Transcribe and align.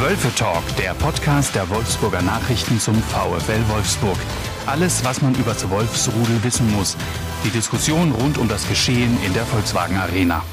Wölfe 0.00 0.32
Talk, 0.36 0.62
der 0.76 0.94
Podcast 0.94 1.56
der 1.56 1.68
Wolfsburger 1.70 2.22
Nachrichten 2.22 2.78
zum 2.78 2.94
VfL 2.94 3.68
Wolfsburg. 3.68 4.16
Alles, 4.64 5.04
was 5.04 5.20
man 5.20 5.34
über 5.34 5.54
das 5.54 5.68
Wolfsrudel 5.68 6.44
wissen 6.44 6.72
muss. 6.72 6.96
Die 7.44 7.50
Diskussion 7.50 8.12
rund 8.12 8.38
um 8.38 8.46
das 8.46 8.68
Geschehen 8.68 9.18
in 9.26 9.34
der 9.34 9.44
Volkswagen 9.44 9.96
Arena. 9.96 10.44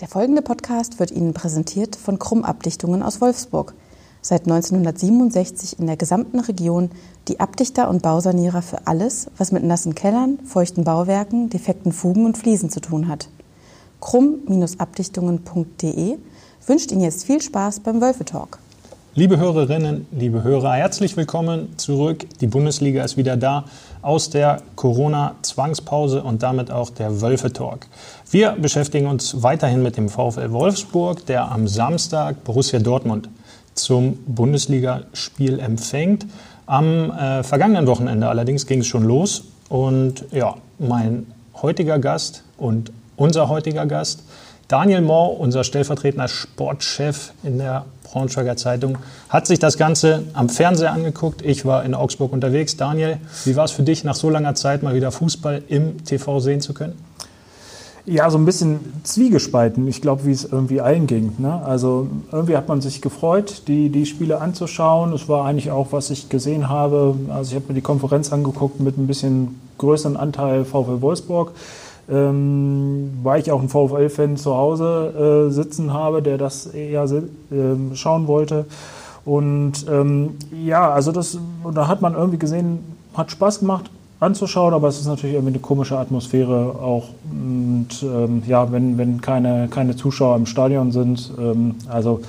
Der 0.00 0.08
folgende 0.08 0.40
Podcast 0.40 1.00
wird 1.00 1.10
Ihnen 1.10 1.34
präsentiert 1.34 1.96
von 1.96 2.18
Krumm 2.18 2.44
Abdichtungen 2.44 3.02
aus 3.02 3.20
Wolfsburg. 3.20 3.74
Seit 4.22 4.46
1967 4.46 5.78
in 5.78 5.86
der 5.86 5.98
gesamten 5.98 6.40
Region 6.40 6.90
die 7.28 7.40
Abdichter 7.40 7.90
und 7.90 8.00
Bausanierer 8.00 8.62
für 8.62 8.86
alles, 8.86 9.26
was 9.36 9.52
mit 9.52 9.64
nassen 9.64 9.94
Kellern, 9.94 10.38
feuchten 10.46 10.82
Bauwerken, 10.82 11.50
defekten 11.50 11.92
Fugen 11.92 12.24
und 12.24 12.38
Fliesen 12.38 12.70
zu 12.70 12.80
tun 12.80 13.06
hat. 13.06 13.28
krumm-abdichtungen.de 14.00 16.16
wünscht 16.68 16.92
Ihnen 16.92 17.00
jetzt 17.00 17.24
viel 17.24 17.40
Spaß 17.40 17.80
beim 17.80 18.00
Wölfe 18.00 18.24
Talk. 18.24 18.58
Liebe 19.14 19.38
Hörerinnen, 19.38 20.06
liebe 20.12 20.44
Hörer, 20.44 20.74
herzlich 20.74 21.16
willkommen 21.16 21.76
zurück. 21.76 22.26
Die 22.40 22.46
Bundesliga 22.46 23.02
ist 23.02 23.16
wieder 23.16 23.36
da 23.36 23.64
aus 24.02 24.30
der 24.30 24.62
Corona-Zwangspause 24.76 26.22
und 26.22 26.42
damit 26.42 26.70
auch 26.70 26.90
der 26.90 27.20
Wölfe 27.20 27.52
Talk. 27.52 27.86
Wir 28.30 28.52
beschäftigen 28.52 29.06
uns 29.06 29.42
weiterhin 29.42 29.82
mit 29.82 29.96
dem 29.96 30.08
VfL 30.08 30.52
Wolfsburg, 30.52 31.24
der 31.26 31.50
am 31.50 31.66
Samstag 31.66 32.44
Borussia 32.44 32.78
Dortmund 32.78 33.28
zum 33.74 34.18
Bundesligaspiel 34.26 35.58
empfängt. 35.58 36.26
Am 36.66 37.10
äh, 37.10 37.42
vergangenen 37.42 37.86
Wochenende 37.86 38.28
allerdings 38.28 38.66
ging 38.66 38.80
es 38.80 38.86
schon 38.86 39.04
los 39.04 39.44
und 39.68 40.26
ja, 40.30 40.54
mein 40.78 41.26
heutiger 41.60 41.98
Gast 41.98 42.44
und 42.56 42.92
unser 43.16 43.48
heutiger 43.48 43.86
Gast 43.86 44.22
Daniel 44.68 45.00
Mohr, 45.00 45.40
unser 45.40 45.64
stellvertretender 45.64 46.28
Sportchef 46.28 47.32
in 47.42 47.56
der 47.56 47.86
Braunschweiger 48.04 48.54
Zeitung, 48.58 48.98
hat 49.30 49.46
sich 49.46 49.58
das 49.58 49.78
Ganze 49.78 50.24
am 50.34 50.50
Fernseher 50.50 50.92
angeguckt. 50.92 51.40
Ich 51.40 51.64
war 51.64 51.86
in 51.86 51.94
Augsburg 51.94 52.34
unterwegs. 52.34 52.76
Daniel, 52.76 53.16
wie 53.46 53.56
war 53.56 53.64
es 53.64 53.70
für 53.70 53.82
dich, 53.82 54.04
nach 54.04 54.14
so 54.14 54.28
langer 54.28 54.54
Zeit 54.54 54.82
mal 54.82 54.94
wieder 54.94 55.10
Fußball 55.10 55.62
im 55.68 56.04
TV 56.04 56.40
sehen 56.40 56.60
zu 56.60 56.74
können? 56.74 57.02
Ja, 58.04 58.28
so 58.28 58.36
ein 58.36 58.44
bisschen 58.44 58.80
zwiegespalten. 59.04 59.88
Ich 59.88 60.02
glaube, 60.02 60.26
wie 60.26 60.32
es 60.32 60.44
irgendwie 60.44 60.82
allen 60.82 61.06
ging. 61.06 61.32
Ne? 61.38 61.62
Also 61.64 62.08
irgendwie 62.30 62.56
hat 62.56 62.68
man 62.68 62.82
sich 62.82 63.00
gefreut, 63.00 63.62
die, 63.68 63.88
die 63.88 64.04
Spiele 64.04 64.38
anzuschauen. 64.38 65.14
Es 65.14 65.30
war 65.30 65.46
eigentlich 65.46 65.70
auch, 65.70 65.92
was 65.92 66.10
ich 66.10 66.28
gesehen 66.28 66.68
habe. 66.68 67.14
Also 67.30 67.50
ich 67.50 67.56
habe 67.56 67.68
mir 67.68 67.74
die 67.74 67.80
Konferenz 67.80 68.32
angeguckt 68.34 68.80
mit 68.80 68.98
ein 68.98 69.06
bisschen 69.06 69.58
größeren 69.78 70.18
Anteil 70.18 70.66
VfL 70.66 71.00
Wolfsburg 71.00 71.52
ähm, 72.10 73.18
weil 73.22 73.40
ich 73.40 73.52
auch 73.52 73.60
einen 73.60 73.68
VfL-Fan 73.68 74.36
zu 74.36 74.54
Hause 74.54 75.48
äh, 75.48 75.52
sitzen 75.52 75.92
habe, 75.92 76.22
der 76.22 76.38
das 76.38 76.66
eher 76.66 77.04
äh, 77.04 77.94
schauen 77.94 78.26
wollte. 78.26 78.66
Und 79.24 79.86
ähm, 79.90 80.36
ja, 80.64 80.90
also 80.90 81.12
das, 81.12 81.38
da 81.74 81.86
hat 81.86 82.00
man 82.00 82.14
irgendwie 82.14 82.38
gesehen, 82.38 82.78
hat 83.14 83.30
Spaß 83.30 83.60
gemacht 83.60 83.90
anzuschauen, 84.20 84.74
aber 84.74 84.88
es 84.88 84.98
ist 84.98 85.06
natürlich 85.06 85.34
irgendwie 85.34 85.54
eine 85.54 85.60
komische 85.60 85.98
Atmosphäre 85.98 86.76
auch. 86.80 87.10
Und 87.30 87.88
ähm, 88.02 88.42
ja, 88.46 88.72
wenn, 88.72 88.98
wenn 88.98 89.20
keine, 89.20 89.68
keine 89.68 89.96
Zuschauer 89.96 90.36
im 90.36 90.46
Stadion 90.46 90.92
sind, 90.92 91.30
ähm, 91.38 91.76
also 91.88 92.20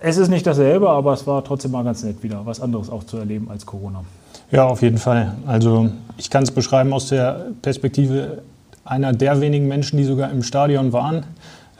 es 0.00 0.16
ist 0.18 0.28
nicht 0.28 0.46
dasselbe, 0.46 0.90
aber 0.90 1.14
es 1.14 1.26
war 1.26 1.42
trotzdem 1.42 1.70
mal 1.70 1.84
ganz 1.84 2.02
nett 2.02 2.22
wieder, 2.22 2.44
was 2.44 2.60
anderes 2.60 2.90
auch 2.90 3.04
zu 3.04 3.16
erleben 3.16 3.48
als 3.50 3.64
Corona. 3.64 4.02
Ja, 4.50 4.66
auf 4.66 4.82
jeden 4.82 4.98
Fall. 4.98 5.34
Also 5.46 5.88
ich 6.18 6.28
kann 6.28 6.42
es 6.42 6.50
beschreiben 6.50 6.92
aus 6.92 7.08
der 7.08 7.46
Perspektive 7.62 8.42
einer 8.86 9.12
der 9.12 9.40
wenigen 9.40 9.68
Menschen, 9.68 9.96
die 9.96 10.04
sogar 10.04 10.30
im 10.30 10.42
Stadion 10.42 10.92
waren. 10.92 11.24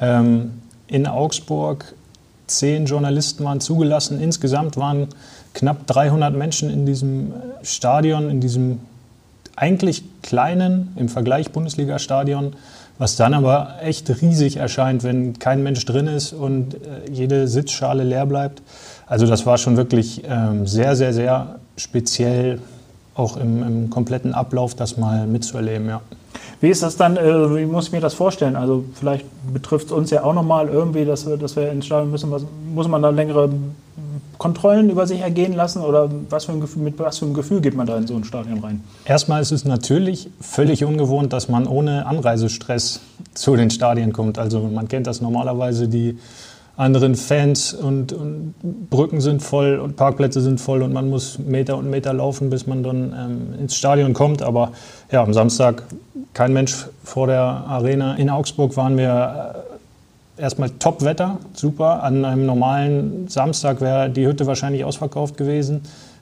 Ähm, 0.00 0.52
in 0.88 1.06
Augsburg 1.06 1.94
zehn 2.46 2.86
Journalisten 2.86 3.44
waren 3.44 3.60
zugelassen. 3.60 4.20
Insgesamt 4.20 4.76
waren 4.76 5.08
knapp 5.54 5.86
300 5.86 6.34
Menschen 6.34 6.70
in 6.70 6.86
diesem 6.86 7.32
Stadion, 7.62 8.30
in 8.30 8.40
diesem 8.40 8.80
eigentlich 9.56 10.04
kleinen, 10.22 10.92
im 10.96 11.08
Vergleich 11.08 11.50
Bundesliga-Stadion, 11.50 12.54
was 12.98 13.16
dann 13.16 13.34
aber 13.34 13.76
echt 13.82 14.08
riesig 14.22 14.58
erscheint, 14.58 15.02
wenn 15.02 15.38
kein 15.38 15.62
Mensch 15.62 15.84
drin 15.86 16.06
ist 16.06 16.32
und 16.32 16.74
äh, 16.74 16.78
jede 17.10 17.48
Sitzschale 17.48 18.04
leer 18.04 18.26
bleibt. 18.26 18.62
Also 19.06 19.26
das 19.26 19.46
war 19.46 19.58
schon 19.58 19.76
wirklich 19.76 20.22
ähm, 20.28 20.66
sehr, 20.66 20.96
sehr, 20.96 21.12
sehr 21.12 21.56
speziell, 21.76 22.60
auch 23.14 23.36
im, 23.36 23.62
im 23.62 23.90
kompletten 23.90 24.34
Ablauf 24.34 24.74
das 24.74 24.96
mal 24.98 25.26
mitzuerleben, 25.26 25.88
ja. 25.88 26.00
Wie 26.60 26.68
ist 26.68 26.82
das 26.82 26.96
dann, 26.96 27.16
äh, 27.16 27.56
wie 27.56 27.66
muss 27.66 27.86
ich 27.86 27.92
mir 27.92 28.00
das 28.00 28.14
vorstellen? 28.14 28.56
Also 28.56 28.84
vielleicht 28.94 29.26
betrifft 29.52 29.86
es 29.86 29.92
uns 29.92 30.10
ja 30.10 30.24
auch 30.24 30.32
nochmal 30.32 30.68
irgendwie, 30.68 31.04
dass 31.04 31.26
wir, 31.26 31.36
dass 31.36 31.56
wir 31.56 31.70
ins 31.70 31.86
Stadion 31.86 32.10
müssen. 32.10 32.30
Was, 32.30 32.44
muss 32.74 32.88
man 32.88 33.02
da 33.02 33.10
längere 33.10 33.50
Kontrollen 34.38 34.90
über 34.90 35.06
sich 35.06 35.20
ergehen 35.20 35.54
lassen 35.54 35.82
oder 35.82 36.10
was 36.30 36.44
für 36.46 36.52
ein 36.52 36.60
Gefühl, 36.60 36.82
mit 36.82 36.98
was 36.98 37.18
für 37.18 37.24
einem 37.24 37.34
Gefühl 37.34 37.60
geht 37.60 37.74
man 37.74 37.86
da 37.86 37.96
in 37.96 38.06
so 38.06 38.14
ein 38.14 38.24
Stadion 38.24 38.58
rein? 38.60 38.82
Erstmal 39.04 39.42
ist 39.42 39.52
es 39.52 39.64
natürlich 39.64 40.30
völlig 40.40 40.84
ungewohnt, 40.84 41.32
dass 41.32 41.48
man 41.48 41.66
ohne 41.66 42.06
Anreisestress 42.06 43.00
zu 43.34 43.56
den 43.56 43.70
Stadien 43.70 44.12
kommt. 44.12 44.38
Also 44.38 44.60
man 44.60 44.88
kennt 44.88 45.06
das 45.06 45.20
normalerweise, 45.20 45.88
die 45.88 46.18
anderen 46.76 47.14
Fans 47.14 47.72
und, 47.72 48.12
und, 48.12 48.54
Brücken 48.90 49.20
sind 49.20 49.42
voll 49.42 49.78
und 49.78 49.96
Parkplätze 49.96 50.40
sind 50.40 50.60
voll 50.60 50.82
und 50.82 50.92
man 50.92 51.08
muss 51.08 51.38
Meter 51.38 51.76
und 51.76 51.88
Meter 51.88 52.12
laufen, 52.12 52.50
bis 52.50 52.66
man 52.66 52.82
dann 52.82 53.14
ähm, 53.18 53.60
ins 53.60 53.74
Stadion 53.74 54.12
kommt. 54.12 54.42
Aber 54.42 54.72
ja, 55.10 55.22
am 55.22 55.32
Samstag 55.32 55.82
kein 56.34 56.52
Mensch 56.52 56.86
vor 57.02 57.26
der 57.26 57.40
Arena. 57.40 58.14
In 58.16 58.28
Augsburg 58.28 58.76
waren 58.76 58.98
wir 58.98 59.64
äh, 60.38 60.42
erstmal 60.42 60.70
Top-Wetter, 60.70 61.38
super. 61.54 62.02
An 62.02 62.24
einem 62.24 62.44
normalen 62.44 63.26
Samstag 63.28 63.80
wäre 63.80 64.10
die 64.10 64.26
Hütte 64.26 64.46
wahrscheinlich 64.46 64.84
ausverkauft 64.84 65.38
gewesen. 65.38 65.80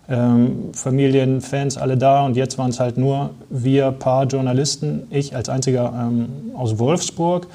Ähm, 0.09 0.71
Familien, 0.73 1.41
Fans, 1.41 1.77
alle 1.77 1.97
da. 1.97 2.25
Und 2.25 2.37
jetzt 2.37 2.59
waren 2.59 2.71
es 2.71 2.79
halt 2.79 2.97
nur 2.97 3.31
wir, 3.51 3.91
paar 3.91 4.27
Journalisten, 4.27 5.09
ich 5.11 5.35
als 5.35 5.49
einziger 5.49 5.93
ähm, 5.99 6.29
aus 6.55 6.79
Wolfsburg 6.79 7.49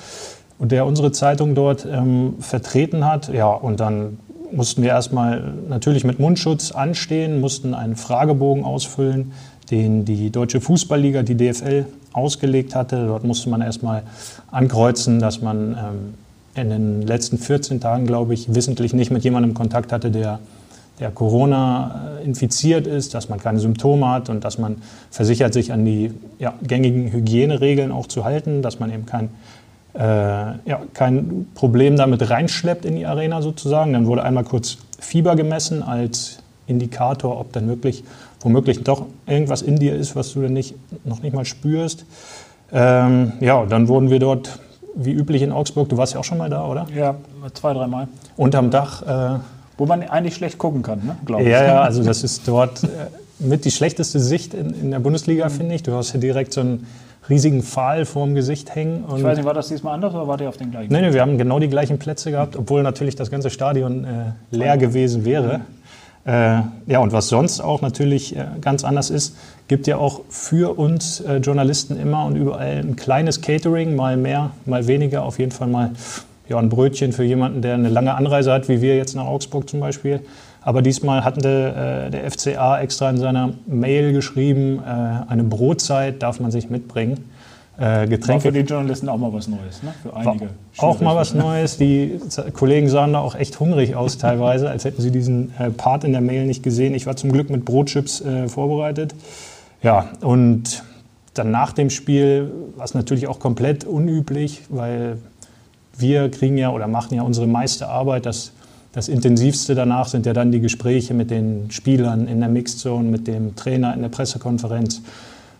und 0.60 0.72
der 0.72 0.86
unsere 0.86 1.12
Zeitung 1.12 1.56
dort 1.56 1.88
ähm, 1.90 2.36
vertreten 2.40 3.06
hat. 3.06 3.34
Ja, 3.34 3.48
und 3.48 3.80
dann 3.80 4.20
mussten 4.52 4.84
wir 4.84 4.90
erstmal 4.90 5.54
natürlich 5.68 6.04
mit 6.04 6.20
Mundschutz 6.20 6.72
anstehen, 6.72 7.40
mussten 7.40 7.74
einen 7.74 7.96
Fragebogen 7.96 8.64
ausfüllen, 8.64 9.32
den 9.72 10.06
die 10.06 10.30
Deutsche 10.30 10.62
Fußballliga, 10.62 11.24
die 11.24 11.36
DFL, 11.36 11.86
ausgelegt 12.12 12.76
hatte. 12.76 13.06
Dort 13.06 13.24
musste 13.24 13.50
man 13.50 13.62
erstmal 13.62 14.04
ankreuzen, 14.52 15.20
dass 15.20 15.42
man 15.42 15.72
ähm, 15.72 16.14
in 16.56 16.70
den 16.70 17.02
letzten 17.04 17.38
14 17.38 17.80
Tagen, 17.80 18.06
glaube 18.06 18.34
ich, 18.34 18.54
wissentlich 18.54 18.94
nicht 18.94 19.12
mit 19.12 19.24
jemandem 19.24 19.54
Kontakt 19.54 19.92
hatte, 19.92 20.10
der, 20.10 20.40
der 21.00 21.12
Corona 21.12 22.18
äh, 22.20 22.26
infiziert 22.26 22.88
ist, 22.88 23.14
dass 23.14 23.30
man 23.30 23.40
keine 23.40 23.60
Symptome 23.60 24.10
hat 24.10 24.30
und 24.30 24.44
dass 24.44 24.58
man 24.58 24.78
versichert, 25.12 25.54
sich 25.54 25.72
an 25.72 25.86
die 25.86 26.12
ja, 26.40 26.56
gängigen 26.64 27.12
Hygieneregeln 27.12 27.92
auch 27.92 28.08
zu 28.08 28.26
halten, 28.26 28.62
dass 28.62 28.80
man 28.80 28.92
eben 28.92 29.06
kein 29.06 29.30
äh, 29.94 30.00
ja, 30.00 30.82
kein 30.94 31.48
Problem 31.56 31.96
damit 31.96 32.30
reinschleppt 32.30 32.86
in 32.86 32.96
die 32.96 33.06
Arena 33.06 33.42
sozusagen. 33.42 33.94
Dann 33.94 34.06
wurde 34.06 34.24
einmal 34.24 34.44
kurz 34.44 34.78
Fieber 35.00 35.36
gemessen 35.36 35.82
als 35.84 36.40
Indikator, 36.68 37.40
ob 37.40 37.52
dann 37.54 37.68
wirklich 37.68 38.04
womöglich 38.42 38.84
doch 38.84 39.06
irgendwas 39.28 39.62
in 39.62 39.78
dir 39.78 39.96
ist, 39.96 40.16
was 40.16 40.34
du 40.34 40.42
dann 40.42 40.54
nicht, 40.54 40.76
noch 41.06 41.22
nicht 41.22 41.34
mal 41.34 41.46
spürst. 41.46 42.06
Ähm, 42.72 43.34
ja, 43.40 43.66
dann 43.66 43.88
wurden 43.88 44.10
wir 44.10 44.20
dort, 44.20 44.60
wie 44.96 45.12
üblich 45.12 45.42
in 45.42 45.52
Augsburg, 45.52 45.90
du 45.90 45.98
warst 45.98 46.14
ja 46.14 46.20
auch 46.20 46.24
schon 46.24 46.38
mal 46.38 46.50
da, 46.50 46.66
oder? 46.66 46.88
Ja, 46.96 47.16
zwei, 47.54 47.74
dreimal. 47.74 48.08
Unterm 48.38 48.70
Dach. 48.70 49.02
Äh, 49.36 49.40
Wo 49.78 49.86
man 49.86 50.04
eigentlich 50.04 50.36
schlecht 50.36 50.58
gucken 50.58 50.84
kann, 50.84 51.00
ne? 51.06 51.18
glaube 51.26 51.44
ich. 51.44 51.50
Ja, 51.50 51.64
ja, 51.64 51.82
also 51.82 52.04
das 52.06 52.24
ist 52.24 52.48
dort 52.48 52.84
äh, 52.84 52.88
mit 53.40 53.66
die 53.66 53.72
schlechteste 53.72 54.20
Sicht 54.20 54.54
in, 54.54 54.74
in 54.74 54.92
der 54.92 55.00
Bundesliga, 55.00 55.46
mhm. 55.46 55.52
finde 55.52 55.76
ich. 55.76 55.84
Du 55.84 55.94
hast 55.94 56.14
ja 56.14 56.20
direkt 56.20 56.54
so 56.54 56.62
einen 56.62 56.86
riesigen 57.30 57.62
Pfahl 57.62 58.06
vorm 58.06 58.36
Gesicht 58.36 58.74
hängen. 58.76 59.04
ich 59.16 59.24
weiß 59.24 59.38
nicht, 59.38 59.46
war 59.46 59.54
das 59.54 59.68
diesmal 59.68 59.94
anders 59.94 60.14
oder 60.14 60.28
wart 60.28 60.42
ihr 60.42 60.50
auf 60.50 60.58
den 60.58 60.72
gleichen? 60.72 60.92
Nein, 60.92 61.04
nee, 61.04 61.14
wir 61.14 61.22
haben 61.22 61.38
genau 61.38 61.60
die 61.60 61.70
gleichen 61.70 62.00
Plätze 62.00 62.32
gehabt, 62.32 62.56
obwohl 62.56 62.84
natürlich 62.84 63.16
das 63.16 63.30
ganze 63.30 63.50
Stadion 63.50 64.06
äh, 64.06 64.08
leer 64.52 64.78
gewesen 64.78 65.26
wäre. 65.26 65.62
Äh, 66.26 66.62
ja, 66.88 67.00
und 67.00 67.12
was 67.12 67.30
sonst 67.30 67.62
auch 67.62 67.82
natürlich 67.82 68.36
äh, 68.36 68.46
ganz 68.62 68.84
anders 68.84 69.10
ist, 69.10 69.36
gibt 69.68 69.88
ja 69.88 69.98
auch 69.98 70.22
für 70.30 70.78
uns 70.78 71.22
äh, 71.22 71.38
Journalisten 71.38 72.00
immer 72.00 72.26
und 72.26 72.36
überall 72.36 72.78
ein 72.78 72.96
kleines 72.96 73.42
Catering, 73.42 73.96
mal 73.96 74.18
mehr, 74.18 74.52
mal 74.66 74.88
weniger, 74.88 75.24
auf 75.24 75.40
jeden 75.40 75.52
Fall 75.52 75.68
mal 75.68 75.92
ja, 76.50 76.58
ein 76.58 76.70
Brötchen 76.70 77.14
für 77.14 77.24
jemanden, 77.24 77.62
der 77.62 77.76
eine 77.76 77.90
lange 77.90 78.16
Anreise 78.16 78.52
hat, 78.52 78.68
wie 78.68 78.82
wir 78.82 78.98
jetzt 78.98 79.16
nach 79.16 79.26
Augsburg 79.26 79.70
zum 79.70 79.80
Beispiel. 79.80 80.20
Aber 80.62 80.82
diesmal 80.82 81.24
hatte 81.24 82.08
äh, 82.08 82.12
der 82.12 82.30
FCA 82.30 82.80
extra 82.80 83.10
in 83.10 83.18
seiner 83.18 83.54
Mail 83.66 84.14
geschrieben, 84.14 84.80
äh, 84.80 85.32
eine 85.32 85.44
Brotzeit 85.44 86.22
darf 86.22 86.40
man 86.40 86.52
sich 86.52 86.70
mitbringen. 86.70 87.30
Äh, 87.80 88.08
Getränke. 88.08 88.46
War 88.46 88.52
für 88.52 88.52
die 88.52 88.68
Journalisten 88.68 89.08
auch 89.08 89.18
mal 89.18 89.32
was 89.32 89.48
Neues, 89.48 89.82
ne? 89.84 89.94
Für 90.04 90.14
einige. 90.14 90.50
auch 90.80 91.00
mal 91.00 91.16
was 91.16 91.34
Neues. 91.34 91.78
Die 91.78 92.20
Kollegen 92.52 92.90
sahen 92.90 93.14
da 93.14 93.20
auch 93.20 93.36
echt 93.36 93.58
hungrig 93.62 93.96
aus 93.96 94.18
teilweise, 94.18 94.70
als 94.70 94.84
hätten 94.84 95.02
sie 95.02 95.12
diesen 95.12 95.54
äh, 95.58 95.70
Part 95.70 96.04
in 96.04 96.12
der 96.12 96.20
Mail 96.20 96.46
nicht 96.46 96.62
gesehen. 96.62 96.94
Ich 96.94 97.06
war 97.06 97.16
zum 97.16 97.32
Glück 97.32 97.50
mit 97.50 97.64
Brotchips 97.64 98.20
äh, 98.20 98.50
vorbereitet. 98.50 99.16
Ja, 99.82 100.10
und 100.20 100.84
dann 101.36 101.52
nach 101.52 101.72
dem 101.72 101.90
Spiel 101.90 102.52
war 102.76 102.84
es 102.84 102.94
natürlich 102.94 103.28
auch 103.28 103.40
komplett 103.40 103.86
unüblich, 103.86 104.64
weil 104.68 105.18
wir 105.98 106.30
kriegen 106.30 106.58
ja 106.58 106.72
oder 106.72 106.88
machen 106.88 107.16
ja 107.16 107.22
unsere 107.22 107.48
meiste 107.48 107.88
Arbeit, 107.88 108.26
das 108.26 108.52
das 108.92 109.08
Intensivste 109.08 109.76
danach 109.76 110.08
sind 110.08 110.26
ja 110.26 110.34
dann 110.34 110.52
die 110.52 110.62
Gespräche 110.62 111.14
mit 111.14 111.30
den 111.30 111.70
Spielern 111.70 112.28
in 112.28 112.40
der 112.40 112.50
Mixzone, 112.50 113.08
mit 113.08 113.28
dem 113.28 113.56
Trainer 113.56 113.94
in 113.94 114.02
der 114.02 114.10
Pressekonferenz, 114.10 115.02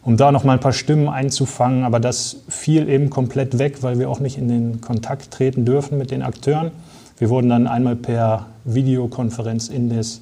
um 0.04 0.18
da 0.18 0.32
noch 0.32 0.44
mal 0.44 0.54
ein 0.54 0.60
paar 0.60 0.74
Stimmen 0.74 1.08
einzufangen. 1.08 1.84
Aber 1.84 2.00
das 2.00 2.38
fiel 2.48 2.90
eben 2.90 3.12
komplett 3.12 3.60
weg, 3.60 3.84
weil 3.84 4.00
wir 4.00 4.10
auch 4.10 4.20
nicht 4.20 4.38
in 4.38 4.48
den 4.48 4.82
Kontakt 4.82 5.30
treten 5.32 5.64
dürfen 5.64 5.98
mit 6.00 6.10
den 6.10 6.24
Akteuren. 6.24 6.72
Wir 7.20 7.30
wurden 7.30 7.50
dann 7.50 7.68
einmal 7.68 7.96
per 7.96 8.48
Videokonferenz 8.64 9.68
in, 9.68 9.90
des, 9.90 10.22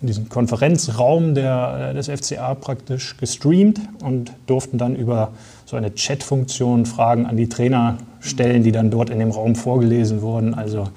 in 0.00 0.06
diesen 0.06 0.30
Konferenzraum 0.30 1.34
der, 1.34 1.92
des 1.92 2.08
FCA 2.08 2.54
praktisch 2.54 3.18
gestreamt 3.18 3.80
und 4.02 4.32
durften 4.46 4.78
dann 4.78 4.96
über 4.96 5.32
so 5.66 5.76
eine 5.76 5.90
Chatfunktion 5.90 6.86
Fragen 6.86 7.26
an 7.26 7.36
die 7.36 7.50
Trainer 7.50 7.98
stellen, 8.20 8.62
die 8.62 8.72
dann 8.72 8.90
dort 8.90 9.10
in 9.10 9.18
dem 9.18 9.30
Raum 9.30 9.56
vorgelesen 9.56 10.22
wurden. 10.22 10.54
Also 10.54 10.88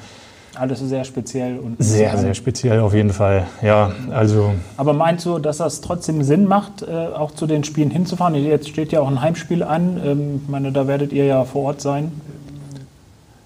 alles 0.59 0.79
sehr 0.79 1.03
speziell 1.03 1.57
und 1.59 1.77
sehr, 1.79 2.17
sehr 2.17 2.33
speziell 2.33 2.79
auf 2.79 2.93
jeden 2.93 3.11
Fall. 3.11 3.47
Ja, 3.61 3.91
also. 4.11 4.51
Aber 4.77 4.93
meinst 4.93 5.25
du, 5.25 5.39
dass 5.39 5.57
das 5.57 5.81
trotzdem 5.81 6.23
Sinn 6.23 6.45
macht, 6.45 6.81
äh, 6.81 6.85
auch 6.85 7.31
zu 7.31 7.47
den 7.47 7.63
Spielen 7.63 7.89
hinzufahren? 7.89 8.35
Jetzt 8.35 8.69
steht 8.69 8.91
ja 8.91 8.99
auch 8.99 9.07
ein 9.07 9.21
Heimspiel 9.21 9.63
an. 9.63 9.99
Ähm, 10.03 10.41
ich 10.43 10.49
meine, 10.49 10.71
da 10.71 10.87
werdet 10.87 11.13
ihr 11.13 11.25
ja 11.25 11.43
vor 11.45 11.63
Ort 11.63 11.81
sein. 11.81 12.11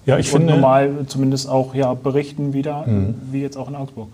Ja, 0.06 0.18
ich 0.18 0.32
und 0.32 0.40
finde. 0.40 0.54
normal 0.54 0.90
zumindest 1.06 1.48
auch 1.48 1.74
ja, 1.74 1.94
berichten 1.94 2.52
wieder, 2.52 2.86
mhm. 2.86 3.14
wie 3.30 3.40
jetzt 3.40 3.56
auch 3.56 3.68
in 3.68 3.74
Augsburg. 3.74 4.08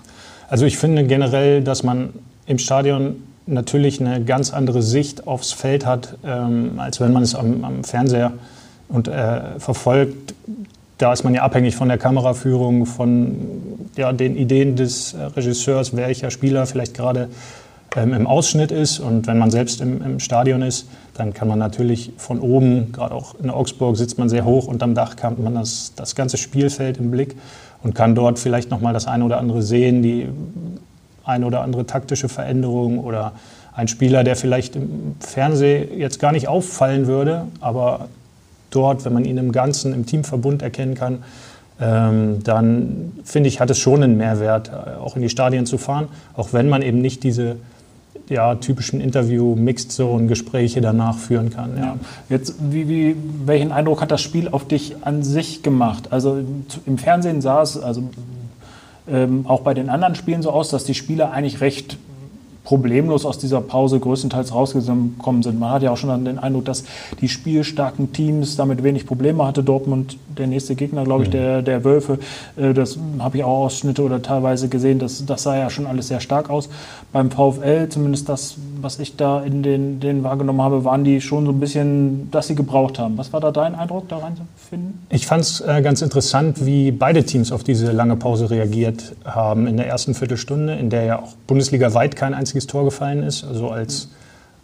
Also 0.49 0.67
ich 0.67 0.79
finde 0.79 1.05
generell, 1.05 1.63
dass 1.63 1.83
man 1.83 2.11
im 2.47 2.59
Stadion 2.59 3.17
natürlich 3.47 4.01
eine 4.01 4.23
ganz 4.25 4.53
andere 4.53 4.83
Sicht 4.83 5.27
aufs 5.27 5.53
Feld 5.53 5.87
hat, 5.87 6.17
ähm, 6.25 6.79
als 6.79 7.01
wenn 7.01 7.13
man 7.13 7.23
es 7.23 7.35
am, 7.35 7.65
am 7.65 7.85
Fernseher 7.85 8.33
und, 8.89 9.09
äh, 9.09 9.59
verfolgt 9.59 10.35
da 11.01 11.13
ist 11.15 11.25
man 11.25 11.35
ja 11.35 11.43
abhängig 11.43 11.77
von 11.77 11.89
der 11.89 11.97
Kameraführung, 11.97 12.85
von 12.85 13.89
ja, 13.97 14.13
den 14.13 14.37
Ideen 14.37 14.77
des 14.77 15.15
äh, 15.15 15.23
Regisseurs, 15.23 15.97
welcher 15.97 16.31
Spieler 16.31 16.67
vielleicht 16.67 16.95
gerade 16.95 17.29
ähm, 17.97 18.13
im 18.13 18.27
Ausschnitt 18.27 18.71
ist. 18.71 19.01
Und 19.01 19.27
wenn 19.27 19.39
man 19.39 19.51
selbst 19.51 19.81
im, 19.81 20.03
im, 20.03 20.21
Stadion 20.21 20.61
ist, 20.61 20.89
dann 21.15 21.33
kann 21.33 21.49
man 21.49 21.59
natürlich 21.59 22.13
von 22.19 22.39
oben, 22.39 22.93
gerade 22.93 23.15
auch 23.15 23.35
in 23.43 23.49
Augsburg, 23.49 23.97
sitzt 23.97 24.19
man 24.19 24.29
sehr 24.29 24.45
hoch 24.45 24.67
und 24.67 24.83
am 24.83 24.95
Dach 24.95 25.17
kann 25.17 25.43
man 25.43 25.55
das, 25.55 25.93
das 25.97 26.15
ganze 26.15 26.37
Spielfeld 26.37 26.99
im 26.99 27.11
Blick 27.11 27.35
und 27.83 27.95
kann 27.95 28.15
dort 28.15 28.39
vielleicht 28.39 28.71
nochmal 28.71 28.93
das 28.93 29.07
eine 29.07 29.25
oder 29.25 29.39
andere 29.39 29.63
sehen, 29.63 30.03
die 30.03 30.29
eine 31.25 31.47
oder 31.47 31.63
andere 31.63 31.87
taktische 31.87 32.29
Veränderung 32.29 32.99
oder 32.99 33.33
ein 33.73 33.89
Spieler, 33.89 34.23
der 34.23 34.37
vielleicht 34.37 34.77
im 34.77 35.17
Fernsehen 35.21 35.99
jetzt 35.99 36.21
gar 36.21 36.33
nicht 36.33 36.49
auffallen 36.49 37.07
würde, 37.07 37.47
aber 37.61 38.09
dort, 38.71 39.05
wenn 39.05 39.13
man 39.13 39.25
ihn 39.25 39.39
im 39.39 39.53
Ganzen, 39.53 39.93
im 39.93 40.07
Teamverbund 40.07 40.63
erkennen 40.63 40.95
kann, 40.95 41.19
ähm, 41.81 42.43
dann 42.45 43.13
finde 43.25 43.49
ich, 43.49 43.61
hat 43.61 43.71
es 43.71 43.79
schon 43.79 44.03
einen 44.03 44.17
Mehrwert, 44.17 44.69
äh, 44.69 45.01
auch 45.01 45.17
in 45.17 45.23
die 45.23 45.31
Stadien 45.31 45.67
zu 45.67 45.79
fahren, 45.79 46.09
auch 46.37 46.53
wenn 46.53 46.69
man 46.69 46.83
eben 46.83 47.01
nicht 47.01 47.23
diese 47.23 47.57
ja, 48.29 48.55
typischen 48.55 49.01
Interview-Mixed-Zone-Gespräche 49.01 50.81
danach 50.81 51.19
führen 51.19 51.51
kann. 51.51 51.77
Ja. 51.77 51.97
Jetzt, 52.29 52.55
wie, 52.71 52.89
wie, 52.89 53.17
welchen 53.45 53.73
Eindruck 53.73 54.01
hat 54.03 54.11
das 54.11 54.21
Spiel 54.21 54.49
auf 54.49 54.69
dich 54.69 54.97
an 55.01 55.23
sich 55.23 55.63
gemacht? 55.63 56.13
Also 56.13 56.41
im 56.87 56.99
Fernsehen 56.99 57.41
sah 57.41 57.63
es 57.63 57.77
also, 57.77 58.05
ähm, 59.09 59.47
auch 59.49 59.63
bei 59.63 59.75
den 59.75 59.89
anderen 59.89 60.15
Spielen 60.15 60.43
so 60.43 60.51
aus, 60.51 60.69
dass 60.69 60.85
die 60.85 60.95
Spieler 60.95 61.33
eigentlich 61.33 61.61
recht 61.61 61.99
problemlos 62.65 63.25
aus 63.25 63.39
dieser 63.39 63.61
Pause 63.61 63.99
größtenteils 63.99 64.55
rausgekommen 64.55 65.43
sind. 65.43 65.59
Man 65.59 65.71
hat 65.71 65.83
ja 65.83 65.91
auch 65.91 65.97
schon 65.97 66.25
den 66.25 66.39
Eindruck, 66.39 66.67
dass 66.67 66.85
die 67.21 67.29
spielstarken 67.29 68.13
Teams 68.13 68.57
damit 68.57 68.83
wenig 68.83 69.07
Probleme 69.07 69.47
hatte. 69.47 69.63
Dortmund, 69.63 70.19
der 70.37 70.47
nächste 70.47 70.75
Gegner, 70.75 71.05
glaube 71.05 71.25
ich, 71.25 71.29
mhm. 71.31 71.33
der, 71.33 71.63
der 71.63 71.85
Wölfe, 71.85 72.19
äh, 72.57 72.75
das 72.75 72.99
habe 73.19 73.39
ich 73.39 73.45
auch 73.45 73.65
Ausschnitte 73.65 74.03
oder 74.03 74.23
teilweise 74.23 74.69
gesehen, 74.69 74.99
das, 74.99 75.25
das 75.25 75.43
sah 75.43 75.57
ja 75.57 75.71
schon 75.71 75.87
alles 75.87 76.09
sehr 76.09 76.21
stark 76.21 76.51
aus. 76.51 76.69
Beim 77.13 77.31
VfL, 77.31 77.89
zumindest 77.89 78.29
das, 78.29 78.57
was 78.81 78.99
ich 78.99 79.17
da 79.17 79.43
in 79.43 79.63
den, 79.63 79.99
den 79.99 80.23
wahrgenommen 80.23 80.63
habe, 80.63 80.85
waren 80.85 81.03
die 81.03 81.21
schon 81.21 81.47
so 81.47 81.53
ein 81.53 81.61
bisschen, 81.61 82.31
dass 82.31 82.47
sie 82.47 82.55
gebraucht 82.55 82.99
haben. 82.99 83.19
Was 83.19 83.33
war 83.33 83.41
da 83.41 83.51
dein 83.51 83.75
Eindruck, 83.75 84.09
da 84.09 84.19
reinzufinden? 84.19 85.01
Ich 85.09 85.27
fand 85.27 85.43
es 85.43 85.61
äh, 85.61 85.83
ganz 85.83 86.03
interessant, 86.03 86.65
wie 86.65 86.93
beide 86.93 87.25
Teams 87.25 87.53
auf 87.53 87.65
diese 87.65 87.91
lange 87.91 88.17
Pause 88.17 88.51
reagiert 88.51 89.17
haben 89.25 89.67
in 89.67 89.77
der 89.77 89.87
ersten 89.87 90.15
Viertelstunde, 90.15 90.75
in 90.75 90.91
der 90.91 91.05
ja 91.05 91.19
auch 91.19 91.35
Bundesliga 91.47 91.95
weit 91.95 92.15
kein 92.17 92.35
einziges 92.35 92.50
einziges 92.51 92.67
Tor 92.67 92.85
gefallen 92.85 93.23
ist, 93.23 93.45
also 93.45 93.69
als 93.69 94.09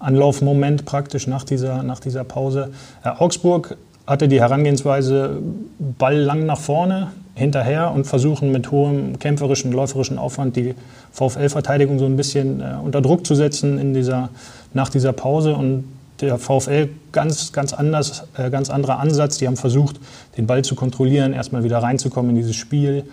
Anlaufmoment 0.01 0.85
praktisch 0.85 1.29
nach 1.29 1.45
dieser, 1.45 1.85
nach 1.85 2.01
dieser 2.01 2.25
Pause. 2.25 2.73
Äh, 3.05 3.11
Augsburg 3.11 3.77
hatte 4.07 4.27
die 4.27 4.41
Herangehensweise, 4.41 5.39
Ball 5.79 6.17
lang 6.17 6.47
nach 6.47 6.59
vorne, 6.59 7.13
hinterher 7.35 7.93
und 7.93 8.07
versuchen 8.07 8.51
mit 8.51 8.71
hohem 8.71 9.19
kämpferischen, 9.19 9.71
läuferischen 9.71 10.19
Aufwand 10.19 10.57
die 10.57 10.75
VfL-Verteidigung 11.13 11.99
so 11.99 12.07
ein 12.07 12.17
bisschen 12.17 12.61
äh, 12.61 12.75
unter 12.83 13.01
Druck 13.01 13.25
zu 13.25 13.35
setzen 13.35 13.79
in 13.79 13.95
dieser, 13.95 14.31
nach 14.75 14.89
dieser 14.89 15.13
Pause. 15.13 15.55
Und 15.55 15.85
der 16.21 16.39
VfL 16.39 16.89
ganz, 17.13 17.53
ganz 17.53 17.73
anders, 17.73 18.25
äh, 18.37 18.51
ganz 18.51 18.69
anderer 18.69 18.99
Ansatz. 18.99 19.39
Die 19.39 19.47
haben 19.47 19.57
versucht, 19.57 20.01
den 20.37 20.47
Ball 20.47 20.65
zu 20.65 20.75
kontrollieren, 20.75 21.35
erstmal 21.35 21.63
wieder 21.63 21.79
reinzukommen 21.79 22.31
in 22.31 22.37
dieses 22.37 22.57
Spiel, 22.57 23.05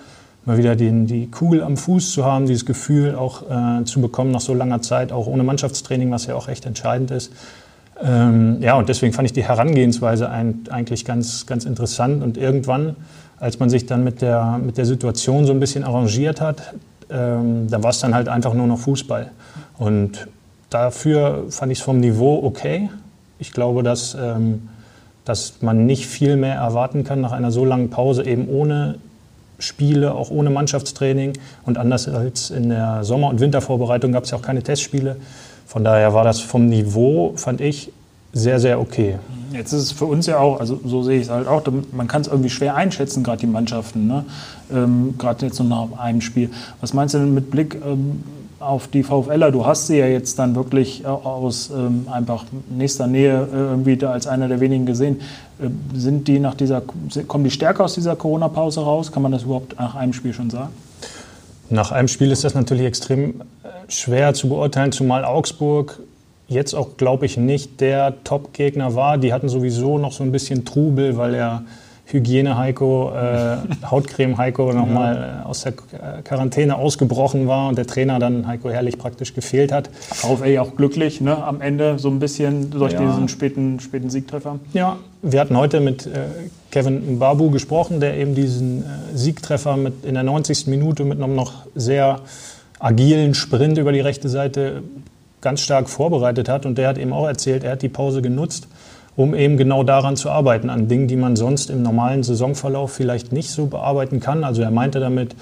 mal 0.46 0.58
wieder 0.58 0.76
den, 0.76 1.08
die 1.08 1.30
Kugel 1.30 1.64
am 1.64 1.78
Fuß 1.78 2.12
zu 2.12 2.26
haben, 2.26 2.46
dieses 2.46 2.66
Gefühl 2.66 3.16
auch 3.16 3.44
äh, 3.50 3.86
zu 3.86 4.02
bekommen 4.02 4.32
nach 4.32 4.42
so 4.42 4.54
langer 4.54 4.82
Zeit, 4.82 5.12
auch 5.12 5.28
ohne 5.28 5.44
Mannschaftstraining, 5.44 6.12
was 6.12 6.26
ja 6.26 6.36
auch 6.36 6.48
recht 6.48 6.66
entscheidend 6.66 7.12
ist. 7.12 7.32
Ähm, 8.02 8.58
ja, 8.62 8.76
und 8.76 8.90
deswegen 8.90 9.14
fand 9.14 9.28
ich 9.28 9.34
die 9.34 9.44
Herangehensweise 9.44 10.30
ein, 10.30 10.64
eigentlich 10.70 11.06
ganz, 11.06 11.46
ganz 11.46 11.66
interessant. 11.66 12.24
Und 12.24 12.38
irgendwann, 12.38 12.96
als 13.40 13.60
man 13.60 13.70
sich 13.70 13.86
dann 13.86 14.04
mit 14.04 14.22
der, 14.22 14.60
mit 14.64 14.78
der 14.78 14.86
Situation 14.86 15.46
so 15.46 15.54
ein 15.54 15.60
bisschen 15.60 15.84
arrangiert 15.84 16.42
hat, 16.42 16.74
ähm, 17.10 17.70
da 17.70 17.82
war 17.84 17.92
es 17.92 18.00
dann 18.00 18.16
halt 18.16 18.28
einfach 18.28 18.54
nur 18.54 18.68
noch 18.68 18.80
Fußball. 18.80 19.32
Und 19.78 20.28
dafür 20.70 21.46
fand 21.50 21.72
ich 21.72 21.80
es 21.80 21.84
vom 21.84 22.00
Niveau 22.00 22.44
okay. 22.44 22.90
Ich 23.40 23.52
glaube, 23.52 23.84
dass, 23.84 24.18
ähm, 24.20 24.70
dass 25.24 25.62
man 25.62 25.86
nicht 25.86 26.08
viel 26.08 26.36
mehr 26.36 26.56
erwarten 26.56 27.04
kann 27.04 27.22
nach 27.22 27.32
einer 27.32 27.52
so 27.52 27.64
langen 27.64 27.90
Pause, 27.90 28.26
eben 28.26 28.48
ohne 28.50 28.96
Spiele, 29.60 30.14
auch 30.14 30.30
ohne 30.30 30.50
Mannschaftstraining. 30.50 31.34
Und 31.66 31.78
anders 31.78 32.08
als 32.08 32.50
in 32.50 32.70
der 32.70 33.04
Sommer- 33.04 33.30
und 33.30 33.40
Wintervorbereitung 33.40 34.12
gab 34.12 34.24
es 34.24 34.32
ja 34.32 34.38
auch 34.38 34.42
keine 34.42 34.64
Testspiele. 34.64 35.18
Von 35.66 35.84
daher 35.84 36.14
war 36.14 36.24
das 36.24 36.40
vom 36.40 36.68
Niveau, 36.68 37.34
fand 37.36 37.62
ich, 37.62 37.92
sehr, 38.34 38.60
sehr 38.60 38.80
okay. 38.80 39.18
Jetzt 39.52 39.74
ist 39.74 39.84
es 39.84 39.92
für 39.92 40.06
uns 40.06 40.26
ja 40.26 40.40
auch, 40.40 40.60
also 40.60 40.80
so 40.84 41.04
sehe 41.04 41.18
ich 41.18 41.26
es 41.26 41.30
halt 41.30 41.48
auch, 41.48 41.62
man 41.92 42.08
kann 42.08 42.22
es 42.22 42.28
irgendwie 42.28 42.50
schwer 42.50 42.76
einschätzen, 42.76 43.24
gerade 43.24 43.40
die 43.40 43.48
Mannschaften, 43.48 44.08
ne? 44.08 44.26
ähm, 44.74 45.14
gerade 45.20 45.46
jetzt 45.46 45.60
noch 45.60 45.92
nach 45.92 46.00
einem 46.00 46.22
Spiel. 46.22 46.50
Was 46.82 46.94
meinst 46.94 47.14
du 47.14 47.20
denn 47.20 47.36
mit 47.36 47.52
Blick 47.52 47.78
ähm, 47.86 48.24
auf 48.64 48.88
die 48.88 49.04
VfLer? 49.04 49.52
Du 49.52 49.66
hast 49.66 49.88
sie 49.88 49.98
ja 49.98 50.08
jetzt 50.08 50.40
dann 50.40 50.56
wirklich 50.56 51.04
äh, 51.04 51.08
aus 51.08 51.70
ähm, 51.70 52.08
einfach 52.12 52.46
nächster 52.70 53.08
Nähe 53.08 53.48
äh, 53.52 53.56
irgendwie 53.56 53.98
da 53.98 54.12
als 54.12 54.28
einer 54.28 54.48
der 54.48 54.60
wenigen 54.60 54.86
gesehen. 54.86 55.22
Äh, 55.62 55.68
sind 55.98 56.28
die 56.28 56.40
nach 56.40 56.56
dieser, 56.56 56.82
kommen 57.28 57.44
die 57.44 57.52
stärker 57.52 57.84
aus 57.86 57.94
dieser 57.94 58.16
Corona-Pause 58.16 58.82
raus? 58.82 59.12
Kann 59.12 59.24
man 59.24 59.32
das 59.32 59.44
überhaupt 59.44 59.78
nach 59.80 59.96
einem 59.96 60.14
Spiel 60.14 60.34
schon 60.34 60.50
sagen? 60.50 60.74
Nach 61.70 61.92
einem 61.92 62.08
Spiel 62.08 62.32
ist 62.32 62.44
das 62.44 62.54
natürlich 62.54 62.86
extrem 62.86 63.42
schwer 63.88 64.34
zu 64.34 64.50
beurteilen, 64.50 64.92
zumal 64.92 65.26
Augsburg 65.26 66.00
jetzt 66.48 66.74
auch, 66.74 66.98
glaube 66.98 67.26
ich, 67.26 67.38
nicht 67.38 67.82
der 67.82 68.24
Top-Gegner 68.24 68.96
war. 68.96 69.18
Die 69.18 69.34
hatten 69.34 69.50
sowieso 69.50 69.98
noch 69.98 70.12
so 70.12 70.24
ein 70.24 70.32
bisschen 70.32 70.66
Trubel, 70.66 71.18
weil 71.18 71.34
er 71.34 71.64
Hygiene-Heiko, 72.06 73.12
äh, 73.16 73.58
Hautcreme-Heiko 73.90 74.74
nochmal 74.74 75.42
äh, 75.44 75.48
aus 75.48 75.64
der 75.64 75.74
Quarantäne 76.24 76.76
ausgebrochen 76.76 77.48
war 77.48 77.70
und 77.70 77.78
der 77.78 77.88
Trainer 77.88 78.20
dann 78.20 78.48
Heiko 78.48 78.70
Herrlich 78.70 78.98
praktisch 78.98 79.34
gefehlt 79.34 79.72
hat. 79.72 79.90
VfL 79.94 80.58
auch 80.60 80.76
glücklich, 80.76 81.22
ne? 81.22 81.44
am 81.44 81.62
Ende 81.62 82.00
so 82.00 82.10
ein 82.10 82.20
bisschen 82.20 82.72
durch 82.72 82.94
ja. 82.94 83.00
diesen 83.00 83.30
späten, 83.30 83.80
späten 83.80 84.10
Siegtreffer. 84.10 84.60
Ja, 84.74 84.98
wir 85.22 85.40
hatten 85.40 85.56
heute 85.58 85.80
mit 85.80 86.06
äh, 86.06 86.26
Kevin 86.72 87.20
Babu 87.20 87.50
gesprochen, 87.52 88.00
der 88.00 88.18
eben 88.18 88.36
diesen 88.36 88.82
äh, 88.82 88.86
Siegtreffer 89.16 89.78
mit 89.78 90.06
in 90.06 90.16
der 90.16 90.24
90. 90.24 90.68
Minute 90.68 91.06
mit 91.06 91.22
einem 91.22 91.36
noch 91.36 91.66
sehr 91.76 92.20
agilen 92.80 93.34
Sprint 93.34 93.78
über 93.78 93.94
die 93.94 94.02
rechte 94.02 94.28
Seite 94.28 94.84
ganz 95.40 95.62
stark 95.62 95.90
vorbereitet 95.90 96.50
hat. 96.50 96.66
Und 96.66 96.78
der 96.78 96.88
hat 96.88 96.98
eben 96.98 97.14
auch 97.14 97.28
erzählt, 97.28 97.64
er 97.64 97.74
hat 97.74 97.82
die 97.82 97.90
Pause 97.90 98.22
genutzt, 98.22 98.68
um 99.16 99.36
eben 99.36 99.58
genau 99.58 99.84
daran 99.84 100.16
zu 100.16 100.30
arbeiten, 100.30 100.70
an 100.70 100.88
Dingen, 100.88 101.08
die 101.08 101.16
man 101.16 101.36
sonst 101.36 101.70
im 101.70 101.82
normalen 101.82 102.24
Saisonverlauf 102.24 102.92
vielleicht 102.92 103.32
nicht 103.32 103.52
so 103.52 103.68
bearbeiten 103.68 104.20
kann. 104.20 104.44
Also 104.44 104.62
er 104.62 104.72
meinte 104.72 105.00
damit, 105.00 105.36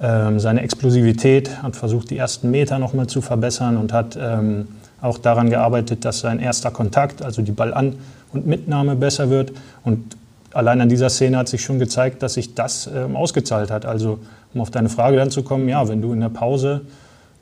ähm, 0.00 0.40
seine 0.40 0.62
Explosivität, 0.62 1.62
hat 1.62 1.76
versucht, 1.76 2.10
die 2.10 2.18
ersten 2.18 2.50
Meter 2.50 2.78
nochmal 2.78 3.06
zu 3.06 3.20
verbessern 3.20 3.76
und 3.76 3.92
hat 3.92 4.18
ähm, 4.20 4.66
auch 5.00 5.18
daran 5.18 5.50
gearbeitet, 5.50 6.04
dass 6.04 6.20
sein 6.20 6.40
erster 6.40 6.70
Kontakt, 6.70 7.22
also 7.22 7.42
die 7.42 7.52
Ballan- 7.52 7.94
und 8.32 8.46
Mitnahme 8.46 8.96
besser 8.96 9.30
wird. 9.30 9.52
Und 9.84 10.16
allein 10.52 10.80
an 10.80 10.88
dieser 10.88 11.08
Szene 11.08 11.38
hat 11.38 11.48
sich 11.48 11.62
schon 11.62 11.78
gezeigt, 11.78 12.22
dass 12.22 12.34
sich 12.34 12.54
das 12.54 12.90
ähm, 12.92 13.14
ausgezahlt 13.14 13.70
hat. 13.70 13.86
Also 13.86 14.18
um 14.54 14.60
auf 14.60 14.70
deine 14.70 14.88
Frage 14.88 15.16
dann 15.16 15.30
zu 15.30 15.42
kommen, 15.44 15.68
ja, 15.68 15.86
wenn 15.88 16.02
du 16.02 16.12
in 16.12 16.20
der 16.20 16.28
Pause 16.28 16.82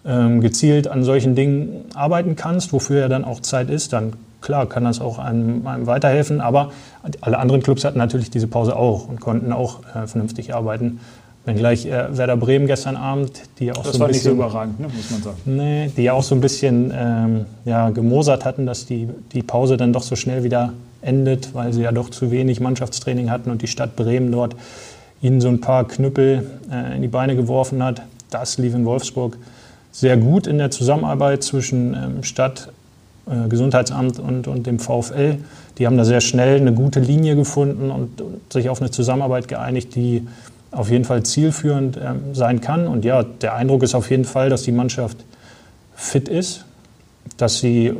ähm, 0.05 0.41
gezielt 0.41 0.89
an 0.89 1.03
solchen 1.03 1.35
Dingen 1.35 1.87
arbeiten 1.95 2.37
kannst, 2.37 2.73
wofür 2.73 3.01
ja 3.01 3.09
dann 3.09 3.25
auch 3.25 3.41
Zeit 3.41 3.71
ist, 3.71 3.93
dann 3.93 4.15
klar 4.41 4.67
kann 4.67 4.85
das 4.85 5.01
auch 5.01 5.19
einem, 5.19 5.67
einem 5.67 5.87
weiterhelfen. 5.87 6.41
Aber 6.41 6.73
alle 7.21 7.39
anderen 7.39 7.63
Clubs 7.63 7.85
hatten 7.85 7.99
natürlich 7.99 8.31
diese 8.31 8.47
Pause 8.47 8.77
auch 8.77 9.09
und 9.09 9.21
konnten 9.21 9.53
auch 9.53 9.81
äh, 9.95 10.07
vernünftig 10.07 10.55
arbeiten. 10.55 11.01
Wenngleich 11.47 11.87
äh, 11.87 12.17
Werder 12.17 12.37
Bremen 12.37 12.67
gestern 12.67 12.97
Abend, 12.97 13.43
die 13.59 13.67
ja 13.67 13.75
auch 13.75 13.83
Das 13.83 13.95
so 13.95 14.01
war 14.01 14.09
ein 14.09 14.13
nicht 14.13 14.23
so 14.23 14.31
bisschen, 14.31 14.39
überragend, 14.39 14.81
ne, 14.81 14.89
muss 14.95 15.11
man 15.11 15.23
sagen. 15.23 15.39
nee, 15.47 15.91
die 15.97 16.03
ja 16.03 16.13
auch 16.13 16.23
so 16.23 16.35
ein 16.35 16.41
bisschen 16.41 16.93
ähm, 16.95 17.47
ja, 17.65 17.91
gemosert 17.91 18.45
hatten, 18.45 18.67
dass 18.67 18.85
die, 18.85 19.09
die 19.33 19.43
Pause 19.43 19.77
dann 19.77 19.93
doch 19.93 20.03
so 20.03 20.17
schnell 20.17 20.45
wieder 20.45 20.75
endet, 21.01 21.55
weil 21.55 21.73
sie 21.73 21.83
ja 21.83 21.93
doch 21.93 22.11
zu 22.11 22.31
wenig 22.31 22.61
Mannschaftstraining 22.61 23.31
hatten 23.31 23.51
und 23.51 23.63
die 23.63 23.69
Stadt 23.69 23.97
Bremen 23.97 24.31
dort 24.31 24.55
ihnen 25.23 25.41
so 25.41 25.49
ein 25.49 25.61
paar 25.61 25.87
Knüppel 25.89 26.47
äh, 26.71 26.97
in 26.97 27.03
die 27.03 27.09
Beine 27.09 27.37
geworfen 27.37 27.83
hat. 27.83 28.03
Das 28.31 28.59
lief 28.59 28.75
in 28.75 28.85
Wolfsburg 28.85 29.39
sehr 29.93 30.17
gut 30.17 30.47
in 30.47 30.59
der 30.59 30.71
Zusammenarbeit 30.71 31.43
zwischen 31.43 31.95
ähm, 31.95 32.23
Stadt, 32.23 32.71
äh, 33.31 33.49
Gesundheitsamt 33.49 34.19
und, 34.19 34.49
und 34.49 34.67
dem 34.67 34.79
VfL. 34.79 35.39
Die 35.79 35.87
haben 35.87 35.97
da 35.97 36.05
sehr 36.05 36.21
schnell 36.21 36.61
eine 36.61 36.73
gute 36.73 37.01
Linie 37.01 37.37
gefunden 37.37 37.91
und, 37.91 38.21
und 38.21 38.53
sich 38.53 38.69
auf 38.69 38.81
eine 38.81 38.91
Zusammenarbeit 38.91 39.49
geeinigt, 39.49 39.95
die 39.95 40.27
auf 40.73 40.91
jeden 40.91 41.05
Fall 41.05 41.23
zielführend 41.23 41.97
ähm, 41.97 42.35
sein 42.35 42.61
kann. 42.61 42.87
Und 42.87 43.05
ja, 43.05 43.23
der 43.23 43.55
Eindruck 43.55 43.83
ist 43.83 43.95
auf 43.95 44.11
jeden 44.11 44.25
Fall, 44.25 44.51
dass 44.51 44.63
die 44.63 44.73
Mannschaft 44.73 45.19
fit 45.95 46.29
ist, 46.29 46.65
dass 47.37 47.59
sie 47.59 47.95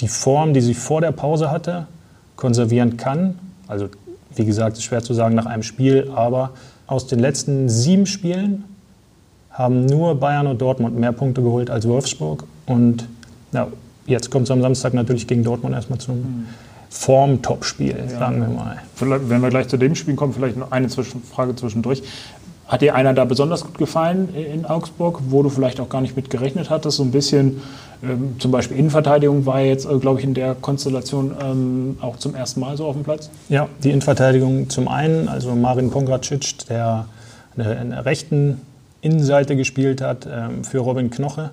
die 0.00 0.08
Form, 0.08 0.54
die 0.54 0.60
sie 0.60 0.74
vor 0.74 1.00
der 1.00 1.12
Pause 1.12 1.50
hatte, 1.50 1.86
konservieren 2.36 2.96
kann. 2.96 3.38
Also 3.68 3.88
wie 4.34 4.44
gesagt, 4.44 4.76
ist 4.76 4.84
schwer 4.84 5.02
zu 5.02 5.14
sagen 5.14 5.34
nach 5.34 5.46
einem 5.46 5.62
Spiel, 5.62 6.10
aber 6.14 6.50
aus 6.86 7.06
den 7.06 7.18
letzten 7.18 7.68
sieben 7.68 8.06
Spielen 8.06 8.64
haben 9.50 9.86
nur 9.86 10.18
Bayern 10.18 10.46
und 10.46 10.60
Dortmund 10.60 10.98
mehr 10.98 11.12
Punkte 11.12 11.42
geholt 11.42 11.70
als 11.70 11.86
Wolfsburg. 11.86 12.44
Und 12.66 13.06
ja, 13.52 13.68
jetzt 14.06 14.30
kommt 14.30 14.44
es 14.44 14.50
am 14.50 14.62
Samstag 14.62 14.94
natürlich 14.94 15.26
gegen 15.26 15.44
Dortmund 15.44 15.74
erstmal 15.74 15.98
zum 15.98 16.46
Form-Top-Spiel, 16.90 18.08
sagen 18.08 18.40
wir 18.40 18.48
mal. 18.48 18.78
Vielleicht, 18.94 19.28
wenn 19.28 19.42
wir 19.42 19.50
gleich 19.50 19.68
zu 19.68 19.76
dem 19.76 19.94
Spiel 19.94 20.14
kommen, 20.14 20.32
vielleicht 20.32 20.56
noch 20.56 20.70
eine 20.70 20.88
Zwischenfrage 20.88 21.56
zwischendurch. 21.56 22.02
Hat 22.66 22.80
dir 22.80 22.94
einer 22.94 23.12
da 23.12 23.24
besonders 23.26 23.62
gut 23.62 23.76
gefallen 23.76 24.34
in 24.34 24.64
Augsburg, 24.64 25.20
wo 25.28 25.42
du 25.42 25.50
vielleicht 25.50 25.80
auch 25.80 25.88
gar 25.88 26.00
nicht 26.00 26.16
mit 26.16 26.30
gerechnet 26.30 26.70
hattest? 26.70 26.96
So 26.96 27.02
ein 27.02 27.10
bisschen, 27.10 27.60
ähm, 28.02 28.36
zum 28.38 28.52
Beispiel 28.52 28.78
Innenverteidigung 28.78 29.44
war 29.44 29.60
jetzt, 29.60 29.84
äh, 29.84 29.98
glaube 29.98 30.20
ich, 30.20 30.24
in 30.24 30.32
der 30.32 30.54
Konstellation 30.54 31.32
ähm, 31.42 31.98
auch 32.00 32.16
zum 32.16 32.34
ersten 32.34 32.60
Mal 32.60 32.76
so 32.76 32.86
auf 32.86 32.94
dem 32.94 33.04
Platz. 33.04 33.28
Ja, 33.50 33.68
die 33.82 33.90
Innenverteidigung 33.90 34.70
zum 34.70 34.88
einen, 34.88 35.28
also 35.28 35.54
Marin 35.54 35.90
Pongracic, 35.90 36.66
der 36.68 37.06
eine, 37.56 37.76
eine 37.76 38.04
rechten 38.06 38.62
Innenseite 39.02 39.56
gespielt 39.56 40.00
hat 40.00 40.26
ähm, 40.26 40.64
für 40.64 40.78
Robin 40.78 41.10
Knoche. 41.10 41.50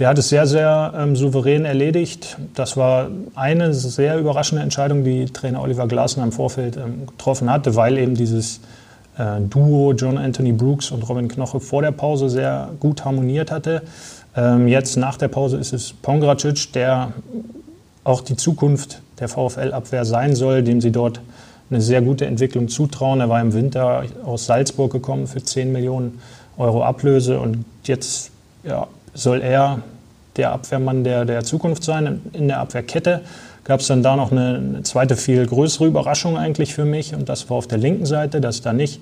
Der 0.00 0.08
hat 0.08 0.18
es 0.18 0.28
sehr, 0.28 0.46
sehr 0.46 0.92
ähm, 0.96 1.14
souverän 1.14 1.64
erledigt. 1.64 2.36
Das 2.54 2.76
war 2.76 3.08
eine 3.36 3.72
sehr 3.72 4.18
überraschende 4.18 4.62
Entscheidung, 4.62 5.04
die 5.04 5.26
Trainer 5.26 5.62
Oliver 5.62 5.86
Glasner 5.86 6.24
im 6.24 6.32
Vorfeld 6.32 6.76
ähm, 6.76 7.06
getroffen 7.06 7.48
hatte, 7.48 7.76
weil 7.76 7.96
eben 7.98 8.16
dieses 8.16 8.60
äh, 9.18 9.40
Duo 9.40 9.92
John 9.92 10.18
Anthony 10.18 10.52
Brooks 10.52 10.90
und 10.90 11.08
Robin 11.08 11.28
Knoche 11.28 11.60
vor 11.60 11.82
der 11.82 11.92
Pause 11.92 12.28
sehr 12.28 12.70
gut 12.80 13.04
harmoniert 13.04 13.52
hatte. 13.52 13.82
Ähm, 14.36 14.66
jetzt 14.66 14.96
nach 14.96 15.16
der 15.16 15.28
Pause 15.28 15.58
ist 15.58 15.72
es 15.72 15.92
Pongracic, 15.92 16.72
der 16.72 17.12
auch 18.02 18.20
die 18.20 18.36
Zukunft 18.36 19.00
der 19.20 19.28
VfL-Abwehr 19.28 20.04
sein 20.04 20.34
soll, 20.34 20.64
dem 20.64 20.80
sie 20.80 20.90
dort 20.90 21.20
eine 21.70 21.80
sehr 21.80 22.02
gute 22.02 22.26
Entwicklung 22.26 22.68
zutrauen. 22.68 23.20
Er 23.20 23.28
war 23.28 23.40
im 23.40 23.52
Winter 23.52 24.02
aus 24.24 24.46
Salzburg 24.46 24.90
gekommen 24.90 25.28
für 25.28 25.42
10 25.42 25.70
Millionen 25.70 26.20
Euro 26.58 26.82
Ablöse 26.82 27.38
und 27.38 27.64
jetzt 27.84 28.32
ja, 28.64 28.88
soll 29.14 29.40
er 29.40 29.80
der 30.36 30.52
Abwehrmann 30.52 31.04
der, 31.04 31.24
der 31.24 31.44
Zukunft 31.44 31.84
sein. 31.84 32.20
In 32.32 32.48
der 32.48 32.60
Abwehrkette 32.60 33.22
gab 33.62 33.80
es 33.80 33.86
dann 33.86 34.02
da 34.02 34.16
noch 34.16 34.32
eine, 34.32 34.56
eine, 34.56 34.82
zweite, 34.82 35.16
viel 35.16 35.46
größere 35.46 35.86
Überraschung 35.86 36.36
eigentlich 36.36 36.74
für 36.74 36.84
mich 36.84 37.14
und 37.14 37.28
das 37.28 37.48
war 37.48 37.56
auf 37.56 37.66
der 37.66 37.78
linken 37.78 38.06
Seite, 38.06 38.40
dass 38.40 38.60
da 38.60 38.72
nicht 38.72 39.00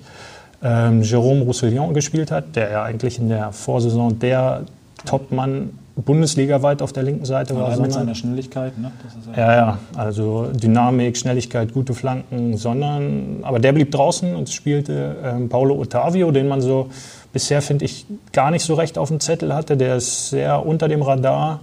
ähm, 0.63 1.01
Jérôme 1.01 1.43
Roussillon 1.43 1.93
gespielt 1.93 2.31
hat, 2.31 2.55
der 2.55 2.71
ja 2.71 2.83
eigentlich 2.83 3.19
in 3.19 3.29
der 3.29 3.51
Vorsaison 3.51 4.19
der 4.19 4.61
Topmann 5.05 5.71
bundesligaweit 5.95 6.81
auf 6.81 6.91
der 6.93 7.03
linken 7.03 7.25
Seite 7.25 7.55
war. 7.55 7.71
Aber 7.71 7.81
mit 7.81 7.93
seiner 7.93 8.15
Schnelligkeit, 8.15 8.77
ne? 8.79 8.91
Ist 9.05 9.37
ja, 9.37 9.55
ja, 9.55 9.77
also 9.95 10.47
Dynamik, 10.51 11.17
Schnelligkeit, 11.17 11.73
gute 11.73 11.93
Flanken, 11.93 12.57
sondern, 12.57 13.39
aber 13.43 13.59
der 13.59 13.73
blieb 13.73 13.91
draußen 13.91 14.35
und 14.35 14.49
spielte 14.49 15.15
ähm, 15.23 15.49
Paulo 15.49 15.79
Ottavio, 15.79 16.31
den 16.31 16.47
man 16.47 16.61
so 16.61 16.89
bisher, 17.33 17.61
finde 17.61 17.85
ich, 17.85 18.05
gar 18.31 18.51
nicht 18.51 18.63
so 18.63 18.75
recht 18.75 18.97
auf 18.97 19.09
dem 19.09 19.19
Zettel 19.19 19.53
hatte. 19.53 19.75
Der 19.75 19.97
ist 19.97 20.29
sehr 20.29 20.65
unter 20.65 20.87
dem 20.87 21.01
Radar 21.01 21.59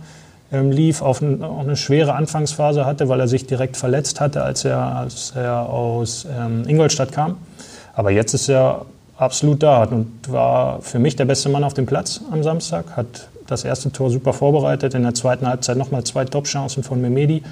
ähm, 0.53 0.73
lief, 0.73 1.01
auf 1.01 1.23
ein, 1.23 1.43
auch 1.43 1.61
eine 1.61 1.77
schwere 1.77 2.15
Anfangsphase 2.15 2.85
hatte, 2.85 3.09
weil 3.09 3.21
er 3.21 3.29
sich 3.29 3.47
direkt 3.47 3.77
verletzt 3.77 4.21
hatte, 4.21 4.43
als 4.43 4.65
er, 4.65 4.79
als 4.79 5.33
er 5.37 5.69
aus 5.69 6.27
ähm, 6.39 6.65
Ingolstadt 6.67 7.13
kam. 7.13 7.39
Aber 7.95 8.11
jetzt 8.11 8.35
ist 8.35 8.49
er 8.49 8.85
absolut 9.17 9.63
da 9.63 9.85
und 9.85 10.11
war 10.29 10.81
für 10.83 10.99
mich 10.99 11.15
der 11.15 11.25
beste 11.25 11.49
Mann 11.49 11.63
auf 11.63 11.75
dem 11.75 11.87
Platz 11.87 12.21
am 12.31 12.43
Samstag, 12.43 12.97
hat 12.97 13.29
das 13.47 13.65
erste 13.65 13.93
Tor 13.93 14.11
super 14.11 14.33
vorbereitet, 14.33 14.95
in 14.95 15.03
der 15.03 15.15
zweiten 15.15 15.47
Halbzeit 15.47 15.77
nochmal 15.77 16.05
zwei 16.05 16.25
Top-Chancen 16.25 16.83
von 16.83 17.01
Memedi 17.01 17.43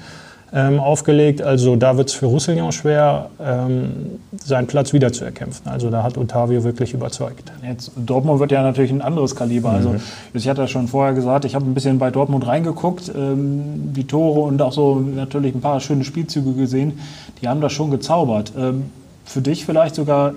ähm, 0.53 0.79
aufgelegt. 0.79 1.41
Also 1.41 1.75
da 1.75 1.97
wird 1.97 2.09
es 2.09 2.15
für 2.15 2.25
Roussillon 2.25 2.71
schwer, 2.71 3.29
ähm, 3.39 4.19
seinen 4.43 4.67
Platz 4.67 4.93
wieder 4.93 5.11
zu 5.11 5.25
erkämpfen. 5.25 5.67
Also 5.67 5.89
da 5.89 6.03
hat 6.03 6.17
Otavio 6.17 6.63
wirklich 6.63 6.93
überzeugt. 6.93 7.51
Jetzt, 7.63 7.91
Dortmund 7.95 8.39
wird 8.39 8.51
ja 8.51 8.63
natürlich 8.63 8.91
ein 8.91 9.01
anderes 9.01 9.35
Kaliber. 9.35 9.71
Also 9.71 9.95
ich 10.33 10.47
hatte 10.47 10.61
ja 10.61 10.67
schon 10.67 10.87
vorher 10.87 11.13
gesagt, 11.13 11.45
ich 11.45 11.55
habe 11.55 11.65
ein 11.65 11.73
bisschen 11.73 11.99
bei 11.99 12.11
Dortmund 12.11 12.47
reingeguckt, 12.47 13.11
ähm, 13.15 13.93
die 13.93 14.05
Tore 14.05 14.41
und 14.41 14.61
auch 14.61 14.73
so 14.73 14.95
natürlich 14.99 15.53
ein 15.53 15.61
paar 15.61 15.79
schöne 15.79 16.03
Spielzüge 16.03 16.53
gesehen. 16.53 16.99
Die 17.41 17.47
haben 17.47 17.61
das 17.61 17.73
schon 17.73 17.91
gezaubert. 17.91 18.53
Ähm, 18.57 18.85
für 19.25 19.41
dich 19.41 19.65
vielleicht 19.65 19.95
sogar 19.95 20.33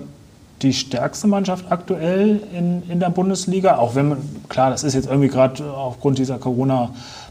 die 0.61 0.73
stärkste 0.73 1.27
Mannschaft 1.27 1.65
aktuell 1.71 2.39
in, 2.53 2.83
in 2.89 2.99
der 2.99 3.09
Bundesliga, 3.09 3.77
auch 3.77 3.95
wenn 3.95 4.09
man, 4.09 4.17
klar, 4.47 4.69
das 4.69 4.83
ist 4.83 4.93
jetzt 4.93 5.07
irgendwie 5.07 5.27
gerade 5.27 5.63
aufgrund 5.71 6.17
dieser 6.17 6.37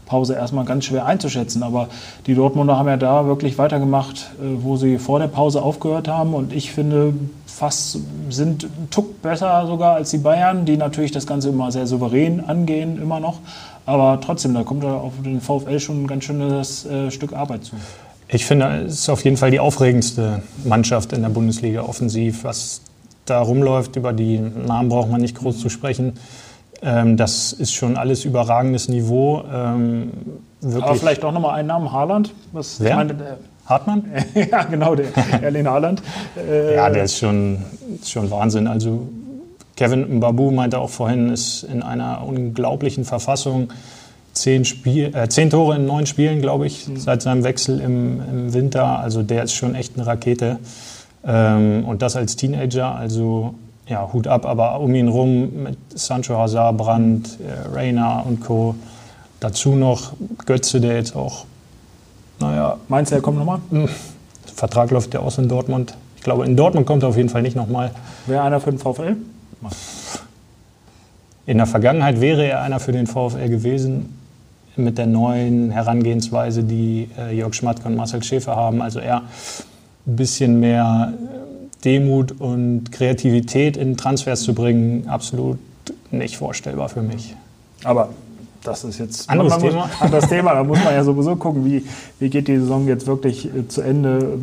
Corona-Pause 0.03 0.35
erstmal 0.35 0.65
ganz 0.65 0.85
schwer 0.85 1.05
einzuschätzen, 1.05 1.63
aber 1.63 1.87
die 2.27 2.35
Dortmunder 2.35 2.77
haben 2.77 2.87
ja 2.87 2.97
da 2.97 3.25
wirklich 3.25 3.57
weitergemacht, 3.57 4.31
äh, 4.39 4.63
wo 4.63 4.75
sie 4.77 4.97
vor 4.97 5.19
der 5.19 5.27
Pause 5.27 5.61
aufgehört 5.61 6.07
haben 6.07 6.33
und 6.33 6.53
ich 6.53 6.71
finde, 6.71 7.13
fast 7.45 7.99
sind 8.29 8.63
ein 8.63 8.89
Tuck 8.89 9.21
besser 9.21 9.65
sogar 9.67 9.95
als 9.95 10.11
die 10.11 10.17
Bayern, 10.17 10.65
die 10.65 10.77
natürlich 10.77 11.11
das 11.11 11.27
Ganze 11.27 11.49
immer 11.49 11.71
sehr 11.71 11.87
souverän 11.87 12.43
angehen, 12.43 13.01
immer 13.01 13.19
noch, 13.19 13.39
aber 13.85 14.19
trotzdem, 14.21 14.53
da 14.53 14.63
kommt 14.63 14.83
ja 14.83 14.93
auf 14.93 15.13
den 15.23 15.41
VfL 15.41 15.79
schon 15.79 16.03
ein 16.03 16.07
ganz 16.07 16.23
schönes 16.25 16.85
äh, 16.85 17.11
Stück 17.11 17.33
Arbeit 17.33 17.65
zu. 17.65 17.75
Ich 18.29 18.45
finde, 18.45 18.85
es 18.87 18.93
ist 18.93 19.09
auf 19.09 19.23
jeden 19.23 19.37
Fall 19.37 19.51
die 19.51 19.59
aufregendste 19.59 20.41
Mannschaft 20.63 21.13
in 21.13 21.21
der 21.21 21.29
Bundesliga 21.29 21.81
offensiv. 21.81 22.45
Was 22.45 22.81
da 23.25 23.41
rumläuft, 23.41 23.95
über 23.95 24.11
die 24.11 24.39
Namen 24.39 24.89
braucht 24.89 25.11
man 25.11 25.21
nicht 25.21 25.37
groß 25.37 25.59
zu 25.59 25.69
sprechen. 25.69 26.13
Ähm, 26.83 27.17
das 27.17 27.53
ist 27.53 27.73
schon 27.73 27.95
alles 27.97 28.25
überragendes 28.25 28.89
Niveau. 28.89 29.43
Ähm, 29.51 30.11
Aber 30.75 30.95
vielleicht 30.95 31.23
auch 31.23 31.31
nochmal 31.31 31.55
einen 31.55 31.69
Namen, 31.69 31.91
Haaland. 31.91 32.33
Was, 32.51 32.79
Wer? 32.79 32.89
Ich 32.91 32.95
meine, 32.95 33.13
der, 33.13 33.37
Hartmann? 33.65 34.03
ja, 34.51 34.63
genau, 34.63 34.95
der 34.95 35.07
Erling 35.41 35.67
Haaland. 35.67 36.01
Äh, 36.37 36.75
Ja, 36.75 36.89
der 36.89 37.05
ist 37.05 37.17
schon, 37.17 37.59
ist 38.01 38.11
schon 38.11 38.29
Wahnsinn. 38.29 38.67
Also 38.67 39.07
Kevin 39.77 40.17
Mbabu 40.17 40.51
meinte 40.51 40.79
auch 40.79 40.89
vorhin, 40.89 41.29
ist 41.31 41.63
in 41.63 41.81
einer 41.81 42.23
unglaublichen 42.25 43.05
Verfassung. 43.05 43.71
Zehn, 44.33 44.65
Spiel, 44.65 45.15
äh, 45.15 45.29
zehn 45.29 45.51
Tore 45.51 45.75
in 45.75 45.85
neun 45.85 46.07
Spielen, 46.07 46.41
glaube 46.41 46.65
ich, 46.65 46.87
seit 46.95 47.21
seinem 47.21 47.43
Wechsel 47.43 47.79
im, 47.79 48.19
im 48.19 48.53
Winter. 48.53 48.99
Also 48.99 49.21
der 49.21 49.43
ist 49.43 49.53
schon 49.53 49.75
echt 49.75 49.95
eine 49.95 50.07
Rakete. 50.07 50.57
Ähm, 51.25 51.85
und 51.85 52.01
das 52.01 52.15
als 52.15 52.35
Teenager, 52.35 52.95
also 52.95 53.53
ja, 53.87 54.09
Hut 54.13 54.27
ab, 54.27 54.45
aber 54.45 54.79
um 54.79 54.93
ihn 54.95 55.07
rum 55.07 55.63
mit 55.63 55.77
Sancho 55.93 56.37
Hazard, 56.37 56.77
Brandt, 56.77 57.37
äh, 57.41 57.75
Reina 57.75 58.21
und 58.21 58.41
Co. 58.41 58.75
Dazu 59.39 59.75
noch 59.75 60.13
Götze, 60.45 60.79
der 60.79 60.95
jetzt 60.95 61.15
auch, 61.15 61.45
naja, 62.39 62.77
Meinst 62.87 63.11
du, 63.11 63.15
er 63.15 63.21
kommt 63.21 63.37
nochmal? 63.37 63.59
Vertrag 64.55 64.91
läuft 64.91 65.13
ja 65.13 65.19
aus 65.19 65.37
in 65.37 65.49
Dortmund. 65.49 65.95
Ich 66.15 66.23
glaube, 66.23 66.45
in 66.45 66.55
Dortmund 66.55 66.85
kommt 66.85 67.03
er 67.03 67.09
auf 67.09 67.17
jeden 67.17 67.29
Fall 67.29 67.41
nicht 67.41 67.55
nochmal. 67.55 67.91
Wäre 68.27 68.43
einer 68.43 68.61
für 68.61 68.71
den 68.71 68.79
VfL? 68.79 69.17
In 71.45 71.57
der 71.57 71.67
Vergangenheit 71.67 72.21
wäre 72.21 72.45
er 72.45 72.61
einer 72.61 72.79
für 72.79 72.93
den 72.93 73.07
VfL 73.07 73.49
gewesen, 73.49 74.17
mit 74.77 74.97
der 74.97 75.07
neuen 75.07 75.71
Herangehensweise, 75.71 76.63
die 76.63 77.09
äh, 77.17 77.35
Jörg 77.35 77.53
Schmatke 77.53 77.87
und 77.87 77.95
Marcel 77.95 78.23
Schäfer 78.23 78.55
haben. 78.55 78.81
Also 78.81 78.99
er 78.99 79.17
ein 79.17 80.15
bisschen 80.15 80.59
mehr 80.59 81.13
Demut 81.83 82.39
und 82.39 82.91
Kreativität 82.91 83.77
in 83.77 83.97
Transfers 83.97 84.41
zu 84.41 84.53
bringen, 84.53 85.07
absolut 85.07 85.59
nicht 86.11 86.37
vorstellbar 86.37 86.89
für 86.89 87.01
mich. 87.01 87.35
Aber 87.83 88.09
das 88.63 88.83
ist 88.83 88.99
jetzt 88.99 89.29
Anderes 89.29 89.53
muss, 89.53 89.63
Thema. 89.63 89.89
Anderes 89.99 90.29
Thema. 90.29 90.53
Da 90.53 90.63
muss 90.63 90.83
man 90.83 90.93
ja 90.93 91.03
sowieso 91.03 91.35
gucken, 91.35 91.65
wie, 91.65 91.85
wie 92.19 92.29
geht 92.29 92.47
die 92.47 92.57
Saison 92.57 92.87
jetzt 92.87 93.07
wirklich 93.07 93.45
äh, 93.45 93.67
zu 93.67 93.81
Ende. 93.81 94.37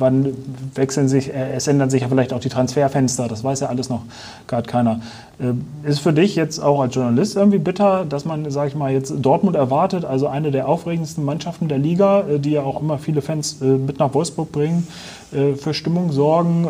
Wann 0.00 0.34
wechseln 0.74 1.08
sich, 1.08 1.32
äh, 1.32 1.52
es 1.54 1.68
ändern 1.68 1.90
sich 1.90 2.02
ja 2.02 2.08
vielleicht 2.08 2.32
auch 2.32 2.40
die 2.40 2.48
Transferfenster, 2.48 3.28
das 3.28 3.44
weiß 3.44 3.60
ja 3.60 3.68
alles 3.68 3.88
noch 3.88 4.02
gerade 4.48 4.68
keiner. 4.68 5.00
Äh, 5.38 5.88
ist 5.88 6.00
für 6.00 6.12
dich 6.12 6.34
jetzt 6.34 6.58
auch 6.58 6.80
als 6.80 6.94
Journalist 6.94 7.36
irgendwie 7.36 7.58
bitter, 7.58 8.04
dass 8.08 8.24
man, 8.24 8.50
sage 8.50 8.68
ich 8.68 8.74
mal, 8.74 8.90
jetzt 8.90 9.12
Dortmund 9.20 9.56
erwartet, 9.56 10.04
also 10.04 10.26
eine 10.26 10.50
der 10.50 10.68
aufregendsten 10.68 11.24
Mannschaften 11.24 11.68
der 11.68 11.78
Liga, 11.78 12.22
äh, 12.22 12.38
die 12.38 12.50
ja 12.50 12.62
auch 12.62 12.80
immer 12.80 12.98
viele 12.98 13.22
Fans 13.22 13.60
mit 13.60 13.98
nach 13.98 14.14
Wolfsburg 14.14 14.50
bringen, 14.52 14.86
für 15.30 15.74
Stimmung 15.74 16.10
sorgen, 16.10 16.66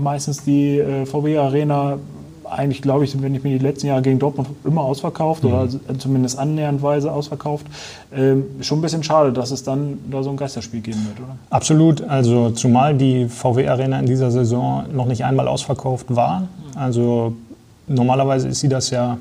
meistens 0.00 0.44
die 0.44 0.80
VW 1.04 1.38
Arena 1.38 1.98
eigentlich, 2.52 2.82
glaube 2.82 3.04
ich, 3.04 3.20
wenn 3.20 3.34
ich 3.34 3.42
mir 3.42 3.58
die 3.58 3.64
letzten 3.64 3.86
Jahre 3.86 4.02
gegen 4.02 4.18
Dortmund 4.18 4.48
immer 4.64 4.82
ausverkauft 4.82 5.44
mhm. 5.44 5.52
oder 5.52 5.68
zumindest 5.98 6.38
annäherndweise 6.38 7.12
ausverkauft. 7.12 7.66
Ähm, 8.14 8.44
schon 8.60 8.78
ein 8.78 8.82
bisschen 8.82 9.02
schade, 9.02 9.32
dass 9.32 9.50
es 9.50 9.62
dann 9.62 9.98
da 10.10 10.22
so 10.22 10.30
ein 10.30 10.36
Geisterspiel 10.36 10.80
geben 10.80 11.06
wird, 11.06 11.20
oder? 11.20 11.36
Absolut. 11.50 12.02
Also 12.02 12.50
zumal 12.50 12.94
die 12.94 13.28
VW 13.28 13.68
Arena 13.68 13.98
in 13.98 14.06
dieser 14.06 14.30
Saison 14.30 14.84
noch 14.92 15.06
nicht 15.06 15.24
einmal 15.24 15.48
ausverkauft 15.48 16.06
war. 16.14 16.48
Also 16.74 17.34
normalerweise 17.86 18.48
ist 18.48 18.60
sie 18.60 18.68
das 18.68 18.90
ja 18.90 19.18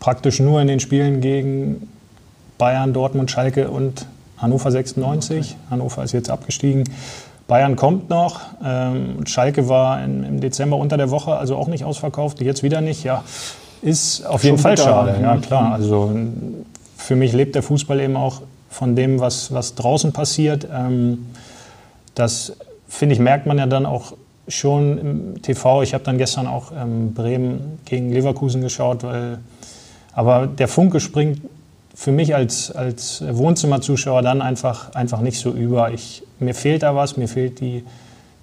praktisch 0.00 0.40
nur 0.40 0.60
in 0.60 0.68
den 0.68 0.80
Spielen 0.80 1.20
gegen 1.20 1.88
Bayern, 2.56 2.92
Dortmund, 2.92 3.30
Schalke 3.30 3.70
und 3.70 4.06
Hannover 4.36 4.70
96. 4.70 5.38
Okay. 5.38 5.54
Hannover 5.70 6.04
ist 6.04 6.12
jetzt 6.12 6.30
abgestiegen. 6.30 6.84
Bayern 7.48 7.76
kommt 7.76 8.10
noch. 8.10 8.40
Ähm, 8.64 9.26
Schalke 9.26 9.68
war 9.68 10.04
in, 10.04 10.22
im 10.22 10.40
Dezember 10.40 10.76
unter 10.76 10.96
der 10.96 11.10
Woche 11.10 11.34
also 11.34 11.56
auch 11.56 11.66
nicht 11.66 11.82
ausverkauft, 11.82 12.40
jetzt 12.40 12.62
wieder 12.62 12.80
nicht. 12.82 13.02
Ja, 13.02 13.24
ist 13.82 14.24
auf 14.26 14.44
jeden 14.44 14.58
Fall 14.58 14.76
schade. 14.76 15.18
Ja, 15.20 15.34
ne? 15.34 15.40
klar. 15.40 15.72
Also 15.72 16.12
für 16.96 17.16
mich 17.16 17.32
lebt 17.32 17.54
der 17.54 17.62
Fußball 17.62 17.98
eben 18.00 18.16
auch 18.16 18.42
von 18.68 18.94
dem, 18.94 19.18
was, 19.18 19.52
was 19.52 19.74
draußen 19.74 20.12
passiert. 20.12 20.68
Ähm, 20.72 21.26
das, 22.14 22.52
finde 22.86 23.14
ich, 23.14 23.18
merkt 23.20 23.46
man 23.46 23.56
ja 23.56 23.66
dann 23.66 23.86
auch 23.86 24.12
schon 24.46 24.98
im 24.98 25.42
TV. 25.42 25.82
Ich 25.82 25.94
habe 25.94 26.04
dann 26.04 26.18
gestern 26.18 26.46
auch 26.46 26.70
ähm, 26.70 27.14
Bremen 27.14 27.78
gegen 27.86 28.12
Leverkusen 28.12 28.60
geschaut, 28.60 29.02
weil, 29.04 29.38
aber 30.12 30.46
der 30.46 30.68
Funke 30.68 31.00
springt 31.00 31.40
für 31.98 32.12
mich 32.12 32.32
als, 32.32 32.70
als 32.70 33.24
Wohnzimmerzuschauer 33.28 34.22
dann 34.22 34.40
einfach, 34.40 34.94
einfach 34.94 35.20
nicht 35.20 35.40
so 35.40 35.50
über. 35.50 35.92
Ich, 35.92 36.22
mir 36.38 36.54
fehlt 36.54 36.84
da 36.84 36.94
was, 36.94 37.16
mir 37.16 37.26
fehlt 37.26 37.58
die, 37.58 37.82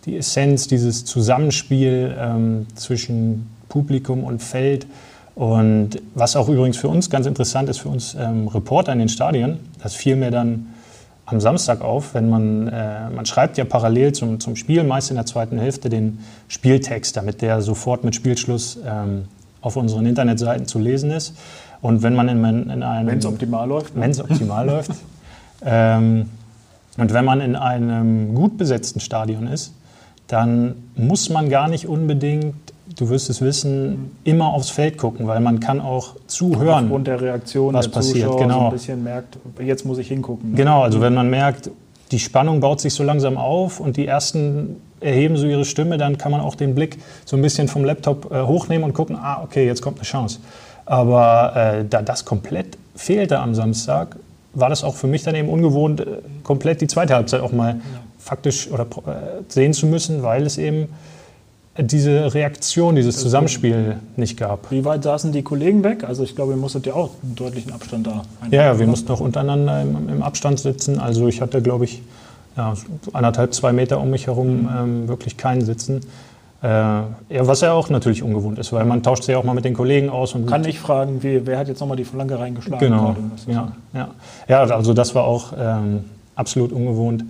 die 0.04 0.18
Essenz, 0.18 0.68
dieses 0.68 1.06
Zusammenspiel 1.06 2.14
ähm, 2.20 2.68
zwischen 2.76 3.50
Publikum 3.70 4.26
und 4.26 4.44
Feld. 4.44 4.88
Und 5.36 5.92
was 6.16 6.36
auch 6.36 6.50
übrigens 6.50 6.76
für 6.76 6.90
uns 6.90 7.10
ganz 7.10 7.28
interessant 7.28 7.70
ist, 7.70 7.78
für 7.78 7.88
uns 7.88 8.14
ähm, 8.20 8.50
Reporter 8.50 8.92
in 8.92 9.00
den 9.00 9.08
Stadien, 9.10 9.60
das 9.82 9.96
fiel 9.96 10.18
mir 10.18 10.32
dann 10.32 10.68
am 11.26 11.40
Samstag 11.40 11.80
auf, 11.80 12.14
wenn 12.14 12.30
man, 12.30 12.68
äh, 12.68 13.10
man 13.10 13.26
schreibt 13.26 13.58
ja 13.58 13.64
parallel 13.64 14.12
zum, 14.12 14.42
zum 14.42 14.58
Spiel, 14.58 14.84
meist 14.84 15.12
in 15.12 15.16
der 15.16 15.26
zweiten 15.26 15.58
Hälfte, 15.58 15.88
den 15.88 16.20
Spieltext, 16.50 17.16
damit 17.16 17.42
der 17.42 17.62
sofort 17.62 18.04
mit 18.04 18.16
Spielschluss 18.16 18.78
ähm, 18.86 19.30
auf 19.62 19.78
unseren 19.78 20.06
Internetseiten 20.06 20.68
zu 20.68 20.78
lesen 20.78 21.10
ist. 21.10 21.36
Und 21.86 22.02
wenn 22.02 22.16
man 22.16 22.28
in, 22.30 22.44
in 22.44 22.82
einem... 22.82 23.08
Wenn 23.08 23.20
es 23.20 23.26
optimal 23.28 23.68
läuft. 23.68 23.96
Ne? 23.96 24.02
Wenn 24.02 24.12
es 24.12 24.20
optimal 24.20 24.66
läuft. 24.66 24.92
Ähm, 25.68 26.30
und 26.98 27.14
wenn 27.14 27.26
man 27.26 27.40
in 27.40 27.56
einem 27.56 28.36
gut 28.36 28.58
besetzten 28.58 29.00
Stadion 29.00 29.48
ist, 29.48 29.74
dann 30.28 30.76
muss 30.96 31.30
man 31.30 31.50
gar 31.50 31.70
nicht 31.70 31.88
unbedingt, 31.88 32.54
du 32.98 33.10
wirst 33.10 33.30
es 33.30 33.42
wissen, 33.42 34.12
immer 34.26 34.54
aufs 34.54 34.70
Feld 34.70 34.98
gucken, 34.98 35.28
weil 35.28 35.40
man 35.40 35.62
kann 35.62 35.80
auch 35.80 36.18
zuhören. 36.28 36.84
Aufgrund 36.84 37.08
der 37.08 37.22
Reaktion 37.22 37.74
was 37.74 37.86
der 37.86 37.94
passiert. 37.94 38.26
Zuschauer 38.28 38.42
genau. 38.42 38.60
so 38.60 38.66
ein 38.66 38.72
bisschen 38.74 39.04
merkt, 39.04 39.40
jetzt 39.64 39.86
muss 39.86 39.98
ich 39.98 40.10
hingucken. 40.10 40.52
Ne? 40.52 40.58
Genau, 40.58 40.84
also 40.84 41.00
wenn 41.00 41.16
man 41.16 41.30
merkt, 41.30 41.72
die 42.12 42.20
Spannung 42.20 42.60
baut 42.60 42.82
sich 42.82 42.94
so 42.94 43.04
langsam 43.04 43.38
auf 43.38 43.80
und 43.80 43.98
die 43.98 44.06
ersten 44.06 44.76
erheben 45.00 45.38
so 45.38 45.48
ihre 45.48 45.66
Stimme, 45.66 45.98
dann 45.98 46.18
kann 46.18 46.32
man 46.32 46.42
auch 46.42 46.56
den 46.56 46.76
Blick 46.76 47.00
so 47.24 47.38
ein 47.38 47.42
bisschen 47.42 47.70
vom 47.70 47.86
Laptop 47.86 48.30
äh, 48.32 48.44
hochnehmen 48.44 48.84
und 48.84 48.94
gucken, 48.94 49.16
ah, 49.16 49.42
okay, 49.42 49.66
jetzt 49.66 49.82
kommt 49.82 49.98
eine 49.98 50.06
Chance. 50.06 50.40
Aber 50.86 51.56
äh, 51.56 51.86
da 51.90 52.02
das 52.02 52.26
komplett 52.26 52.78
fehlte 52.96 53.40
am 53.40 53.56
Samstag, 53.56 54.18
war 54.54 54.70
das 54.70 54.84
auch 54.84 54.96
für 54.96 55.08
mich 55.08 55.24
dann 55.24 55.36
eben 55.36 55.50
ungewohnt, 55.50 56.02
äh, 56.02 56.06
komplett 56.44 56.82
die 56.82 56.88
zweite 56.88 57.16
Halbzeit 57.16 57.42
auch 57.42 57.52
mal 57.52 57.72
ja. 57.72 57.80
faktisch 58.20 58.70
oder 58.72 58.84
äh, 58.84 59.44
sehen 59.48 59.74
zu 59.74 59.88
müssen, 59.88 60.24
weil 60.24 60.46
es 60.46 60.58
eben 60.58 60.88
diese 61.78 62.34
Reaktion, 62.34 62.96
dieses 62.96 63.18
Zusammenspiel 63.18 63.98
nicht 64.16 64.38
gab. 64.38 64.72
Wie 64.72 64.86
weit 64.86 65.04
saßen 65.04 65.34
die 65.34 65.44
Kollegen 65.44 65.84
weg? 65.84 66.06
Also 66.06 66.24
ich 66.24 66.34
glaube, 66.34 66.54
ihr 66.54 66.58
musstet 66.58 66.86
ja 66.86 66.94
auch 66.94 67.10
einen 67.22 67.36
deutlichen 67.36 67.74
Abstand 67.74 68.08
da 68.08 68.24
Ja, 68.50 68.64
ja 68.64 68.80
wir 68.80 68.88
mussten 68.88 69.12
auch 69.12 69.20
untereinander 69.20 69.82
im, 69.82 70.08
im, 70.08 70.24
Abstand 70.24 70.60
sitzen. 70.60 71.00
Also 71.00 71.28
ich 71.28 71.42
hatte, 71.42 71.62
glaube 71.62 71.84
ich, 71.84 72.02
ja, 72.56 72.74
anderthalb, 73.12 73.54
zwei 73.54 73.74
Meter 73.74 74.00
um 74.00 74.10
mich 74.10 74.28
herum 74.28 74.62
mhm. 74.62 74.70
ähm, 74.78 75.08
wirklich 75.10 75.36
keinen 75.36 75.66
sitzen. 75.66 76.00
Äh, 76.64 76.68
ja, 76.68 77.06
was 77.30 77.62
ja 77.62 77.74
auch 77.74 77.90
natürlich 77.90 78.24
ungewohnt 78.24 78.58
ist, 78.60 78.74
weil 78.74 78.86
man 78.86 79.04
tauscht 79.04 79.24
sich 79.24 79.34
ja 79.34 79.38
auch 79.38 79.44
mal 79.44 79.54
mit 79.54 79.66
den 79.66 79.74
Kollegen 79.74 80.10
aus. 80.10 80.34
Und 80.34 80.48
Kann 80.48 80.64
ich 80.66 80.80
fragen, 80.80 81.22
wie, 81.22 81.46
wer 81.46 81.60
hat 81.60 81.68
jetzt 81.68 81.80
nochmal 81.80 81.98
die 81.98 82.06
Flanke 82.06 82.40
reingeschlagen? 82.40 82.80
Genau, 82.80 83.16
ja, 83.48 83.72
ja. 83.94 84.10
ja, 84.48 84.64
also 84.64 84.94
das 84.94 85.14
war 85.14 85.26
auch 85.26 85.54
ähm, 85.58 86.06
absolut 86.36 86.72
ungewohnt. 86.72 87.26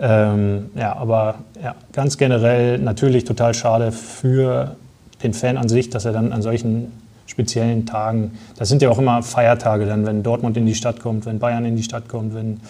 Ähm, 0.00 0.70
ja, 0.76 0.96
aber 0.96 1.36
ja, 1.62 1.74
ganz 1.92 2.18
generell 2.18 2.78
natürlich 2.78 3.24
total 3.24 3.52
schade 3.52 3.90
für 3.90 4.76
den 5.22 5.34
Fan 5.34 5.56
an 5.56 5.68
sich, 5.68 5.90
dass 5.90 6.04
er 6.04 6.12
dann 6.12 6.32
an 6.32 6.40
solchen 6.40 6.92
speziellen 7.26 7.84
Tagen, 7.84 8.38
das 8.56 8.68
sind 8.68 8.80
ja 8.80 8.90
auch 8.90 8.98
immer 8.98 9.22
Feiertage 9.22 9.86
dann, 9.86 10.06
wenn 10.06 10.22
Dortmund 10.22 10.56
in 10.56 10.66
die 10.66 10.74
Stadt 10.74 11.00
kommt, 11.00 11.26
wenn 11.26 11.38
Bayern 11.38 11.64
in 11.64 11.76
die 11.76 11.82
Stadt 11.82 12.08
kommt, 12.08 12.34
wenn 12.34 12.60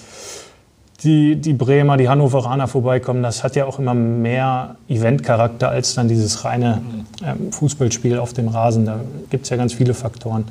die, 1.04 1.36
die 1.36 1.52
Bremer, 1.52 1.96
die 1.96 2.08
Hannoveraner 2.08 2.66
vorbeikommen, 2.66 3.22
das 3.22 3.44
hat 3.44 3.54
ja 3.54 3.66
auch 3.66 3.78
immer 3.78 3.94
mehr 3.94 4.76
Eventcharakter 4.88 5.68
als 5.68 5.94
dann 5.94 6.08
dieses 6.08 6.44
reine 6.44 6.82
ähm, 7.24 7.52
Fußballspiel 7.52 8.18
auf 8.18 8.32
dem 8.32 8.48
Rasen. 8.48 8.86
Da 8.86 9.00
gibt 9.30 9.44
es 9.44 9.50
ja 9.50 9.56
ganz 9.56 9.72
viele 9.72 9.94
Faktoren. 9.94 10.46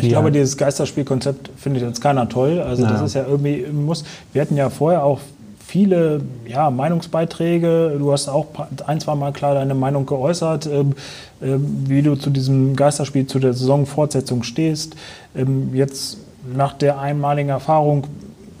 Ich 0.00 0.08
glaube, 0.08 0.32
dieses 0.32 0.56
Geisterspielkonzept 0.56 1.50
findet 1.56 1.82
jetzt 1.82 2.00
keiner 2.00 2.28
toll. 2.28 2.60
Also 2.60 2.82
naja. 2.82 2.94
das 2.94 3.06
ist 3.06 3.14
ja 3.14 3.24
irgendwie 3.26 3.64
muss. 3.70 4.04
Wir 4.32 4.42
hatten 4.42 4.56
ja 4.56 4.68
vorher 4.68 5.04
auch 5.04 5.20
viele 5.64 6.20
ja, 6.46 6.70
Meinungsbeiträge. 6.70 7.96
Du 7.98 8.12
hast 8.12 8.28
auch 8.28 8.46
ein, 8.86 9.00
zwei 9.00 9.14
Mal 9.14 9.32
klar 9.32 9.54
deine 9.54 9.74
Meinung 9.74 10.06
geäußert, 10.06 10.66
ähm, 10.66 10.94
wie 11.40 12.02
du 12.02 12.16
zu 12.16 12.30
diesem 12.30 12.76
Geisterspiel, 12.76 13.26
zu 13.26 13.38
der 13.38 13.54
Saisonfortsetzung 13.54 14.42
stehst. 14.42 14.96
Ähm, 15.36 15.74
jetzt 15.74 16.18
nach 16.56 16.74
der 16.74 16.98
einmaligen 16.98 17.50
Erfahrung 17.50 18.04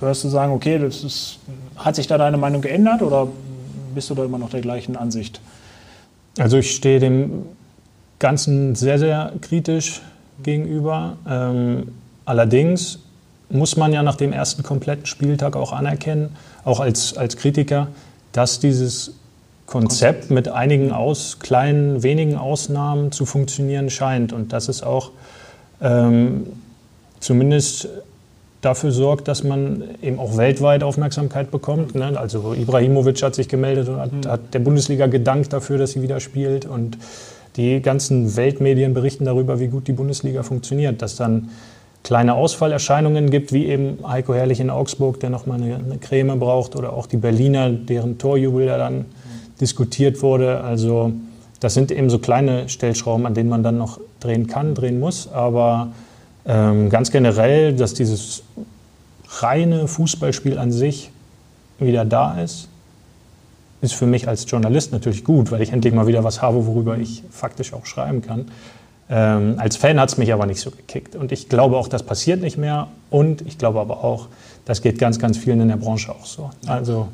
Würdest 0.00 0.24
du 0.24 0.28
sagen, 0.28 0.52
okay, 0.52 0.78
das 0.78 1.04
ist, 1.04 1.38
hat 1.76 1.96
sich 1.96 2.06
da 2.06 2.18
deine 2.18 2.36
Meinung 2.36 2.60
geändert 2.60 3.02
oder 3.02 3.28
bist 3.94 4.10
du 4.10 4.14
da 4.14 4.24
immer 4.24 4.38
noch 4.38 4.50
der 4.50 4.60
gleichen 4.60 4.96
Ansicht? 4.96 5.40
Also 6.38 6.58
ich 6.58 6.74
stehe 6.74 6.98
dem 6.98 7.46
Ganzen 8.18 8.74
sehr, 8.74 8.98
sehr 8.98 9.32
kritisch 9.40 10.02
gegenüber. 10.42 11.16
Ähm, 11.28 11.92
allerdings 12.24 12.98
muss 13.50 13.76
man 13.76 13.92
ja 13.92 14.02
nach 14.02 14.16
dem 14.16 14.32
ersten 14.32 14.62
kompletten 14.62 15.06
Spieltag 15.06 15.56
auch 15.56 15.72
anerkennen, 15.72 16.30
auch 16.64 16.80
als, 16.80 17.16
als 17.16 17.36
Kritiker, 17.36 17.88
dass 18.32 18.58
dieses 18.58 19.12
Konzept 19.66 20.30
mit 20.30 20.48
einigen 20.48 20.92
aus, 20.92 21.38
kleinen, 21.38 22.02
wenigen 22.02 22.36
Ausnahmen 22.36 23.12
zu 23.12 23.24
funktionieren 23.26 23.90
scheint 23.90 24.32
und 24.32 24.52
dass 24.52 24.68
es 24.68 24.82
auch 24.82 25.10
ähm, 25.80 26.46
zumindest 27.20 27.88
dafür 28.64 28.90
sorgt, 28.90 29.28
dass 29.28 29.44
man 29.44 29.84
eben 30.02 30.18
auch 30.18 30.36
weltweit 30.36 30.82
Aufmerksamkeit 30.82 31.50
bekommt. 31.50 31.94
Ne? 31.94 32.18
Also 32.18 32.54
Ibrahimovic 32.54 33.22
hat 33.22 33.34
sich 33.34 33.48
gemeldet 33.48 33.88
und 33.88 33.98
hat, 33.98 34.12
mhm. 34.12 34.28
hat, 34.28 34.54
der 34.54 34.58
Bundesliga 34.60 35.06
gedankt 35.06 35.52
dafür, 35.52 35.78
dass 35.78 35.92
sie 35.92 36.02
wieder 36.02 36.20
spielt. 36.20 36.66
Und 36.66 36.98
die 37.56 37.80
ganzen 37.80 38.36
Weltmedien 38.36 38.94
berichten 38.94 39.24
darüber, 39.24 39.60
wie 39.60 39.68
gut 39.68 39.86
die 39.88 39.92
Bundesliga 39.92 40.42
funktioniert. 40.42 41.02
Dass 41.02 41.16
dann 41.16 41.50
kleine 42.02 42.34
Ausfallerscheinungen 42.34 43.30
gibt, 43.30 43.52
wie 43.52 43.66
eben 43.66 43.98
Heiko 44.06 44.34
Herrlich 44.34 44.60
in 44.60 44.70
Augsburg, 44.70 45.20
der 45.20 45.30
nochmal 45.30 45.62
eine, 45.62 45.76
eine 45.76 45.98
Creme 45.98 46.38
braucht, 46.38 46.76
oder 46.76 46.92
auch 46.92 47.06
die 47.06 47.16
Berliner, 47.16 47.70
deren 47.70 48.18
Torjubel 48.18 48.66
ja 48.66 48.78
dann 48.78 48.98
mhm. 48.98 49.04
diskutiert 49.60 50.22
wurde. 50.22 50.60
Also 50.62 51.12
das 51.60 51.74
sind 51.74 51.90
eben 51.90 52.10
so 52.10 52.18
kleine 52.18 52.68
Stellschrauben, 52.68 53.26
an 53.26 53.34
denen 53.34 53.48
man 53.48 53.62
dann 53.62 53.78
noch 53.78 54.00
drehen 54.20 54.46
kann, 54.46 54.74
drehen 54.74 55.00
muss. 55.00 55.32
Aber 55.32 55.92
ähm, 56.46 56.90
ganz 56.90 57.10
generell, 57.10 57.74
dass 57.74 57.94
dieses 57.94 58.42
reine 59.40 59.88
Fußballspiel 59.88 60.58
an 60.58 60.72
sich 60.72 61.10
wieder 61.78 62.04
da 62.04 62.40
ist, 62.40 62.68
ist 63.80 63.94
für 63.94 64.06
mich 64.06 64.28
als 64.28 64.50
Journalist 64.50 64.92
natürlich 64.92 65.24
gut, 65.24 65.50
weil 65.50 65.62
ich 65.62 65.72
endlich 65.72 65.92
mal 65.92 66.06
wieder 66.06 66.24
was 66.24 66.42
habe, 66.42 66.66
worüber 66.66 66.96
ich 66.98 67.22
faktisch 67.30 67.72
auch 67.72 67.86
schreiben 67.86 68.22
kann. 68.22 68.46
Ähm, 69.10 69.56
als 69.58 69.76
Fan 69.76 70.00
hat 70.00 70.08
es 70.08 70.16
mich 70.16 70.32
aber 70.32 70.46
nicht 70.46 70.60
so 70.60 70.70
gekickt. 70.70 71.14
Und 71.14 71.30
ich 71.30 71.48
glaube 71.48 71.76
auch, 71.76 71.88
das 71.88 72.02
passiert 72.02 72.40
nicht 72.40 72.56
mehr. 72.56 72.88
Und 73.10 73.42
ich 73.42 73.58
glaube 73.58 73.80
aber 73.80 74.02
auch, 74.02 74.28
das 74.64 74.80
geht 74.80 74.98
ganz, 74.98 75.18
ganz 75.18 75.36
vielen 75.36 75.60
in 75.60 75.68
der 75.68 75.76
Branche 75.76 76.10
auch 76.12 76.24
so. 76.24 76.50
Also, 76.66 77.08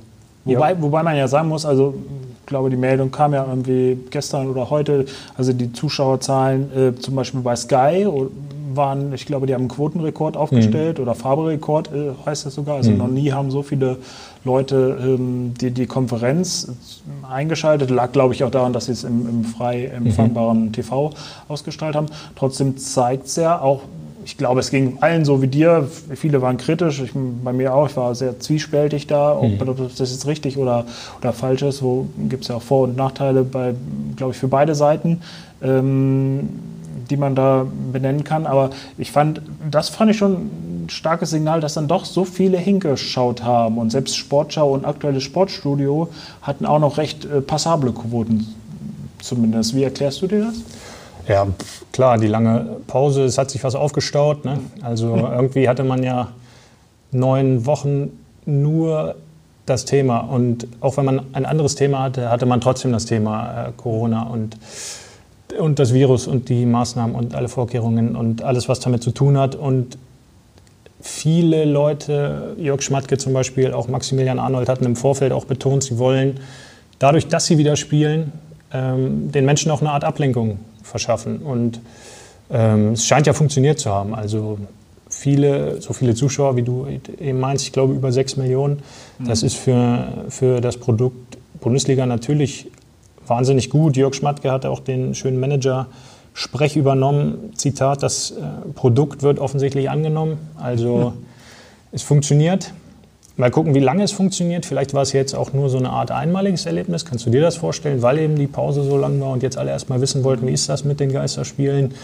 wobei, 0.44 0.80
wobei 0.80 1.02
man 1.02 1.16
ja 1.16 1.26
sagen 1.26 1.48
muss, 1.48 1.66
also 1.66 1.94
ich 2.40 2.46
glaube, 2.46 2.70
die 2.70 2.76
Meldung 2.76 3.10
kam 3.10 3.34
ja 3.34 3.44
irgendwie 3.44 3.98
gestern 4.10 4.48
oder 4.48 4.70
heute, 4.70 5.06
also 5.36 5.52
die 5.52 5.72
Zuschauerzahlen 5.72 6.70
äh, 6.76 7.00
zum 7.00 7.16
Beispiel 7.16 7.40
bei 7.40 7.56
Sky 7.56 8.06
waren, 8.76 9.12
ich 9.12 9.26
glaube, 9.26 9.46
die 9.46 9.54
haben 9.54 9.62
einen 9.62 9.68
Quotenrekord 9.68 10.37
aufgestellt 10.37 10.98
mhm. 10.98 11.04
oder 11.04 11.14
Farberekord 11.14 11.90
äh, 11.92 12.11
heißt 12.26 12.46
das 12.46 12.54
sogar. 12.54 12.76
Also 12.76 12.90
mhm. 12.90 12.98
noch 12.98 13.09
nie 13.09 13.33
haben 13.33 13.50
so 13.50 13.62
viele 13.62 13.98
Leute 14.44 14.98
ähm, 15.02 15.54
die, 15.61 15.70
die 15.70 15.87
Konferenz 15.87 16.72
eingeschaltet. 17.28 17.90
Lag, 17.90 18.12
glaube 18.12 18.35
ich, 18.35 18.44
auch 18.44 18.50
daran, 18.50 18.72
dass 18.72 18.87
sie 18.87 18.92
es 18.92 19.04
im, 19.04 19.28
im 19.28 19.44
frei 19.44 19.87
empfangbaren 19.87 20.66
mhm. 20.66 20.72
TV 20.72 21.12
ausgestrahlt 21.48 21.94
haben. 21.94 22.06
Trotzdem 22.37 22.76
zeigt 22.76 23.26
es 23.26 23.37
ja 23.37 23.61
auch, 23.61 23.83
ich 24.24 24.37
glaube, 24.37 24.61
es 24.61 24.70
ging 24.70 24.98
allen 25.00 25.24
so 25.24 25.42
wie 25.42 25.46
dir. 25.46 25.88
Viele 26.14 26.42
waren 26.42 26.56
kritisch, 26.56 27.00
ich, 27.00 27.12
bei 27.14 27.52
mir 27.52 27.74
auch. 27.74 27.88
Ich 27.88 27.96
war 27.96 28.14
sehr 28.14 28.38
zwiespältig 28.38 29.06
da, 29.06 29.37
ob, 29.37 29.61
mhm. 29.61 29.68
ob 29.68 29.96
das 29.96 30.11
jetzt 30.11 30.26
richtig 30.26 30.59
oder, 30.59 30.85
oder 31.20 31.33
falsch 31.33 31.62
ist. 31.62 31.83
Wo 31.83 32.06
gibt 32.28 32.42
es 32.42 32.48
ja 32.48 32.56
auch 32.56 32.62
Vor- 32.62 32.85
und 32.85 32.96
Nachteile, 32.96 33.44
bei, 33.44 33.74
glaube 34.16 34.33
ich, 34.33 34.38
für 34.38 34.48
beide 34.48 34.74
Seiten. 34.74 35.22
Ähm, 35.62 36.48
die 37.10 37.16
man 37.16 37.34
da 37.34 37.66
benennen 37.92 38.24
kann. 38.24 38.46
Aber 38.46 38.70
ich 38.96 39.12
fand, 39.12 39.42
das 39.70 39.88
fand 39.88 40.10
ich 40.10 40.16
schon 40.16 40.32
ein 40.84 40.86
starkes 40.88 41.30
Signal, 41.30 41.60
dass 41.60 41.74
dann 41.74 41.88
doch 41.88 42.04
so 42.04 42.24
viele 42.24 42.58
hingeschaut 42.58 43.42
haben. 43.42 43.78
Und 43.78 43.90
selbst 43.90 44.16
Sportschau 44.16 44.72
und 44.72 44.84
aktuelles 44.84 45.22
Sportstudio 45.22 46.08
hatten 46.42 46.66
auch 46.66 46.78
noch 46.78 46.96
recht 46.96 47.24
äh, 47.24 47.40
passable 47.40 47.92
Quoten 47.92 48.46
zumindest. 49.20 49.74
Wie 49.74 49.82
erklärst 49.82 50.22
du 50.22 50.26
dir 50.26 50.44
das? 50.44 50.54
Ja, 51.28 51.46
klar, 51.92 52.18
die 52.18 52.26
lange 52.26 52.76
Pause, 52.86 53.24
es 53.24 53.38
hat 53.38 53.50
sich 53.50 53.62
was 53.62 53.74
aufgestaut. 53.74 54.44
Ne? 54.44 54.58
Also 54.82 55.16
irgendwie 55.16 55.68
hatte 55.68 55.84
man 55.84 56.02
ja 56.02 56.28
neun 57.12 57.66
Wochen 57.66 58.10
nur 58.46 59.16
das 59.66 59.84
Thema. 59.84 60.18
Und 60.18 60.66
auch 60.80 60.96
wenn 60.96 61.04
man 61.04 61.20
ein 61.32 61.46
anderes 61.46 61.74
Thema 61.74 62.02
hatte, 62.02 62.30
hatte 62.30 62.46
man 62.46 62.60
trotzdem 62.60 62.92
das 62.92 63.06
Thema 63.06 63.68
äh, 63.68 63.72
Corona. 63.76 64.22
Und 64.24 64.56
und 65.52 65.78
das 65.78 65.94
Virus 65.94 66.26
und 66.26 66.48
die 66.48 66.66
Maßnahmen 66.66 67.14
und 67.14 67.34
alle 67.34 67.48
Vorkehrungen 67.48 68.16
und 68.16 68.42
alles, 68.42 68.68
was 68.68 68.80
damit 68.80 69.02
zu 69.02 69.10
tun 69.10 69.38
hat. 69.38 69.54
Und 69.54 69.98
viele 71.00 71.64
Leute, 71.64 72.56
Jörg 72.58 72.82
Schmatke 72.82 73.18
zum 73.18 73.32
Beispiel, 73.32 73.72
auch 73.72 73.88
Maximilian 73.88 74.38
Arnold 74.38 74.68
hatten 74.68 74.84
im 74.84 74.96
Vorfeld 74.96 75.32
auch 75.32 75.44
betont, 75.44 75.84
sie 75.84 75.98
wollen 75.98 76.40
dadurch, 76.98 77.28
dass 77.28 77.46
sie 77.46 77.58
wieder 77.58 77.76
spielen, 77.76 78.32
ähm, 78.72 79.32
den 79.32 79.44
Menschen 79.44 79.70
auch 79.70 79.80
eine 79.80 79.90
Art 79.90 80.04
Ablenkung 80.04 80.58
verschaffen. 80.82 81.38
Und 81.38 81.80
ähm, 82.50 82.92
es 82.92 83.06
scheint 83.06 83.26
ja 83.26 83.32
funktioniert 83.32 83.78
zu 83.78 83.90
haben. 83.90 84.14
Also 84.14 84.58
viele, 85.08 85.80
so 85.80 85.92
viele 85.92 86.14
Zuschauer, 86.14 86.56
wie 86.56 86.62
du 86.62 86.86
eben 87.18 87.40
meinst, 87.40 87.64
ich 87.64 87.72
glaube 87.72 87.94
über 87.94 88.12
sechs 88.12 88.36
Millionen. 88.36 88.82
Das 89.18 89.42
mhm. 89.42 89.46
ist 89.46 89.56
für, 89.56 90.08
für 90.28 90.60
das 90.60 90.76
Produkt 90.76 91.38
Bundesliga 91.60 92.06
natürlich 92.06 92.70
wahnsinnig 93.30 93.70
gut. 93.70 93.96
Jörg 93.96 94.14
Schmatke 94.14 94.50
hat 94.52 94.66
auch 94.66 94.80
den 94.80 95.14
schönen 95.14 95.40
Manager-Sprech 95.40 96.76
übernommen. 96.76 97.52
Zitat, 97.54 98.02
das 98.02 98.32
äh, 98.32 98.34
Produkt 98.74 99.22
wird 99.22 99.38
offensichtlich 99.38 99.88
angenommen. 99.88 100.38
Also 100.56 101.14
es 101.92 102.02
funktioniert. 102.02 102.72
Mal 103.36 103.50
gucken, 103.50 103.74
wie 103.74 103.80
lange 103.80 104.02
es 104.02 104.12
funktioniert. 104.12 104.66
Vielleicht 104.66 104.92
war 104.92 105.00
es 105.00 105.12
jetzt 105.12 105.34
auch 105.34 105.54
nur 105.54 105.70
so 105.70 105.78
eine 105.78 105.88
Art 105.88 106.10
einmaliges 106.10 106.66
Erlebnis. 106.66 107.06
Kannst 107.06 107.24
du 107.24 107.30
dir 107.30 107.40
das 107.40 107.56
vorstellen, 107.56 108.02
weil 108.02 108.18
eben 108.18 108.36
die 108.36 108.46
Pause 108.46 108.82
so 108.82 108.98
lang 108.98 109.18
war 109.20 109.30
und 109.30 109.42
jetzt 109.42 109.56
alle 109.56 109.70
erstmal 109.70 110.02
wissen 110.02 110.24
wollten, 110.24 110.46
wie 110.46 110.52
ist 110.52 110.68
das 110.68 110.84
mit 110.84 111.00
den 111.00 111.10
Geisterspielen? 111.10 111.94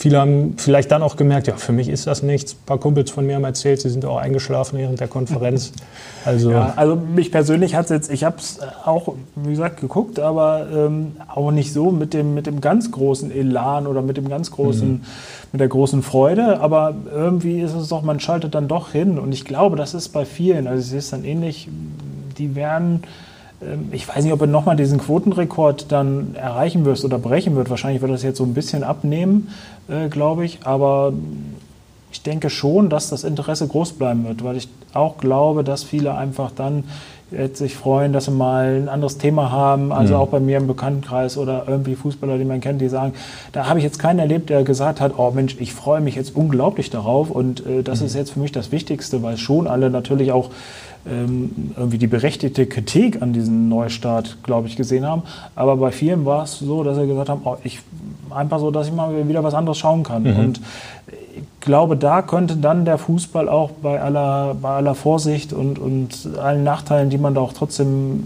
Viele 0.00 0.18
haben 0.18 0.54
vielleicht 0.56 0.90
dann 0.92 1.02
auch 1.02 1.16
gemerkt, 1.16 1.46
ja, 1.46 1.56
für 1.56 1.72
mich 1.72 1.90
ist 1.90 2.06
das 2.06 2.22
nichts. 2.22 2.54
Ein 2.54 2.64
paar 2.64 2.78
Kumpels 2.78 3.10
von 3.10 3.26
mir 3.26 3.34
haben 3.34 3.44
erzählt, 3.44 3.82
sie 3.82 3.90
sind 3.90 4.06
auch 4.06 4.16
eingeschlafen 4.16 4.78
während 4.78 4.98
der 4.98 5.08
Konferenz. 5.08 5.72
Also, 6.22 6.50
ja, 6.50 6.74
also 6.76 6.96
mich 6.96 7.32
persönlich 7.32 7.74
hat 7.74 7.86
es 7.86 7.90
jetzt, 7.90 8.12
ich 8.12 8.24
habe 8.24 8.36
es 8.36 8.58
auch, 8.84 9.14
wie 9.36 9.48
gesagt, 9.48 9.80
geguckt, 9.80 10.20
aber 10.20 10.66
ähm, 10.70 11.12
auch 11.34 11.50
nicht 11.50 11.72
so 11.72 11.90
mit 11.90 12.12
dem, 12.12 12.34
mit 12.34 12.46
dem 12.46 12.60
ganz 12.60 12.92
großen 12.92 13.30
Elan 13.30 13.86
oder 13.86 14.02
mit 14.02 14.18
dem 14.18 14.28
ganz 14.28 14.50
großen, 14.50 14.90
mhm. 14.90 15.00
mit 15.52 15.60
der 15.62 15.68
großen 15.68 16.02
Freude. 16.02 16.60
Aber 16.60 16.94
irgendwie 17.10 17.62
ist 17.62 17.72
es 17.72 17.88
doch, 17.88 18.02
man 18.02 18.20
schaltet 18.20 18.54
dann 18.54 18.68
doch 18.68 18.92
hin. 18.92 19.18
Und 19.18 19.32
ich 19.32 19.46
glaube, 19.46 19.76
das 19.76 19.94
ist 19.94 20.10
bei 20.10 20.26
vielen, 20.26 20.66
also 20.66 20.80
es 20.80 20.92
ist 20.92 21.14
dann 21.14 21.24
ähnlich, 21.24 21.68
die 22.36 22.54
werden 22.54 23.02
ich 23.92 24.08
weiß 24.08 24.24
nicht, 24.24 24.32
ob 24.32 24.40
er 24.40 24.46
nochmal 24.46 24.76
diesen 24.76 24.98
Quotenrekord 24.98 25.92
dann 25.92 26.34
erreichen 26.34 26.84
wirst 26.84 27.04
oder 27.04 27.18
brechen 27.18 27.56
wird. 27.56 27.68
Wahrscheinlich 27.68 28.00
wird 28.00 28.12
das 28.12 28.22
jetzt 28.22 28.38
so 28.38 28.44
ein 28.44 28.54
bisschen 28.54 28.82
abnehmen, 28.82 29.48
äh, 29.88 30.08
glaube 30.08 30.44
ich. 30.44 30.60
Aber 30.64 31.12
ich 32.10 32.22
denke 32.22 32.50
schon, 32.50 32.88
dass 32.88 33.10
das 33.10 33.24
Interesse 33.24 33.68
groß 33.68 33.92
bleiben 33.92 34.26
wird, 34.26 34.42
weil 34.42 34.56
ich 34.56 34.68
auch 34.94 35.18
glaube, 35.18 35.62
dass 35.62 35.84
viele 35.84 36.14
einfach 36.14 36.50
dann 36.50 36.84
sich 37.52 37.76
freuen, 37.76 38.12
dass 38.12 38.24
sie 38.24 38.32
mal 38.32 38.82
ein 38.82 38.88
anderes 38.88 39.18
Thema 39.18 39.52
haben. 39.52 39.92
Also 39.92 40.14
mhm. 40.14 40.20
auch 40.20 40.28
bei 40.28 40.40
mir 40.40 40.56
im 40.56 40.66
Bekanntenkreis 40.66 41.38
oder 41.38 41.64
irgendwie 41.68 41.94
Fußballer, 41.94 42.38
die 42.38 42.44
man 42.44 42.60
kennt, 42.60 42.80
die 42.80 42.88
sagen, 42.88 43.14
da 43.52 43.68
habe 43.68 43.78
ich 43.78 43.84
jetzt 43.84 43.98
keinen 43.98 44.18
erlebt, 44.18 44.50
der 44.50 44.64
gesagt 44.64 45.00
hat, 45.00 45.12
oh 45.16 45.30
Mensch, 45.30 45.56
ich 45.60 45.72
freue 45.72 46.00
mich 46.00 46.16
jetzt 46.16 46.34
unglaublich 46.34 46.90
darauf 46.90 47.30
und 47.30 47.64
äh, 47.66 47.82
das 47.82 48.00
mhm. 48.00 48.06
ist 48.06 48.14
jetzt 48.14 48.32
für 48.32 48.40
mich 48.40 48.52
das 48.52 48.72
Wichtigste, 48.72 49.22
weil 49.22 49.36
schon 49.36 49.68
alle 49.68 49.90
natürlich 49.90 50.32
auch 50.32 50.50
ähm, 50.50 50.56
irgendwie 51.04 51.98
die 51.98 52.06
berechtigte 52.06 52.66
Kritik 52.66 53.22
an 53.22 53.32
diesem 53.32 53.68
Neustart, 53.68 54.38
glaube 54.42 54.68
ich, 54.68 54.76
gesehen 54.76 55.06
haben. 55.06 55.22
Aber 55.54 55.76
bei 55.76 55.92
vielen 55.92 56.26
war 56.26 56.44
es 56.44 56.58
so, 56.58 56.84
dass 56.84 56.98
sie 56.98 57.06
gesagt 57.06 57.30
haben, 57.30 57.40
oh, 57.44 57.56
ich 57.64 57.80
einfach 58.30 58.58
so, 58.58 58.70
dass 58.70 58.88
ich 58.88 58.92
mal 58.92 59.26
wieder 59.26 59.42
was 59.42 59.54
anderes 59.54 59.78
schauen 59.78 60.02
kann. 60.02 60.24
Mhm. 60.24 60.36
Und 60.36 60.60
ich 61.08 61.42
glaube, 61.60 61.96
da 61.96 62.22
könnte 62.22 62.56
dann 62.56 62.84
der 62.84 62.98
Fußball 62.98 63.48
auch 63.48 63.70
bei 63.70 64.00
aller, 64.00 64.54
bei 64.60 64.70
aller 64.70 64.94
Vorsicht 64.94 65.52
und, 65.52 65.78
und 65.78 66.36
allen 66.38 66.64
Nachteilen, 66.64 67.10
die 67.10 67.18
man 67.18 67.34
da 67.34 67.40
auch 67.40 67.52
trotzdem 67.52 68.24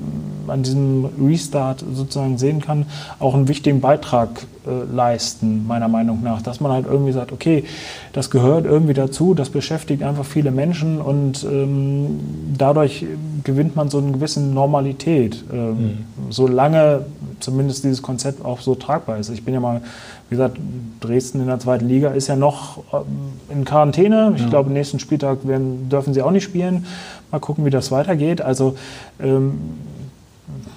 an 0.48 0.62
diesem 0.62 1.08
Restart 1.20 1.84
sozusagen 1.94 2.38
sehen 2.38 2.60
kann, 2.60 2.86
auch 3.18 3.34
einen 3.34 3.48
wichtigen 3.48 3.80
Beitrag 3.80 4.46
leisten, 4.70 5.66
meiner 5.66 5.88
Meinung 5.88 6.22
nach. 6.22 6.42
Dass 6.42 6.60
man 6.60 6.72
halt 6.72 6.86
irgendwie 6.86 7.12
sagt, 7.12 7.32
okay, 7.32 7.64
das 8.12 8.30
gehört 8.30 8.64
irgendwie 8.64 8.94
dazu, 8.94 9.34
das 9.34 9.50
beschäftigt 9.50 10.02
einfach 10.02 10.24
viele 10.24 10.50
Menschen 10.50 11.00
und 11.00 11.44
ähm, 11.44 12.20
dadurch 12.56 13.04
gewinnt 13.44 13.76
man 13.76 13.88
so 13.88 13.98
eine 13.98 14.12
gewisse 14.12 14.40
Normalität, 14.40 15.44
äh, 15.52 15.56
mhm. 15.56 15.98
solange 16.30 17.04
zumindest 17.40 17.84
dieses 17.84 18.02
Konzept 18.02 18.44
auch 18.44 18.60
so 18.60 18.74
tragbar 18.74 19.18
ist. 19.18 19.28
Ich 19.30 19.44
bin 19.44 19.54
ja 19.54 19.60
mal, 19.60 19.82
wie 20.28 20.36
gesagt, 20.36 20.58
Dresden 21.00 21.40
in 21.40 21.46
der 21.46 21.58
zweiten 21.58 21.86
Liga 21.86 22.10
ist 22.10 22.28
ja 22.28 22.36
noch 22.36 22.78
ähm, 22.92 23.04
in 23.50 23.64
Quarantäne. 23.64 24.32
Ich 24.36 24.42
ja. 24.42 24.48
glaube, 24.48 24.70
nächsten 24.70 24.98
Spieltag 24.98 25.46
werden, 25.46 25.88
dürfen 25.88 26.14
sie 26.14 26.22
auch 26.22 26.30
nicht 26.30 26.44
spielen. 26.44 26.86
Mal 27.30 27.40
gucken, 27.40 27.64
wie 27.64 27.70
das 27.70 27.90
weitergeht. 27.90 28.40
Also 28.40 28.76
ähm, 29.20 29.58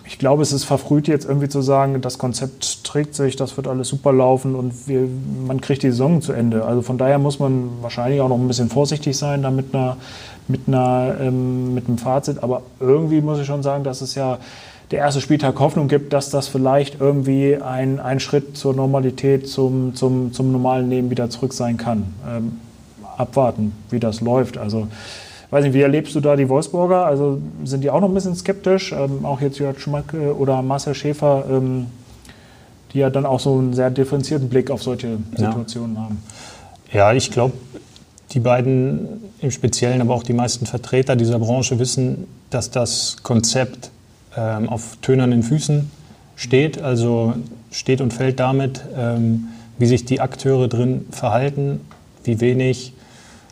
ich 0.08 0.20
glaube, 0.20 0.42
es 0.42 0.54
ist 0.54 0.64
verfrüht 0.64 1.08
jetzt 1.10 1.26
irgendwie 1.26 1.50
zu 1.50 1.62
sagen, 1.62 2.02
das 2.02 2.18
Konzept 2.18 2.86
trägt 2.86 3.14
sich, 3.14 3.36
das 3.36 3.58
wird 3.58 3.68
alles 3.68 3.90
super 3.90 4.14
laufen 4.14 4.56
und 4.56 4.88
wir, 4.88 5.06
man 5.46 5.60
kriegt 5.60 5.84
die 5.84 5.92
Saison 5.92 6.22
zu 6.22 6.32
Ende. 6.32 6.64
Also 6.64 6.82
von 6.82 6.98
daher 6.98 7.20
muss 7.20 7.40
man 7.40 7.70
wahrscheinlich 7.82 8.22
auch 8.22 8.30
noch 8.30 8.38
ein 8.38 8.48
bisschen 8.48 8.70
vorsichtig 8.70 9.18
sein 9.18 9.42
da 9.42 9.52
mit, 9.52 9.76
einer, 9.76 9.98
mit, 10.48 10.62
einer, 10.68 11.16
ähm, 11.20 11.74
mit 11.74 11.88
einem 11.88 11.98
Fazit. 11.98 12.42
Aber 12.42 12.62
irgendwie 12.80 13.20
muss 13.20 13.40
ich 13.40 13.46
schon 13.46 13.64
sagen, 13.64 13.84
dass 13.84 14.00
es 14.00 14.16
ja 14.16 14.38
der 14.92 15.00
erste 15.00 15.20
Spieltag 15.20 15.60
Hoffnung 15.60 15.90
gibt, 15.90 16.14
dass 16.14 16.30
das 16.30 16.48
vielleicht 16.48 17.02
irgendwie 17.02 17.58
ein, 17.58 18.00
ein 18.00 18.22
Schritt 18.22 18.56
zur 18.56 18.74
Normalität, 18.74 19.50
zum, 19.50 19.94
zum, 19.94 20.32
zum 20.32 20.54
normalen 20.54 20.90
Leben 20.90 21.10
wieder 21.10 21.30
zurück 21.30 21.52
sein 21.52 21.76
kann. 21.76 22.14
Ähm, 22.26 22.60
abwarten, 23.18 23.74
wie 23.90 24.00
das 24.00 24.22
läuft. 24.22 24.58
Also 24.58 24.88
weiß 25.50 25.64
nicht, 25.64 25.74
wie 25.74 25.82
erlebst 25.82 26.14
du 26.16 26.20
da 26.20 26.36
die 26.36 26.50
Wolfsburger? 26.50 27.06
Also 27.06 27.40
sind 27.64 27.84
die 27.84 27.90
auch 27.90 28.02
noch 28.02 28.10
ein 28.10 28.14
bisschen 28.14 28.36
skeptisch? 28.36 28.92
Ähm, 28.92 29.26
auch 29.26 29.42
jetzt 29.42 29.60
Jörg 29.60 29.80
Schmacke 29.80 30.36
oder 30.38 30.62
Marcel 30.62 30.94
Schäfer, 30.94 31.46
ähm, 31.50 31.88
die 32.94 33.00
ja 33.00 33.10
dann 33.10 33.26
auch 33.26 33.40
so 33.40 33.58
einen 33.58 33.74
sehr 33.74 33.90
differenzierten 33.90 34.50
Blick 34.50 34.72
auf 34.72 34.84
solche 34.84 35.18
Situationen 35.36 35.96
ja. 35.96 36.02
haben. 36.02 36.24
Ja, 36.92 37.14
ich 37.14 37.32
glaube, 37.32 37.54
die 38.32 38.40
beiden 38.40 39.08
im 39.42 39.52
Speziellen, 39.52 40.02
aber 40.02 40.16
auch 40.16 40.24
die 40.24 40.34
meisten 40.34 40.66
Vertreter 40.66 41.16
dieser 41.16 41.40
Branche 41.40 41.80
wissen, 41.80 42.28
dass 42.50 42.72
das 42.72 43.18
Konzept 43.24 43.92
ähm, 44.36 44.70
auf 44.70 44.98
tönernen 45.02 45.44
Füßen 45.44 45.92
steht, 46.36 46.82
also 46.82 47.34
steht 47.72 48.02
und 48.02 48.14
fällt 48.14 48.40
damit, 48.40 48.82
ähm, 48.96 49.48
wie 49.78 49.86
sich 49.86 50.06
die 50.06 50.22
Akteure 50.22 50.68
drin 50.68 51.06
verhalten, 51.12 51.82
wie 52.24 52.40
wenig 52.42 52.94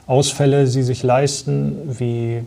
Ausfälle 0.07 0.67
sie 0.67 0.83
sich 0.83 1.03
leisten, 1.03 1.97
wie 1.99 2.41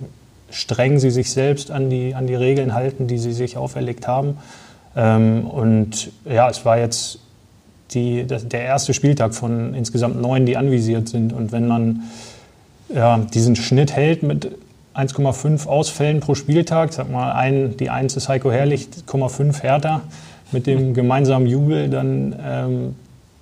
streng 0.51 0.99
sie 0.99 1.11
sich 1.11 1.31
selbst 1.31 1.71
an 1.71 1.90
die, 1.90 2.14
an 2.14 2.27
die 2.27 2.35
Regeln 2.35 2.75
halten, 2.75 3.07
die 3.07 3.18
sie 3.18 3.33
sich 3.33 3.57
auferlegt 3.57 4.07
haben. 4.07 4.38
Ähm, 4.97 5.47
und 5.47 6.11
ja, 6.25 6.49
es 6.49 6.64
war 6.64 6.79
jetzt 6.79 7.18
die, 7.92 8.25
der 8.25 8.62
erste 8.62 8.94
Spieltag 8.94 9.35
von 9.35 9.75
insgesamt 9.75 10.21
neun, 10.21 10.47
die 10.47 10.57
anvisiert 10.57 11.09
sind. 11.09 11.33
Und 11.33 11.53
wenn 11.53 11.66
man 11.66 12.03
ja, 12.94 13.18
diesen 13.18 13.57
Schnitt 13.57 13.92
hält 13.92 14.23
mit 14.23 14.51
1,5 14.94 15.66
Ausfällen 15.66 16.21
pro 16.21 16.35
Spieltag, 16.35 16.92
sag 16.92 17.11
mal, 17.11 17.33
ein, 17.33 17.77
die 17.77 17.90
1 17.90 18.16
ist 18.16 18.29
Heiko 18.29 18.51
Herrlich, 18.51 18.88
0,5 19.07 19.62
Hertha 19.62 20.03
mit 20.51 20.66
dem 20.66 20.94
gemeinsamen 20.94 21.47
Jubel, 21.47 21.88
dann 21.88 22.35
ähm, 22.42 22.97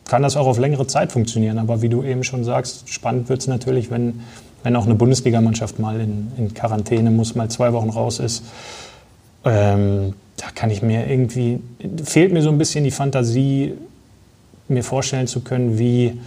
kann 0.08 0.22
das 0.22 0.36
auch 0.36 0.46
auf 0.46 0.58
längere 0.58 0.86
Zeit 0.86 1.12
funktionieren. 1.12 1.58
Aber 1.58 1.82
wie 1.82 1.88
du 1.88 2.02
eben 2.02 2.24
schon 2.24 2.44
sagst, 2.44 2.88
spannend 2.88 3.28
wird 3.28 3.40
es 3.40 3.46
natürlich, 3.46 3.90
wenn, 3.90 4.20
wenn 4.62 4.76
auch 4.76 4.86
eine 4.86 4.94
Bundesligamannschaft 4.94 5.78
mal 5.78 6.00
in, 6.00 6.32
in, 6.36 6.54
Quarantäne 6.54 7.10
muss, 7.10 7.34
mal 7.34 7.48
zwei 7.48 7.72
Wochen 7.72 7.90
raus 7.90 8.18
ist. 8.18 8.44
Ähm, 9.44 10.14
da 10.36 10.46
kann 10.54 10.70
ich 10.70 10.82
mir 10.82 11.08
irgendwie, 11.08 11.60
fehlt 12.04 12.32
mir 12.32 12.42
so 12.42 12.50
ein 12.50 12.58
bisschen 12.58 12.84
die 12.84 12.90
Fantasie, 12.90 13.74
mir 14.68 14.84
vorstellen 14.84 15.26
zu 15.26 15.40
können, 15.40 15.78
wie, 15.78 16.20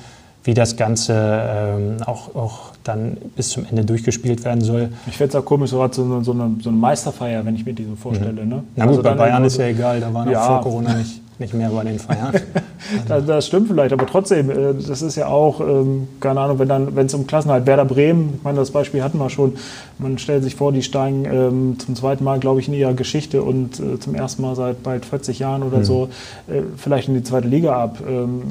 wie 0.44 0.54
das 0.54 0.78
Ganze 0.78 1.14
ähm, 1.16 1.98
auch, 2.06 2.34
auch 2.34 2.60
dann 2.84 3.18
bis 3.36 3.50
zum 3.50 3.66
Ende 3.70 3.86
durchgespielt 3.86 4.44
werden 4.46 4.62
soll. 4.62 4.90
Ich 5.08 5.18
fände 5.18 5.30
es 5.30 5.36
auch 5.36 5.46
komisch, 5.46 5.70
so, 5.70 5.88
so, 5.92 6.02
eine, 6.02 6.24
so 6.24 6.32
eine 6.32 6.78
Meisterfeier, 6.78 7.46
wenn 7.46 7.56
ich 7.56 7.66
mir 7.66 7.74
die 7.74 7.86
so 7.86 7.96
vorstelle. 7.96 8.44
Mhm. 8.44 8.50
Ne? 8.50 8.64
Na 8.76 8.86
gut, 8.86 8.92
also 8.98 9.04
bei 9.04 9.14
Bayern 9.14 9.44
ist 9.44 9.58
ja 9.58 9.66
egal, 9.66 10.00
da 10.00 10.14
war 10.14 10.26
noch 10.26 10.32
ja. 10.32 10.46
vor 10.46 10.62
Corona 10.62 10.96
nicht 10.96 11.19
nicht 11.40 11.54
mehr 11.54 11.70
bei 11.70 11.84
den 11.84 12.00
Feiern. 12.00 12.34
das, 13.08 13.26
das, 13.26 13.48
stimmt 13.48 13.70
vielleicht, 13.70 13.94
aber 13.94 14.06
trotzdem, 14.06 14.50
äh, 14.50 14.74
das 14.74 15.02
ist 15.02 15.16
ja 15.16 15.28
auch, 15.28 15.62
ähm, 15.62 16.08
keine 16.20 16.42
Ahnung, 16.42 16.60
wenn 16.60 16.68
dann, 16.68 16.96
wenn 16.96 17.06
es 17.06 17.14
um 17.14 17.28
Klassenhalt 17.28 17.66
Werder 17.66 17.86
Bremen, 17.86 18.34
ich 18.38 18.44
meine, 18.44 18.60
das 18.60 18.72
Beispiel 18.72 19.02
hatten 19.02 19.18
wir 19.18 19.30
schon, 19.30 19.56
man 19.98 20.18
stellt 20.18 20.44
sich 20.44 20.56
vor, 20.56 20.74
die 20.74 20.84
steigen 20.84 21.26
ähm, 21.26 21.80
zum 21.80 21.96
zweiten 21.96 22.24
Mal, 22.24 22.40
glaube 22.40 22.60
ich, 22.60 22.68
in 22.68 22.74
ihrer 22.74 22.94
Geschichte 22.94 23.42
und 23.42 23.80
äh, 23.80 24.00
zum 24.00 24.16
ersten 24.16 24.42
Mal 24.42 24.56
seit 24.56 24.84
bald 24.84 25.06
40 25.06 25.40
Jahren 25.40 25.64
oder 25.64 25.80
mhm. 25.80 25.84
so 25.86 26.10
äh, 26.48 26.62
vielleicht 26.76 27.08
in 27.08 27.14
die 27.14 27.24
zweite 27.24 27.48
Liga 27.48 27.82
ab. 27.82 28.00
Ähm, 28.08 28.42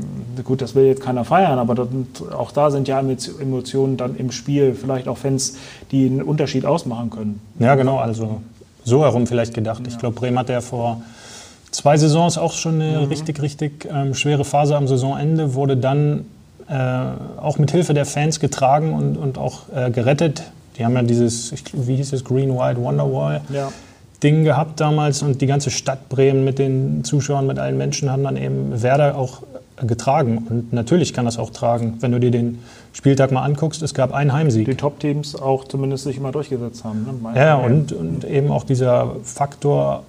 gut, 0.42 0.62
das 0.62 0.74
will 0.74 0.86
jetzt 0.86 1.02
keiner 1.02 1.24
feiern, 1.24 1.58
aber 1.58 1.74
das, 1.74 1.88
auch 2.32 2.52
da 2.52 2.70
sind 2.70 2.88
ja 2.88 2.98
Emotionen 3.00 3.98
dann 3.98 4.16
im 4.16 4.30
Spiel, 4.30 4.74
vielleicht 4.74 5.08
auch 5.08 5.18
Fans, 5.18 5.56
die 5.90 6.06
einen 6.06 6.22
Unterschied 6.22 6.64
ausmachen 6.64 7.10
können. 7.10 7.40
Ja, 7.58 7.74
genau, 7.74 7.98
also 7.98 8.40
so 8.84 9.04
herum 9.04 9.26
vielleicht 9.26 9.52
gedacht. 9.52 9.80
Ja. 9.80 9.88
Ich 9.88 9.98
glaube, 9.98 10.14
Bremen 10.14 10.38
hat 10.38 10.48
ja 10.48 10.62
vor 10.62 11.02
zwei 11.78 11.96
Saisons 11.96 12.38
auch 12.38 12.52
schon 12.52 12.80
eine 12.80 13.00
mhm. 13.00 13.06
richtig, 13.06 13.40
richtig 13.40 13.88
ähm, 13.90 14.14
schwere 14.14 14.44
Phase 14.44 14.76
am 14.76 14.88
Saisonende, 14.88 15.54
wurde 15.54 15.76
dann 15.76 16.24
äh, 16.68 16.74
auch 17.40 17.58
mit 17.58 17.70
Hilfe 17.70 17.94
der 17.94 18.04
Fans 18.04 18.40
getragen 18.40 18.92
und, 18.94 19.16
und 19.16 19.38
auch 19.38 19.60
äh, 19.74 19.90
gerettet. 19.90 20.42
Die 20.76 20.84
haben 20.84 20.94
ja 20.94 21.02
dieses, 21.02 21.54
wie 21.72 21.96
hieß 21.96 22.12
es, 22.12 22.24
Green 22.24 22.56
White 22.56 22.80
Wonderwall. 22.82 23.40
Ja. 23.52 23.70
Ding 24.22 24.42
gehabt 24.42 24.80
damals 24.80 25.22
und 25.22 25.40
die 25.40 25.46
ganze 25.46 25.70
Stadt 25.70 26.08
Bremen 26.08 26.44
mit 26.44 26.58
den 26.58 27.04
Zuschauern, 27.04 27.46
mit 27.46 27.60
allen 27.60 27.78
Menschen 27.78 28.10
haben 28.10 28.24
dann 28.24 28.36
eben 28.36 28.82
Werder 28.82 29.16
auch 29.16 29.42
äh, 29.80 29.86
getragen. 29.86 30.46
Und 30.50 30.72
natürlich 30.72 31.14
kann 31.14 31.26
das 31.26 31.38
auch 31.38 31.50
tragen, 31.50 31.98
wenn 32.00 32.10
du 32.10 32.18
dir 32.18 32.32
den 32.32 32.58
Spieltag 32.92 33.30
mal 33.30 33.44
anguckst. 33.44 33.82
Es 33.82 33.94
gab 33.94 34.12
einen 34.12 34.32
Heimsieg. 34.32 34.66
Die 34.66 34.74
Top-Teams 34.74 35.36
auch 35.36 35.62
zumindest 35.64 36.02
sich 36.02 36.16
immer 36.16 36.32
durchgesetzt 36.32 36.82
haben. 36.82 37.06
Ne? 37.22 37.38
Ja, 37.40 37.54
und, 37.54 37.92
und 37.92 38.24
eben 38.24 38.50
auch 38.50 38.64
dieser 38.64 39.14
Faktor 39.22 40.02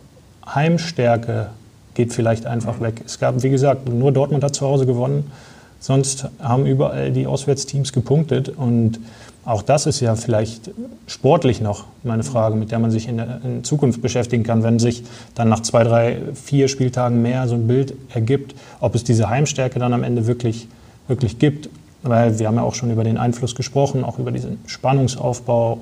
Heimstärke 0.47 1.51
geht 1.93 2.13
vielleicht 2.13 2.45
einfach 2.45 2.80
weg. 2.82 3.02
Es 3.06 3.19
gab, 3.19 3.41
wie 3.43 3.49
gesagt, 3.49 3.89
nur 3.89 4.12
Dortmund 4.12 4.43
hat 4.43 4.56
zu 4.56 4.65
Hause 4.65 4.86
gewonnen. 4.86 5.32
Sonst 5.80 6.28
haben 6.39 6.65
überall 6.65 7.12
die 7.12 7.25
Auswärtsteams 7.25 7.93
gepunktet. 7.93 8.49
Und 8.49 8.99
auch 9.45 9.62
das 9.62 9.86
ist 9.86 10.02
ja 10.02 10.15
vielleicht 10.15 10.71
sportlich 11.08 11.62
noch 11.62 11.86
meine 12.04 12.23
Frage, 12.23 12.56
mit 12.56 12.71
der 12.71 12.80
man 12.80 12.91
sich 12.91 13.08
in, 13.08 13.17
der, 13.17 13.41
in 13.43 13.63
Zukunft 13.63 14.02
beschäftigen 14.02 14.43
kann, 14.43 14.62
wenn 14.63 14.80
sich 14.80 15.04
dann 15.36 15.49
nach 15.49 15.62
zwei, 15.62 15.84
drei, 15.84 16.17
vier 16.36 16.67
Spieltagen 16.67 17.21
mehr 17.21 17.47
so 17.47 17.56
ein 17.56 17.65
Bild 17.67 17.93
ergibt, 18.13 18.56
ob 18.80 18.95
es 18.95 19.04
diese 19.04 19.30
Heimstärke 19.30 19.80
dann 19.80 19.93
am 19.93 20.04
Ende 20.04 20.28
wirklich, 20.28 20.67
wirklich 21.08 21.39
gibt. 21.39 21.69
Weil 22.04 22.39
wir 22.39 22.47
haben 22.47 22.56
ja 22.56 22.62
auch 22.62 22.75
schon 22.75 22.91
über 22.91 23.04
den 23.04 23.17
Einfluss 23.17 23.56
gesprochen, 23.56 24.04
auch 24.04 24.19
über 24.19 24.32
diesen 24.32 24.60
Spannungsaufbau. 24.67 25.80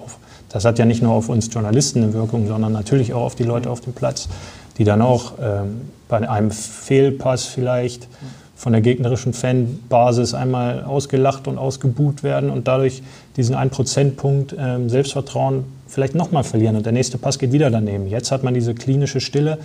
Das 0.49 0.65
hat 0.65 0.79
ja 0.79 0.85
nicht 0.85 1.03
nur 1.03 1.11
auf 1.11 1.29
uns 1.29 1.53
Journalisten 1.53 2.03
eine 2.03 2.13
Wirkung, 2.13 2.47
sondern 2.47 2.71
natürlich 2.71 3.13
auch 3.13 3.23
auf 3.23 3.35
die 3.35 3.43
Leute 3.43 3.69
auf 3.69 3.81
dem 3.81 3.93
Platz 3.93 4.29
die 4.77 4.83
dann 4.83 5.01
auch 5.01 5.33
ähm, 5.41 5.81
bei 6.07 6.27
einem 6.27 6.51
Fehlpass 6.51 7.45
vielleicht 7.45 8.07
von 8.55 8.71
der 8.71 8.81
gegnerischen 8.81 9.33
Fanbasis 9.33 10.33
einmal 10.33 10.83
ausgelacht 10.83 11.47
und 11.47 11.57
ausgebuht 11.59 12.23
werden 12.23 12.49
und 12.49 12.67
dadurch 12.67 13.03
diesen 13.35 13.55
1%-Punkt 13.55 14.55
ähm, 14.57 14.89
Selbstvertrauen 14.89 15.65
vielleicht 15.87 16.15
nochmal 16.15 16.43
verlieren 16.43 16.75
und 16.75 16.85
der 16.85 16.93
nächste 16.93 17.17
Pass 17.19 17.37
geht 17.37 17.51
wieder 17.51 17.69
daneben. 17.69 18.07
Jetzt 18.07 18.31
hat 18.31 18.43
man 18.43 18.55
diese 18.55 18.73
klinische 18.73 19.21
Stille, 19.21 19.59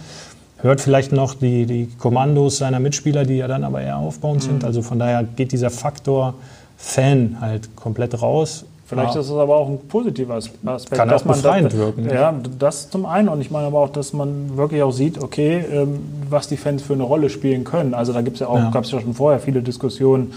hört 0.59 0.81
vielleicht 0.81 1.11
noch 1.11 1.35
die, 1.35 1.65
die 1.65 1.89
Kommandos 1.99 2.59
seiner 2.59 2.81
Mitspieler, 2.81 3.25
die 3.25 3.37
ja 3.37 3.49
dann 3.49 3.65
aber 3.65 3.81
eher 3.81 3.97
aufbauend 3.97 4.43
mhm. 4.43 4.47
sind. 4.47 4.65
Also 4.65 4.83
von 4.83 4.99
daher 4.99 5.25
geht 5.25 5.53
dieser 5.53 5.71
Faktor 5.71 6.35
Fan 6.77 7.39
halt 7.41 7.75
komplett 7.77 8.21
raus 8.21 8.67
Vielleicht 8.93 9.15
ja. 9.15 9.21
ist 9.23 9.31
es 9.31 9.37
aber 9.37 9.57
auch 9.57 9.69
ein 9.69 9.79
positiver 9.89 10.35
Aspekt. 10.35 10.93
Kann 10.93 11.09
auch 11.09 11.23
befreiend 11.23 11.73
das, 11.73 11.79
wirken. 11.79 12.11
Ja, 12.11 12.35
das 12.59 12.91
zum 12.91 13.07
einen. 13.07 13.31
Und 13.31 13.41
ich 13.41 13.51
meine 13.51 13.69
aber 13.69 13.79
auch, 13.79 13.89
dass 13.89 14.13
man 14.13 14.59
wirklich 14.59 14.83
auch 14.83 14.91
sieht, 14.91 15.23
okay, 15.23 15.65
ähm, 15.73 16.01
was 16.29 16.49
die 16.49 16.59
Fans 16.59 16.83
für 16.83 16.93
eine 16.93 17.05
Rolle 17.05 17.31
spielen 17.31 17.65
können. 17.65 17.95
Also 17.95 18.13
da 18.13 18.21
gibt 18.21 18.37
es 18.37 18.41
ja 18.41 18.49
auch, 18.49 18.59
ja. 18.59 18.71
gab 18.71 18.85
es 18.85 18.91
ja 18.91 19.01
schon 19.01 19.15
vorher 19.15 19.41
viele 19.41 19.63
Diskussionen, 19.63 20.35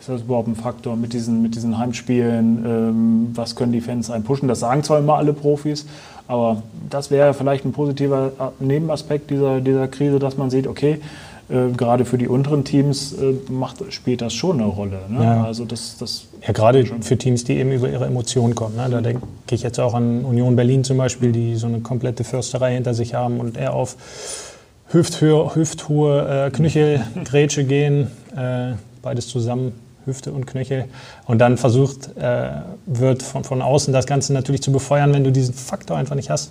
ist 0.00 0.08
das 0.08 0.22
überhaupt 0.22 0.48
ein 0.48 0.56
Faktor 0.56 0.96
mit 0.96 1.12
diesen, 1.12 1.42
mit 1.42 1.54
diesen 1.54 1.76
Heimspielen? 1.76 2.64
Ähm, 2.64 3.28
was 3.34 3.56
können 3.56 3.72
die 3.72 3.82
Fans 3.82 4.10
einen 4.10 4.24
pushen? 4.24 4.48
Das 4.48 4.60
sagen 4.60 4.82
zwar 4.84 5.00
immer 5.00 5.16
alle 5.16 5.34
Profis, 5.34 5.84
aber 6.28 6.62
das 6.88 7.10
wäre 7.10 7.34
vielleicht 7.34 7.66
ein 7.66 7.72
positiver 7.72 8.32
Nebenaspekt 8.58 9.28
dieser, 9.28 9.60
dieser 9.60 9.86
Krise, 9.86 10.18
dass 10.18 10.38
man 10.38 10.48
sieht, 10.48 10.66
okay, 10.66 10.98
äh, 11.50 11.72
gerade 11.74 12.04
für 12.04 12.18
die 12.18 12.28
unteren 12.28 12.64
Teams 12.64 13.12
äh, 13.14 13.34
macht, 13.50 13.78
spielt 13.92 14.20
das 14.20 14.34
schon 14.34 14.60
eine 14.60 14.68
Rolle. 14.68 15.00
Ne? 15.08 15.24
Ja. 15.24 15.44
Also 15.44 15.64
das, 15.64 15.96
das 15.98 16.26
ja, 16.46 16.52
gerade 16.52 16.84
für 17.00 17.16
Teams, 17.16 17.44
die 17.44 17.54
eben 17.54 17.72
über 17.72 17.88
ihre 17.88 18.04
Emotionen 18.04 18.54
kommen. 18.54 18.76
Ne? 18.76 18.88
Da 18.90 19.00
denke 19.00 19.22
ich 19.50 19.62
jetzt 19.62 19.80
auch 19.80 19.94
an 19.94 20.24
Union 20.24 20.56
Berlin 20.56 20.84
zum 20.84 20.98
Beispiel, 20.98 21.32
die 21.32 21.56
so 21.56 21.66
eine 21.66 21.80
komplette 21.80 22.24
Fürsterei 22.24 22.74
hinter 22.74 22.92
sich 22.92 23.14
haben 23.14 23.40
und 23.40 23.56
eher 23.56 23.72
auf 23.72 23.96
Hüfthöhe, 24.88 25.54
hüfthohe 25.54 26.46
äh, 26.46 26.50
Knöchelgrätsche 26.50 27.64
gehen, 27.66 28.08
äh, 28.36 28.72
beides 29.02 29.28
zusammen. 29.28 29.72
Hüfte 30.04 30.32
und 30.32 30.46
Knöchel. 30.46 30.86
Und 31.26 31.38
dann 31.38 31.58
versucht 31.58 32.16
äh, 32.16 32.48
wird 32.86 33.22
von, 33.22 33.44
von 33.44 33.60
außen 33.60 33.92
das 33.92 34.06
Ganze 34.06 34.32
natürlich 34.32 34.62
zu 34.62 34.72
befeuern, 34.72 35.12
wenn 35.12 35.22
du 35.22 35.30
diesen 35.30 35.52
Faktor 35.52 35.98
einfach 35.98 36.14
nicht 36.14 36.30
hast 36.30 36.50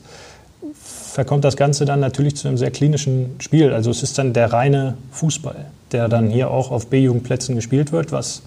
verkommt 1.18 1.44
das 1.44 1.58
Ganze 1.58 1.86
dann 1.86 2.00
natürlich 2.00 2.36
zu 2.36 2.48
einem 2.48 2.58
sehr 2.58 2.70
klinischen 2.70 3.38
Spiel. 3.40 3.74
Also 3.74 3.90
es 3.90 4.04
ist 4.04 4.20
dann 4.20 4.34
der 4.34 4.54
reine 4.54 5.00
Fußball, 5.10 5.66
der 5.92 6.10
dann 6.10 6.30
hier 6.30 6.52
auch 6.52 6.70
auf 6.70 6.92
B-Jugendplätzen 6.92 7.56
gespielt 7.56 7.92
wird, 7.92 8.12
was 8.12 8.44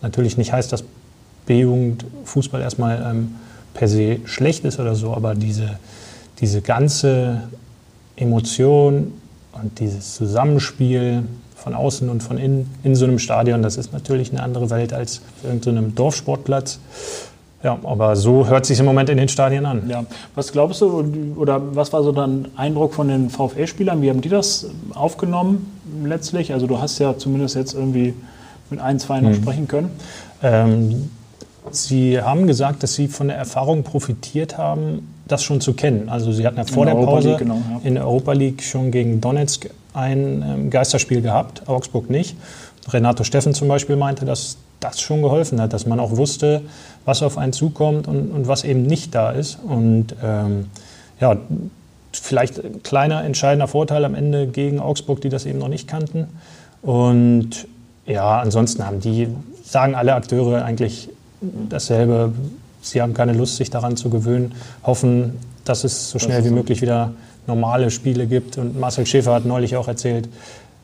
natürlich 0.00 0.38
nicht 0.38 0.50
heißt, 0.50 0.72
dass 0.72 0.84
B-Jugend-Fußball 1.44 2.62
erstmal 2.62 3.04
ähm, 3.10 3.34
per 3.74 3.88
se 3.88 4.20
schlecht 4.24 4.64
ist 4.64 4.80
oder 4.80 4.94
so, 4.94 5.12
aber 5.12 5.34
diese, 5.34 5.78
diese 6.40 6.62
ganze 6.62 7.42
Emotion 8.16 9.12
und 9.52 9.78
dieses 9.78 10.14
Zusammenspiel 10.14 11.24
von 11.54 11.74
außen 11.74 12.08
und 12.08 12.22
von 12.22 12.38
innen 12.38 12.74
in 12.84 12.96
so 12.96 13.04
einem 13.04 13.18
Stadion, 13.18 13.60
das 13.60 13.76
ist 13.76 13.92
natürlich 13.92 14.30
eine 14.30 14.42
andere 14.42 14.70
Welt 14.70 14.94
als 14.94 15.18
auf 15.18 15.44
irgendeinem 15.44 15.94
Dorfsportplatz. 15.94 16.78
Ja, 17.64 17.78
aber 17.82 18.14
so 18.14 18.46
hört 18.46 18.66
sich 18.66 18.78
im 18.78 18.84
Moment 18.84 19.08
in 19.08 19.16
den 19.16 19.28
Stadien 19.28 19.64
an. 19.64 19.88
Ja. 19.88 20.04
Was 20.34 20.52
glaubst 20.52 20.82
du 20.82 21.34
oder 21.36 21.74
was 21.74 21.94
war 21.94 22.02
so 22.02 22.12
dein 22.12 22.46
Eindruck 22.56 22.92
von 22.92 23.08
den 23.08 23.30
VfL-Spielern? 23.30 24.02
Wie 24.02 24.10
haben 24.10 24.20
die 24.20 24.28
das 24.28 24.66
aufgenommen 24.92 25.72
letztlich? 26.04 26.52
Also 26.52 26.66
du 26.66 26.78
hast 26.78 26.98
ja 26.98 27.16
zumindest 27.16 27.56
jetzt 27.56 27.72
irgendwie 27.72 28.12
mit 28.68 28.80
ein, 28.80 28.98
zwei 28.98 29.20
noch 29.20 29.30
hm. 29.30 29.36
sprechen 29.36 29.66
können. 29.66 29.90
Ähm, 30.42 31.10
sie 31.70 32.20
haben 32.20 32.46
gesagt, 32.46 32.82
dass 32.82 32.94
sie 32.94 33.08
von 33.08 33.28
der 33.28 33.38
Erfahrung 33.38 33.82
profitiert 33.82 34.58
haben, 34.58 35.14
das 35.26 35.42
schon 35.42 35.62
zu 35.62 35.72
kennen. 35.72 36.10
Also 36.10 36.32
sie 36.32 36.46
hatten 36.46 36.58
ja 36.58 36.64
vor 36.64 36.84
der 36.84 36.92
Pause 36.92 37.30
League, 37.30 37.38
genau, 37.38 37.62
ja. 37.70 37.80
in 37.82 37.94
der 37.94 38.04
Europa 38.06 38.32
League 38.32 38.62
schon 38.62 38.90
gegen 38.90 39.22
Donetsk 39.22 39.70
ein 39.94 40.44
ähm, 40.46 40.70
Geisterspiel 40.70 41.22
gehabt, 41.22 41.66
Augsburg 41.66 42.10
nicht. 42.10 42.36
Renato 42.90 43.24
Steffen 43.24 43.54
zum 43.54 43.68
Beispiel 43.68 43.96
meinte, 43.96 44.26
dass 44.26 44.58
das 44.84 45.00
schon 45.00 45.22
geholfen 45.22 45.60
hat, 45.60 45.72
dass 45.72 45.86
man 45.86 45.98
auch 45.98 46.16
wusste, 46.16 46.62
was 47.04 47.22
auf 47.22 47.38
einen 47.38 47.52
zukommt 47.52 48.06
und, 48.06 48.30
und 48.30 48.46
was 48.46 48.64
eben 48.64 48.82
nicht 48.82 49.14
da 49.14 49.30
ist. 49.30 49.58
Und 49.66 50.14
ähm, 50.22 50.66
ja, 51.20 51.36
vielleicht 52.12 52.64
ein 52.64 52.82
kleiner 52.82 53.24
entscheidender 53.24 53.68
Vorteil 53.68 54.04
am 54.04 54.14
Ende 54.14 54.46
gegen 54.46 54.80
Augsburg, 54.80 55.20
die 55.20 55.28
das 55.28 55.46
eben 55.46 55.58
noch 55.58 55.68
nicht 55.68 55.88
kannten. 55.88 56.28
Und 56.82 57.66
ja, 58.06 58.40
ansonsten 58.40 58.86
haben 58.86 59.00
die, 59.00 59.28
sagen 59.64 59.94
alle 59.94 60.14
Akteure 60.14 60.64
eigentlich 60.64 61.08
dasselbe. 61.68 62.32
Sie 62.82 63.00
haben 63.00 63.14
keine 63.14 63.32
Lust, 63.32 63.56
sich 63.56 63.70
daran 63.70 63.96
zu 63.96 64.10
gewöhnen, 64.10 64.52
hoffen, 64.82 65.38
dass 65.64 65.84
es 65.84 66.10
so 66.10 66.18
schnell 66.18 66.44
wie 66.44 66.50
möglich 66.50 66.82
wieder 66.82 67.12
normale 67.46 67.90
Spiele 67.90 68.26
gibt. 68.26 68.58
Und 68.58 68.78
Marcel 68.78 69.06
Schäfer 69.06 69.32
hat 69.34 69.46
neulich 69.46 69.76
auch 69.76 69.88
erzählt, 69.88 70.28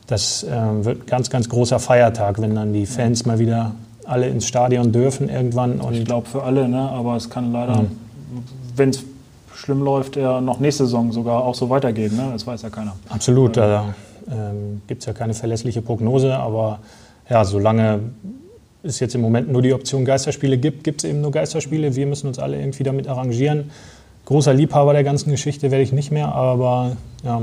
das 0.06 0.42
äh, 0.42 0.48
wird 0.84 1.02
ein 1.02 1.06
ganz, 1.06 1.30
ganz 1.30 1.48
großer 1.48 1.78
Feiertag, 1.78 2.40
wenn 2.40 2.54
dann 2.54 2.72
die 2.72 2.86
Fans 2.86 3.26
mal 3.26 3.38
wieder 3.38 3.72
alle 4.10 4.28
ins 4.28 4.46
Stadion 4.46 4.92
dürfen 4.92 5.28
irgendwann. 5.28 5.80
Und 5.80 5.94
ich 5.94 6.04
glaube 6.04 6.26
für 6.28 6.42
alle, 6.42 6.68
ne? 6.68 6.80
aber 6.80 7.16
es 7.16 7.30
kann 7.30 7.52
leider, 7.52 7.82
mhm. 7.82 7.88
wenn 8.76 8.90
es 8.90 9.04
schlimm 9.54 9.82
läuft, 9.82 10.16
ja 10.16 10.40
noch 10.40 10.60
nächste 10.60 10.84
Saison 10.84 11.12
sogar 11.12 11.44
auch 11.44 11.54
so 11.54 11.70
weitergehen. 11.70 12.16
Ne? 12.16 12.30
Das 12.32 12.46
weiß 12.46 12.62
ja 12.62 12.70
keiner. 12.70 12.96
Absolut, 13.08 13.56
da 13.56 13.94
ähm, 14.30 14.82
gibt 14.86 15.02
es 15.02 15.06
ja 15.06 15.12
keine 15.12 15.34
verlässliche 15.34 15.82
Prognose, 15.82 16.36
aber 16.36 16.80
ja, 17.28 17.44
solange 17.44 18.00
es 18.82 19.00
jetzt 19.00 19.14
im 19.14 19.20
Moment 19.20 19.50
nur 19.50 19.62
die 19.62 19.72
Option 19.72 20.04
Geisterspiele 20.04 20.58
gibt, 20.58 20.84
gibt 20.84 21.04
es 21.04 21.10
eben 21.10 21.20
nur 21.20 21.30
Geisterspiele. 21.30 21.94
Wir 21.94 22.06
müssen 22.06 22.26
uns 22.26 22.38
alle 22.38 22.58
irgendwie 22.58 22.82
damit 22.82 23.08
arrangieren. 23.08 23.70
Großer 24.24 24.54
Liebhaber 24.54 24.92
der 24.92 25.04
ganzen 25.04 25.30
Geschichte 25.30 25.70
werde 25.70 25.82
ich 25.82 25.92
nicht 25.92 26.10
mehr, 26.10 26.34
aber 26.34 26.96
ja. 27.24 27.42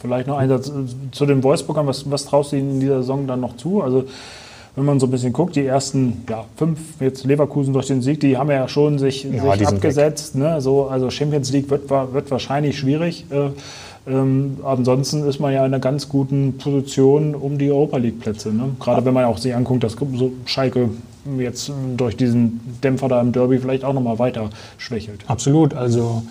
Vielleicht 0.00 0.26
noch 0.26 0.36
ein 0.36 0.48
Satz 0.48 0.70
zu 1.12 1.26
den 1.26 1.42
Wolfsburgern. 1.42 1.86
Was, 1.86 2.10
was 2.10 2.26
traust 2.26 2.52
du 2.52 2.56
ihnen 2.56 2.72
in 2.72 2.80
dieser 2.80 2.98
Saison 2.98 3.26
dann 3.26 3.40
noch 3.40 3.56
zu? 3.56 3.80
Also 3.80 4.04
wenn 4.76 4.84
man 4.84 4.98
so 4.98 5.06
ein 5.06 5.10
bisschen 5.10 5.32
guckt, 5.32 5.54
die 5.54 5.64
ersten 5.64 6.24
ja, 6.28 6.44
fünf, 6.56 6.78
jetzt 7.00 7.24
Leverkusen 7.24 7.72
durch 7.72 7.86
den 7.86 8.02
Sieg, 8.02 8.20
die 8.20 8.36
haben 8.36 8.50
ja 8.50 8.66
schon 8.66 8.98
sich, 8.98 9.24
ja, 9.24 9.56
sich 9.56 9.66
abgesetzt. 9.68 10.34
Ne? 10.34 10.60
So, 10.60 10.86
also 10.86 11.10
Champions 11.10 11.52
League 11.52 11.70
wird, 11.70 11.88
wird 11.88 12.30
wahrscheinlich 12.30 12.78
schwierig. 12.78 13.26
Äh, 13.30 13.50
ähm, 14.06 14.58
ansonsten 14.64 15.26
ist 15.26 15.38
man 15.38 15.52
ja 15.52 15.60
in 15.60 15.66
einer 15.66 15.78
ganz 15.78 16.08
guten 16.08 16.58
Position 16.58 17.34
um 17.34 17.56
die 17.56 17.70
Europa 17.70 17.98
League-Plätze. 17.98 18.52
Ne? 18.52 18.70
Gerade 18.80 19.04
wenn 19.04 19.14
man 19.14 19.24
auch 19.24 19.38
sich 19.38 19.54
anguckt, 19.54 19.84
dass 19.84 19.92
so 19.92 20.32
Schalke 20.44 20.90
jetzt 21.38 21.72
durch 21.96 22.16
diesen 22.16 22.60
Dämpfer 22.82 23.08
da 23.08 23.20
im 23.20 23.32
Derby 23.32 23.58
vielleicht 23.58 23.84
auch 23.84 23.94
nochmal 23.94 24.18
weiter 24.18 24.50
schwächelt. 24.76 25.20
Absolut. 25.26 25.72
Also 25.72 26.22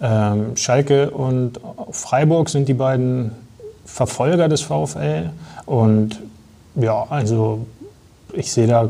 ähm, 0.00 0.56
Schalke 0.56 1.10
und 1.10 1.60
Freiburg 1.90 2.48
sind 2.48 2.68
die 2.68 2.74
beiden 2.74 3.30
Verfolger 3.84 4.48
des 4.48 4.60
VfL. 4.60 5.30
Und 5.64 6.20
ja, 6.74 7.06
also 7.08 7.66
ich 8.32 8.52
sehe 8.52 8.66
da 8.66 8.88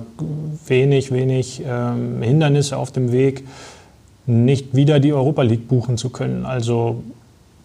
wenig, 0.66 1.12
wenig 1.12 1.62
ähm, 1.66 2.22
Hindernisse 2.22 2.76
auf 2.76 2.92
dem 2.92 3.12
Weg, 3.12 3.44
nicht 4.26 4.74
wieder 4.74 5.00
die 5.00 5.12
Europa 5.12 5.42
League 5.42 5.68
buchen 5.68 5.98
zu 5.98 6.10
können. 6.10 6.46
Also 6.46 7.02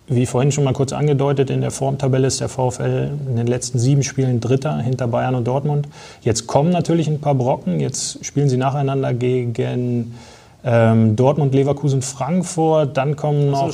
wie 0.08 0.26
vorhin 0.26 0.52
schon 0.52 0.63
mal 0.63 0.74
kurz 0.74 0.94
angedeutet, 0.94 1.50
in 1.50 1.62
der 1.62 1.72
Formtabelle 1.72 2.28
ist 2.28 2.40
der 2.40 2.48
VfL 2.48 3.12
in 3.28 3.36
den 3.36 3.48
letzten 3.48 3.78
sieben 3.78 4.04
Spielen 4.04 4.40
Dritter 4.40 4.78
hinter 4.78 5.08
Bayern 5.08 5.36
und 5.36 5.46
Dortmund. 5.46 5.88
Jetzt 6.22 6.48
kommen 6.48 6.72
natürlich 6.72 7.08
ein 7.08 7.20
paar 7.20 7.36
Brocken. 7.36 7.80
Jetzt 7.80 8.24
spielen 8.26 8.48
sie 8.48 8.58
nacheinander 8.58 9.13
gegen 9.13 10.16
ähm, 10.63 11.16
Dortmund, 11.18 11.54
Leverkusen, 11.54 12.02
Frankfurt. 12.02 12.96
Dann 12.96 13.18
kommen 13.18 13.52
noch 13.52 13.74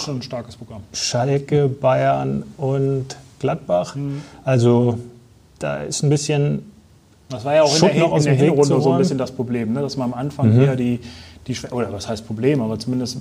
Schalke, 0.92 1.68
Bayern 1.68 2.44
und 2.58 3.16
Gladbach. 3.39 3.96
Mhm. 3.96 4.24
Also 4.44 4.98
da 5.60 5.84
ist 5.84 6.04
ein 6.04 6.10
bisschen. 6.10 6.73
Das 7.34 7.46
war 7.46 7.56
ja 7.56 7.63
auch 7.63 7.76
in 7.76 7.82
der, 7.82 8.17
in 8.17 8.24
der 8.24 8.34
Hinrunde 8.34 8.82
so 8.82 8.91
ein 8.91 8.98
bisschen 8.98 9.17
das 9.17 9.32
Problem, 9.32 9.74
ne? 9.74 9.82
dass 9.82 9.98
man 9.98 10.13
am 10.13 10.19
Anfang 10.19 10.54
mhm. 10.54 10.62
eher 10.62 10.76
die, 10.76 11.00
die, 11.48 11.56
oder 11.72 11.91
was 11.91 12.08
heißt 12.08 12.26
Problem, 12.26 12.62
aber 12.62 12.80
zumindest 12.80 13.17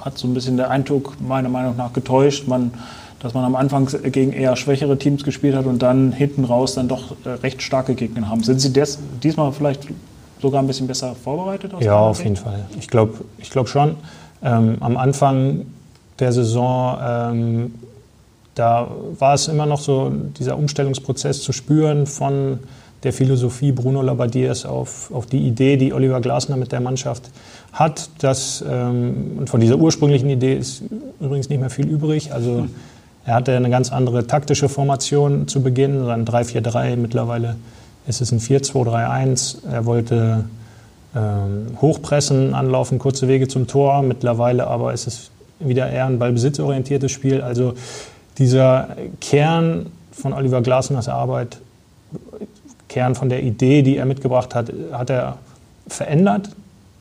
hat 0.00 0.18
so 0.18 0.28
ein 0.28 0.34
bisschen 0.34 0.56
der 0.56 0.70
Eindruck 0.70 1.16
meiner 1.20 1.48
Meinung 1.48 1.76
nach 1.76 1.92
getäuscht, 1.92 2.46
man, 2.48 2.72
dass 3.20 3.34
man 3.34 3.44
am 3.44 3.56
Anfang 3.56 3.88
gegen 4.10 4.32
eher 4.32 4.56
schwächere 4.56 4.98
Teams 4.98 5.24
gespielt 5.24 5.54
hat 5.54 5.66
und 5.66 5.80
dann 5.80 6.12
hinten 6.12 6.44
raus 6.44 6.74
dann 6.74 6.88
doch 6.88 7.14
äh, 7.24 7.30
recht 7.30 7.62
starke 7.62 7.94
Gegner 7.94 8.28
haben. 8.28 8.42
Sind 8.42 8.60
Sie 8.60 8.72
des, 8.72 8.98
diesmal 9.22 9.52
vielleicht 9.52 9.86
sogar 10.40 10.62
ein 10.62 10.66
bisschen 10.66 10.86
besser 10.86 11.14
vorbereitet? 11.14 11.72
ja, 11.80 11.98
auf 11.98 12.22
jeden 12.22 12.36
Fall. 12.36 12.64
Ich 12.78 12.88
glaube 12.88 13.14
ich 13.38 13.50
glaub 13.50 13.68
schon. 13.68 13.96
Ähm, 14.42 14.76
am 14.80 14.96
Anfang 14.96 15.66
der 16.18 16.32
Saison 16.32 16.98
ähm, 17.02 17.74
da 18.54 18.88
war 19.18 19.34
es 19.34 19.48
immer 19.48 19.66
noch 19.66 19.80
so 19.80 20.12
dieser 20.38 20.56
Umstellungsprozess 20.56 21.42
zu 21.42 21.52
spüren 21.52 22.06
von 22.06 22.58
der 23.02 23.12
Philosophie 23.12 23.72
Bruno 23.72 24.02
Labbadia 24.02 24.52
auf, 24.66 25.10
auf 25.12 25.26
die 25.26 25.46
Idee, 25.46 25.76
die 25.76 25.92
Oliver 25.92 26.20
Glasner 26.20 26.56
mit 26.56 26.72
der 26.72 26.80
Mannschaft 26.80 27.30
hat. 27.72 28.10
Dass, 28.18 28.64
ähm, 28.68 29.38
und 29.38 29.50
von 29.50 29.60
dieser 29.60 29.76
ursprünglichen 29.76 30.28
Idee 30.28 30.54
ist 30.54 30.82
übrigens 31.20 31.48
nicht 31.48 31.60
mehr 31.60 31.70
viel 31.70 31.86
übrig. 31.86 32.32
Also 32.32 32.66
er 33.24 33.34
hatte 33.34 33.56
eine 33.56 33.70
ganz 33.70 33.92
andere 33.92 34.26
taktische 34.26 34.68
Formation 34.68 35.48
zu 35.48 35.62
Beginn, 35.62 36.08
ein 36.08 36.24
3-4-3. 36.24 36.96
Mittlerweile 36.96 37.56
ist 38.06 38.20
es 38.20 38.32
ein 38.32 38.40
4-2-3-1. 38.40 39.66
Er 39.70 39.86
wollte 39.86 40.44
ähm, 41.14 41.68
hochpressen, 41.80 42.54
anlaufen, 42.54 42.98
kurze 42.98 43.28
Wege 43.28 43.48
zum 43.48 43.66
Tor. 43.66 44.02
Mittlerweile 44.02 44.66
aber 44.66 44.92
ist 44.92 45.06
es 45.06 45.30
wieder 45.58 45.90
eher 45.90 46.06
ein 46.06 46.18
ballbesitzorientiertes 46.18 47.10
Spiel. 47.10 47.40
Also 47.42 47.74
dieser 48.38 48.96
Kern 49.20 49.86
von 50.12 50.32
Oliver 50.32 50.62
Glasners 50.62 51.08
Arbeit, 51.08 51.58
Kern 52.90 53.14
von 53.14 53.30
der 53.30 53.42
Idee, 53.42 53.82
die 53.82 53.96
er 53.96 54.04
mitgebracht 54.04 54.54
hat, 54.54 54.70
hat 54.92 55.08
er 55.08 55.38
verändert, 55.86 56.50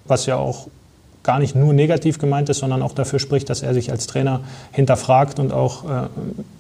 was 0.05 0.25
ja 0.25 0.37
auch 0.37 0.67
gar 1.23 1.39
nicht 1.39 1.55
nur 1.55 1.73
negativ 1.73 2.17
gemeint 2.17 2.47
ist, 2.49 2.59
sondern 2.59 2.81
auch 2.81 2.93
dafür 2.93 3.19
spricht, 3.19 3.49
dass 3.49 3.61
er 3.61 3.73
sich 3.73 3.91
als 3.91 4.07
Trainer 4.07 4.39
hinterfragt 4.71 5.39
und 5.39 5.51
auch 5.51 5.83
äh, 5.83 6.07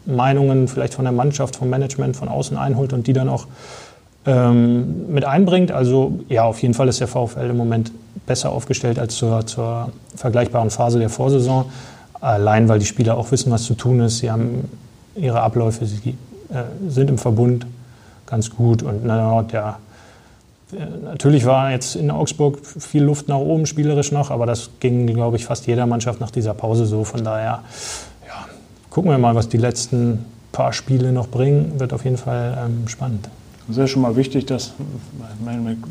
Meinungen 0.05 0.67
vielleicht 0.67 0.95
von 0.95 1.05
der 1.05 1.13
Mannschaft, 1.13 1.55
vom 1.55 1.69
Management 1.69 2.17
von 2.17 2.27
außen 2.27 2.57
einholt 2.57 2.91
und 2.91 3.07
die 3.07 3.13
dann 3.13 3.29
auch 3.29 3.47
ähm, 4.25 5.13
mit 5.13 5.23
einbringt. 5.25 5.71
Also 5.71 6.19
ja, 6.27 6.43
auf 6.43 6.61
jeden 6.61 6.73
Fall 6.73 6.89
ist 6.89 6.99
der 6.99 7.07
VfL 7.07 7.49
im 7.49 7.57
Moment 7.57 7.91
besser 8.25 8.51
aufgestellt 8.51 8.99
als 8.99 9.15
zur, 9.15 9.45
zur 9.45 9.91
vergleichbaren 10.15 10.71
Phase 10.71 10.99
der 10.99 11.09
Vorsaison. 11.09 11.65
Allein, 12.19 12.67
weil 12.67 12.79
die 12.79 12.85
Spieler 12.85 13.15
auch 13.15 13.31
wissen, 13.31 13.51
was 13.51 13.63
zu 13.63 13.75
tun 13.75 14.01
ist. 14.01 14.17
Sie 14.17 14.29
haben 14.29 14.69
ihre 15.15 15.39
Abläufe, 15.41 15.85
sie 15.85 16.09
äh, 16.49 16.63
sind 16.89 17.09
im 17.09 17.17
Verbund 17.17 17.65
ganz 18.29 18.49
gut. 18.49 18.83
Und 18.83 19.05
na, 19.05 19.45
ja, 19.51 19.79
natürlich 21.03 21.45
war 21.45 21.71
jetzt 21.71 21.95
in 21.95 22.11
Augsburg 22.11 22.59
viel 22.63 23.03
Luft 23.03 23.27
nach 23.27 23.37
oben 23.37 23.65
spielerisch 23.65 24.11
noch, 24.11 24.31
aber 24.31 24.45
das 24.45 24.69
ging, 24.79 25.07
glaube 25.07 25.37
ich, 25.37 25.45
fast 25.45 25.67
jeder 25.67 25.85
Mannschaft 25.85 26.19
nach 26.19 26.31
dieser 26.31 26.53
Pause 26.53 26.85
so. 26.85 27.03
Von 27.03 27.23
daher, 27.23 27.63
ja, 28.27 28.45
gucken 28.89 29.11
wir 29.11 29.17
mal, 29.17 29.35
was 29.35 29.49
die 29.49 29.57
letzten 29.57 30.25
paar 30.51 30.73
Spiele 30.73 31.11
noch 31.11 31.27
bringen. 31.27 31.79
Wird 31.79 31.93
auf 31.93 32.03
jeden 32.03 32.17
Fall 32.17 32.57
ähm, 32.65 32.87
spannend. 32.87 33.29
Das 33.67 33.77
ist 33.77 33.81
ja 33.81 33.87
schon 33.87 34.01
mal 34.01 34.15
wichtig, 34.15 34.47
dass 34.47 34.73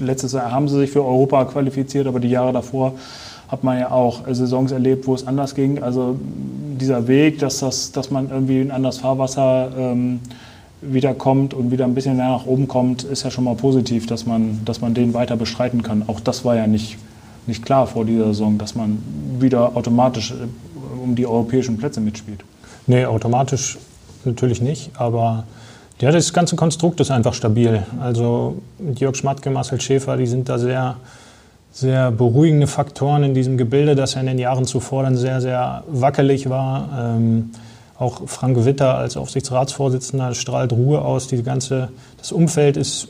letztes 0.00 0.32
Jahr 0.32 0.50
haben 0.50 0.68
sie 0.68 0.78
sich 0.78 0.90
für 0.90 1.04
Europa 1.04 1.44
qualifiziert, 1.44 2.08
aber 2.08 2.18
die 2.18 2.30
Jahre 2.30 2.52
davor 2.52 2.94
hat 3.46 3.62
man 3.64 3.78
ja 3.78 3.90
auch 3.92 4.22
Saisons 4.26 4.72
erlebt, 4.72 5.06
wo 5.06 5.14
es 5.14 5.26
anders 5.26 5.54
ging. 5.54 5.82
Also 5.82 6.16
dieser 6.80 7.06
Weg, 7.06 7.38
dass, 7.38 7.60
das, 7.60 7.92
dass 7.92 8.10
man 8.10 8.30
irgendwie 8.30 8.60
in 8.60 8.70
anderes 8.70 8.98
Fahrwasser 8.98 9.70
ähm, 9.78 10.20
wiederkommt 10.80 11.54
und 11.54 11.70
wieder 11.70 11.84
ein 11.84 11.94
bisschen 11.94 12.16
mehr 12.16 12.28
nach 12.28 12.46
oben 12.46 12.68
kommt, 12.68 13.04
ist 13.04 13.24
ja 13.24 13.30
schon 13.30 13.44
mal 13.44 13.54
positiv, 13.54 14.06
dass 14.06 14.26
man, 14.26 14.60
dass 14.64 14.80
man 14.80 14.94
den 14.94 15.14
weiter 15.14 15.36
bestreiten 15.36 15.82
kann. 15.82 16.04
Auch 16.06 16.20
das 16.20 16.44
war 16.44 16.56
ja 16.56 16.66
nicht, 16.66 16.98
nicht 17.46 17.64
klar 17.64 17.86
vor 17.86 18.04
dieser 18.04 18.26
Saison, 18.26 18.58
dass 18.58 18.74
man 18.74 19.02
wieder 19.38 19.76
automatisch 19.76 20.32
äh, 20.32 21.02
um 21.02 21.14
die 21.14 21.26
europäischen 21.26 21.78
Plätze 21.78 22.00
mitspielt. 22.00 22.44
Nee, 22.86 23.04
automatisch 23.04 23.78
natürlich 24.24 24.60
nicht, 24.60 24.90
aber 24.94 25.44
ja, 26.00 26.12
das 26.12 26.32
ganze 26.32 26.54
Konstrukt 26.54 27.00
ist 27.00 27.10
einfach 27.10 27.34
stabil. 27.34 27.82
Also 28.00 28.58
Jörg 28.94 29.16
Schmatke, 29.16 29.50
Marcel 29.50 29.80
Schäfer, 29.80 30.16
die 30.16 30.26
sind 30.26 30.48
da 30.48 30.58
sehr 30.58 30.96
sehr 31.78 32.10
beruhigende 32.10 32.66
Faktoren 32.66 33.22
in 33.22 33.34
diesem 33.34 33.56
Gebilde, 33.56 33.94
das 33.94 34.14
ja 34.14 34.20
in 34.20 34.26
den 34.26 34.38
Jahren 34.38 34.64
zuvor 34.64 35.04
dann 35.04 35.16
sehr, 35.16 35.40
sehr 35.40 35.84
wackelig 35.86 36.48
war. 36.50 36.88
Ähm, 37.16 37.50
auch 37.98 38.22
Frank 38.26 38.64
Witter 38.64 38.94
als 38.96 39.16
Aufsichtsratsvorsitzender 39.16 40.34
strahlt 40.34 40.72
Ruhe 40.72 41.02
aus. 41.02 41.26
Die 41.26 41.42
ganze, 41.42 41.88
das 42.16 42.32
Umfeld 42.32 42.76
ist 42.76 43.08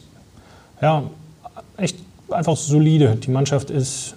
ja, 0.81 1.03
echt 1.77 1.97
einfach 2.31 2.57
solide. 2.57 3.17
Die 3.17 3.31
Mannschaft 3.31 3.71
ist 3.71 4.15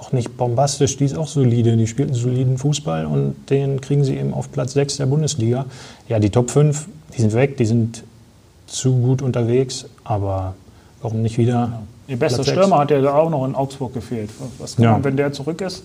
auch 0.00 0.12
nicht 0.12 0.36
bombastisch, 0.36 0.96
die 0.96 1.04
ist 1.04 1.16
auch 1.16 1.28
solide. 1.28 1.76
Die 1.76 1.86
spielt 1.86 2.08
einen 2.08 2.18
soliden 2.18 2.58
Fußball 2.58 3.06
und 3.06 3.34
den 3.50 3.80
kriegen 3.80 4.04
sie 4.04 4.16
eben 4.16 4.32
auf 4.32 4.50
Platz 4.52 4.72
6 4.72 4.98
der 4.98 5.06
Bundesliga. 5.06 5.66
Ja, 6.08 6.18
die 6.18 6.30
Top 6.30 6.50
5, 6.50 6.88
die 7.16 7.20
sind 7.20 7.34
weg, 7.34 7.56
die 7.56 7.66
sind 7.66 8.04
zu 8.66 8.96
gut 8.96 9.22
unterwegs, 9.22 9.86
aber 10.04 10.54
warum 11.02 11.22
nicht 11.22 11.38
wieder 11.38 11.82
Ihr 12.08 12.18
bester 12.18 12.44
Stürmer 12.44 12.78
hat 12.78 12.90
ja 12.90 13.12
auch 13.12 13.30
noch 13.30 13.44
in 13.44 13.54
Augsburg 13.54 13.92
gefehlt. 13.92 14.30
Was 14.58 14.76
kann 14.76 14.84
ja. 14.84 14.92
man, 14.92 15.04
wenn 15.04 15.16
der 15.16 15.32
zurück 15.32 15.60
ist? 15.60 15.82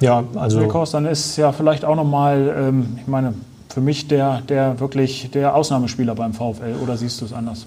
Ja, 0.00 0.24
also. 0.34 0.60
Wilkos, 0.60 0.92
dann 0.92 1.06
ist 1.06 1.36
ja 1.36 1.52
vielleicht 1.52 1.84
auch 1.84 1.96
nochmal, 1.96 2.54
ähm, 2.56 2.98
ich 3.00 3.06
meine, 3.06 3.34
für 3.68 3.80
mich 3.80 4.08
der, 4.08 4.42
der 4.42 4.80
wirklich 4.80 5.30
der 5.30 5.54
Ausnahmespieler 5.54 6.14
beim 6.14 6.32
VfL. 6.32 6.76
Oder 6.82 6.96
siehst 6.96 7.20
du 7.20 7.24
es 7.24 7.32
anders? 7.32 7.66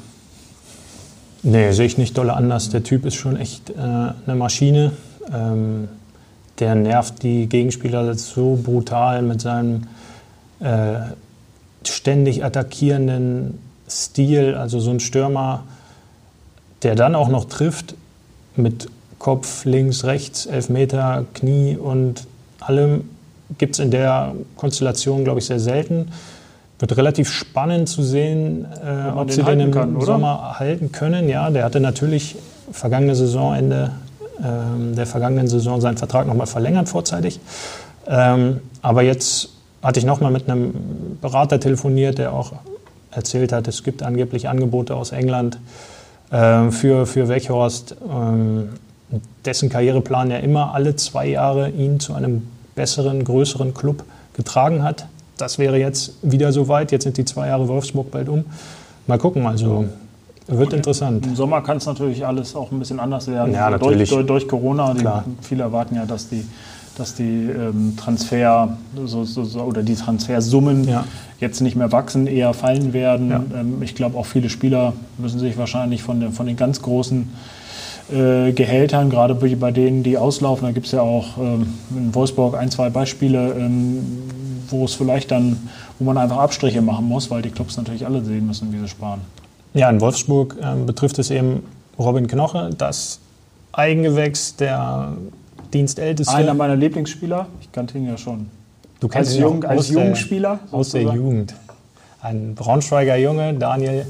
Nee, 1.44 1.72
sehe 1.72 1.86
ich 1.86 1.98
nicht 1.98 2.18
dolle 2.18 2.34
anders. 2.34 2.70
Der 2.70 2.84
Typ 2.84 3.06
ist 3.06 3.16
schon 3.16 3.36
echt 3.36 3.70
äh, 3.72 3.74
eine 3.74 4.36
Maschine. 4.36 4.94
Ähm, 5.32 5.88
der 6.60 6.76
nervt 6.76 7.24
die 7.24 7.48
Gegenspieler 7.48 8.14
so 8.16 8.60
brutal 8.62 9.22
mit 9.22 9.42
seinem 9.42 9.84
äh, 10.60 11.00
ständig 11.84 12.44
attackierenden 12.44 13.60
Stil. 13.90 14.56
Also 14.56 14.80
so 14.80 14.92
ein 14.92 15.00
Stürmer 15.00 15.64
der 16.84 16.96
dann 16.96 17.16
auch 17.16 17.30
noch 17.30 17.46
trifft 17.46 17.96
mit 18.56 18.90
Kopf 19.22 19.66
links, 19.66 20.04
rechts, 20.04 20.48
Elfmeter, 20.48 21.26
Knie 21.36 21.78
und 21.78 22.26
allem, 22.60 23.08
gibt 23.60 23.76
es 23.76 23.80
in 23.80 23.92
der 23.92 24.34
Konstellation, 24.56 25.24
glaube 25.24 25.40
ich, 25.40 25.46
sehr 25.46 25.60
selten. 25.60 26.08
Wird 26.80 26.98
relativ 26.98 27.30
spannend 27.30 27.88
zu 27.88 28.02
sehen, 28.02 28.66
äh, 28.84 29.12
ob 29.16 29.32
sie 29.32 29.44
den 29.44 29.60
im 29.60 29.72
kann, 29.72 30.02
Sommer 30.02 30.58
halten 30.58 30.92
können. 30.92 31.30
Ja, 31.30 31.52
der 31.52 31.66
hatte 31.66 31.80
natürlich 31.80 32.36
vergangene 32.72 33.14
Saisonende, 33.14 33.92
äh, 34.40 34.96
der 34.96 35.06
vergangenen 35.06 35.48
Saison 35.48 35.80
seinen 35.82 35.98
Vertrag 35.98 36.26
nochmal 36.26 36.48
verlängert 36.48 36.90
vorzeitig. 36.90 37.40
Ähm, 38.08 38.62
aber 38.82 39.04
jetzt 39.04 39.50
hatte 39.84 40.00
ich 40.00 40.06
nochmal 40.08 40.32
mit 40.32 40.50
einem 40.50 40.74
Berater 41.22 41.60
telefoniert, 41.60 42.18
der 42.18 42.34
auch 42.34 42.54
erzählt 43.12 43.54
hat, 43.54 43.68
es 43.68 43.84
gibt 43.84 44.02
angeblich 44.02 44.50
Angebote 44.50 44.96
aus 44.96 45.12
England, 45.12 45.60
ähm, 46.32 46.72
für, 46.72 47.06
für 47.06 47.30
Weghorst, 47.30 47.98
ähm, 48.10 48.70
dessen 49.46 49.70
Karriereplan 49.70 50.32
ja 50.32 50.38
immer 50.38 50.74
alle 50.74 50.96
zwei 50.96 51.28
Jahre 51.28 51.70
ihn 51.70 52.00
zu 52.00 52.14
einem 52.14 52.48
besseren, 52.76 53.24
größeren 53.24 53.74
Club 53.74 54.04
getragen 54.34 54.84
hat. 54.84 55.06
Das 55.38 55.58
wäre 55.60 55.78
jetzt 55.78 56.14
wieder 56.22 56.52
soweit. 56.52 56.92
Jetzt 56.92 57.04
sind 57.04 57.18
die 57.18 57.26
zwei 57.26 57.48
Jahre 57.48 57.68
Wolfsburg 57.68 58.12
bald 58.12 58.30
um. 58.30 58.46
Mal 59.08 59.18
gucken. 59.18 59.46
Also 59.46 59.86
wird 60.48 60.74
interessant. 60.74 61.26
Im 61.26 61.36
Sommer 61.36 61.62
kann 61.62 61.78
es 61.78 61.86
natürlich 61.86 62.26
alles 62.26 62.56
auch 62.56 62.72
ein 62.72 62.80
bisschen 62.80 63.00
anders 63.00 63.28
werden. 63.28 63.54
Ja, 63.54 63.70
durch, 63.70 63.82
natürlich. 63.82 64.10
durch, 64.10 64.26
durch 64.26 64.48
Corona. 64.48 64.94
Die, 64.94 65.06
viele 65.44 65.64
erwarten 65.64 65.96
ja, 65.96 66.06
dass 66.06 66.30
die, 66.30 66.46
dass 66.98 67.16
die 67.16 67.48
ähm, 67.50 67.94
Transfer 67.98 68.78
so, 69.06 69.24
so, 69.24 69.44
so, 69.44 69.62
oder 69.62 69.82
die 69.84 69.96
Transfersummen 69.96 70.88
Ja. 70.88 71.06
jetzt 71.40 71.62
nicht 71.62 71.76
mehr 71.76 71.92
wachsen, 71.92 72.28
eher 72.28 72.54
fallen 72.54 72.94
werden. 72.94 73.30
Ja. 73.30 73.44
Ähm, 73.60 73.82
ich 73.82 73.96
glaube, 73.96 74.18
auch 74.18 74.26
viele 74.26 74.50
Spieler 74.50 74.94
müssen 75.18 75.40
sich 75.40 75.58
wahrscheinlich 75.58 76.04
von, 76.04 76.20
den- 76.20 76.32
von 76.34 76.46
den 76.48 76.58
ganz 76.58 76.82
großen 76.82 77.30
äh, 78.12 78.52
Gehältern, 78.52 79.10
gerade 79.10 79.36
bei 79.36 79.72
denen, 79.72 80.04
die 80.04 80.18
auslaufen, 80.18 80.66
da 80.66 80.72
gibt 80.72 80.86
es 80.86 80.92
ja 80.92 81.02
auch 81.02 81.38
ähm, 81.38 81.74
in 81.96 82.14
Wolfsburg 82.14 82.58
ein, 82.58 82.70
zwei 82.72 82.90
Beispiele, 82.90 83.54
ähm, 83.54 84.00
wo 84.70 84.86
es 84.86 84.94
vielleicht 84.94 85.32
dann, 85.32 85.70
wo 86.00 86.06
man 86.06 86.18
einfach 86.18 86.38
Abstriche 86.38 86.82
machen 86.82 87.08
muss, 87.08 87.30
weil 87.30 87.42
die 87.42 87.50
Clubs 87.50 87.78
natürlich 87.78 88.06
alle 88.06 88.24
sehen 88.24 88.48
müssen, 88.48 88.72
wie 88.74 88.80
sie 88.80 88.88
sparen. 88.88 89.22
Ja, 89.74 89.90
in 89.90 90.02
Wolfsburg 90.02 90.58
ähm, 90.62 90.86
betrifft 90.86 91.20
es 91.20 91.30
eben 91.32 91.64
Robin 91.98 92.28
Knoche, 92.28 92.72
das 92.78 93.20
Eigengewächs 93.72 94.56
der 94.56 95.14
Dienstälteste. 95.74 96.34
Einer 96.34 96.54
meiner 96.54 96.76
Lieblingsspieler, 96.76 97.48
ich 97.62 97.72
kannte 97.72 97.98
ihn 97.98 98.08
ja 98.08 98.18
schon. 98.18 98.48
du 99.00 99.08
Als, 99.08 99.36
ihn 99.36 99.42
Jung, 99.42 99.64
als 99.64 99.90
Jungspieler. 99.90 100.60
Aus 100.72 100.92
der. 100.92 101.04
Jugend. 101.04 101.54
Ein 102.22 102.54
Braunschweiger 102.54 103.16
Junge, 103.16 103.54
Daniel, 103.56 104.06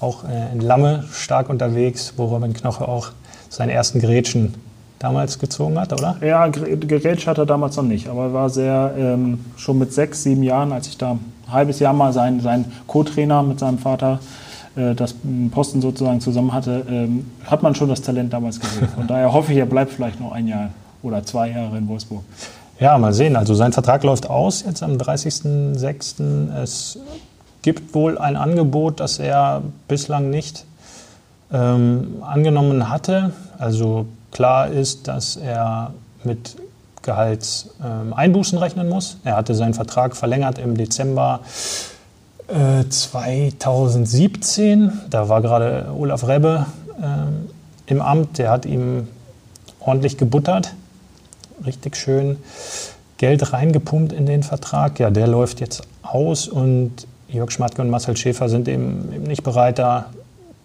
auch 0.00 0.24
äh, 0.24 0.52
in 0.52 0.60
Lamme 0.60 1.04
stark 1.12 1.50
unterwegs, 1.50 2.14
wo 2.16 2.26
Robin 2.26 2.54
Knoche 2.54 2.88
auch 2.88 3.10
seine 3.50 3.72
ersten 3.72 4.00
Grätschen 4.00 4.54
damals 4.98 5.38
gezogen 5.38 5.78
hat, 5.78 5.92
oder? 5.92 6.16
Ja, 6.20 6.46
gerätscht 6.46 7.26
hat 7.26 7.38
er 7.38 7.46
damals 7.46 7.76
noch 7.76 7.84
nicht, 7.84 8.08
aber 8.08 8.24
er 8.24 8.32
war 8.32 8.50
sehr, 8.50 8.94
ähm, 8.96 9.44
schon 9.56 9.78
mit 9.78 9.92
sechs, 9.92 10.22
sieben 10.22 10.42
Jahren, 10.42 10.72
als 10.72 10.88
ich 10.88 10.96
da 10.96 11.12
ein 11.12 11.20
halbes 11.52 11.80
Jahr 11.80 11.92
mal 11.92 12.12
sein, 12.12 12.40
sein 12.40 12.66
Co-Trainer 12.86 13.42
mit 13.42 13.58
seinem 13.58 13.78
Vater 13.78 14.20
äh, 14.76 14.94
das 14.94 15.14
Posten 15.50 15.80
sozusagen 15.80 16.20
zusammen 16.20 16.52
hatte, 16.52 16.84
ähm, 16.88 17.26
hat 17.44 17.62
man 17.62 17.74
schon 17.74 17.88
das 17.88 18.02
Talent 18.02 18.32
damals 18.32 18.60
gesehen. 18.60 18.88
Von 18.94 19.06
daher 19.06 19.32
hoffe 19.32 19.52
ich, 19.52 19.58
er 19.58 19.66
bleibt 19.66 19.90
vielleicht 19.92 20.20
noch 20.20 20.32
ein 20.32 20.46
Jahr 20.46 20.70
oder 21.02 21.24
zwei 21.24 21.50
Jahre 21.50 21.78
in 21.78 21.88
Wolfsburg. 21.88 22.22
Ja, 22.78 22.96
mal 22.98 23.12
sehen. 23.12 23.36
Also 23.36 23.54
sein 23.54 23.72
Vertrag 23.72 24.04
läuft 24.04 24.28
aus 24.28 24.64
jetzt 24.66 24.82
am 24.82 24.92
30.06. 24.92 26.54
Es 26.62 26.98
gibt 27.62 27.94
wohl 27.94 28.16
ein 28.16 28.36
Angebot, 28.36 29.00
das 29.00 29.18
er 29.18 29.62
bislang 29.88 30.30
nicht 30.30 30.64
ähm, 31.52 32.22
angenommen 32.22 32.88
hatte. 32.88 33.32
Also 33.58 34.06
klar 34.30 34.68
ist, 34.68 35.08
dass 35.08 35.36
er 35.36 35.92
mit 36.24 36.56
Gehaltseinbußen 37.02 38.58
ähm, 38.58 38.62
rechnen 38.62 38.88
muss. 38.88 39.18
Er 39.24 39.36
hatte 39.36 39.54
seinen 39.54 39.74
Vertrag 39.74 40.16
verlängert 40.16 40.58
im 40.58 40.76
Dezember 40.76 41.40
äh, 42.48 42.84
2017. 42.88 44.92
Da 45.08 45.28
war 45.28 45.40
gerade 45.40 45.86
Olaf 45.96 46.26
Rebbe 46.26 46.66
ähm, 47.02 47.48
im 47.86 48.02
Amt. 48.02 48.38
Der 48.38 48.50
hat 48.50 48.66
ihm 48.66 49.08
ordentlich 49.80 50.18
gebuttert 50.18 50.74
richtig 51.64 51.96
schön 51.96 52.38
Geld 53.18 53.52
reingepumpt 53.52 54.12
in 54.12 54.26
den 54.26 54.42
Vertrag. 54.42 54.98
Ja, 54.98 55.10
der 55.10 55.26
läuft 55.26 55.60
jetzt 55.60 55.82
aus 56.02 56.48
und 56.48 57.06
Jörg 57.28 57.50
Schmatke 57.50 57.82
und 57.82 57.90
Marcel 57.90 58.16
Schäfer 58.16 58.48
sind 58.48 58.66
eben 58.66 59.22
nicht 59.22 59.44
bereit, 59.44 59.78
da 59.78 60.06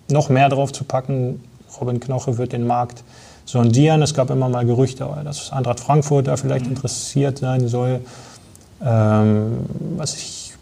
noch 0.09 0.29
mehr 0.29 0.49
drauf 0.49 0.71
zu 0.71 0.83
packen. 0.83 1.43
Robin 1.79 1.99
Knoche 1.99 2.37
wird 2.37 2.53
den 2.53 2.65
Markt 2.65 3.03
sondieren. 3.45 4.01
Es 4.01 4.13
gab 4.13 4.29
immer 4.29 4.49
mal 4.49 4.65
Gerüchte, 4.65 5.07
dass 5.23 5.51
Eintracht 5.51 5.79
Frankfurt 5.79 6.27
da 6.27 6.37
vielleicht 6.37 6.67
interessiert 6.67 7.39
sein 7.39 7.67
soll. 7.67 8.01
Ähm, 8.83 9.65
was 9.97 10.13
sich 10.13 10.53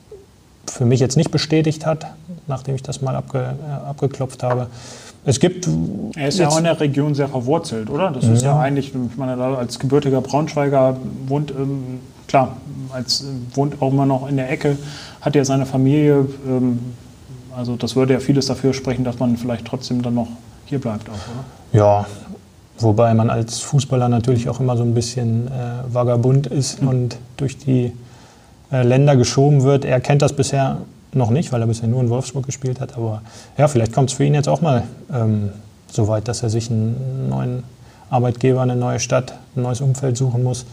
für 0.73 0.85
mich 0.85 0.99
jetzt 0.99 1.17
nicht 1.17 1.31
bestätigt 1.31 1.85
hat, 1.85 2.07
nachdem 2.47 2.75
ich 2.75 2.83
das 2.83 3.01
mal 3.01 3.15
abge, 3.15 3.39
äh, 3.39 3.89
abgeklopft 3.89 4.43
habe. 4.43 4.67
Es 5.25 5.39
gibt 5.39 5.69
Er 6.15 6.27
ist 6.27 6.39
ja 6.39 6.49
auch 6.49 6.57
in 6.57 6.65
der 6.65 6.79
Region 6.79 7.15
sehr 7.15 7.29
verwurzelt, 7.29 7.89
oder? 7.89 8.11
Das 8.11 8.25
ist 8.25 8.43
ja 8.43 8.59
eigentlich, 8.59 8.93
ich 8.93 9.17
meine, 9.17 9.41
als 9.41 9.79
gebürtiger 9.79 10.19
Braunschweiger 10.21 10.97
wohnt, 11.27 11.51
ähm, 11.51 11.99
klar, 12.27 12.57
als, 12.91 13.21
äh, 13.21 13.25
wohnt 13.55 13.81
auch 13.81 13.91
immer 13.91 14.05
noch 14.05 14.27
in 14.27 14.35
der 14.35 14.51
Ecke, 14.51 14.77
hat 15.21 15.35
ja 15.35 15.45
seine 15.45 15.65
Familie, 15.65 16.27
ähm, 16.45 16.79
also 17.55 17.75
das 17.75 17.95
würde 17.95 18.13
ja 18.13 18.19
vieles 18.19 18.47
dafür 18.47 18.73
sprechen, 18.73 19.03
dass 19.03 19.19
man 19.19 19.37
vielleicht 19.37 19.65
trotzdem 19.65 20.01
dann 20.01 20.15
noch 20.15 20.27
hier 20.65 20.79
bleibt 20.79 21.09
auch, 21.09 21.13
oder? 21.13 21.79
Ja, 21.79 22.05
wobei 22.79 23.13
man 23.13 23.29
als 23.29 23.59
Fußballer 23.59 24.09
natürlich 24.09 24.49
auch 24.49 24.59
immer 24.59 24.77
so 24.77 24.83
ein 24.83 24.93
bisschen 24.93 25.47
äh, 25.47 25.51
vagabund 25.93 26.47
ist 26.47 26.81
und 26.81 27.17
durch 27.37 27.57
die 27.57 27.91
äh, 28.71 28.83
Länder 28.83 29.15
geschoben 29.15 29.63
wird. 29.63 29.85
Er 29.85 29.99
kennt 29.99 30.21
das 30.21 30.33
bisher 30.33 30.77
noch 31.13 31.29
nicht, 31.29 31.51
weil 31.51 31.61
er 31.61 31.67
bisher 31.67 31.87
nur 31.87 32.01
in 32.01 32.09
Wolfsburg 32.09 32.45
gespielt 32.45 32.79
hat. 32.79 32.97
Aber 32.97 33.21
ja, 33.57 33.67
vielleicht 33.67 33.93
kommt 33.93 34.09
es 34.09 34.15
für 34.15 34.23
ihn 34.23 34.33
jetzt 34.33 34.49
auch 34.49 34.61
mal 34.61 34.83
ähm, 35.13 35.49
so 35.91 36.07
weit, 36.07 36.27
dass 36.27 36.43
er 36.43 36.49
sich 36.49 36.71
einen 36.71 37.29
neuen 37.29 37.63
Arbeitgeber, 38.09 38.61
eine 38.61 38.75
neue 38.75 38.99
Stadt, 38.99 39.35
ein 39.55 39.63
neues 39.63 39.81
Umfeld 39.81 40.17
suchen 40.17 40.43
muss. 40.43 40.65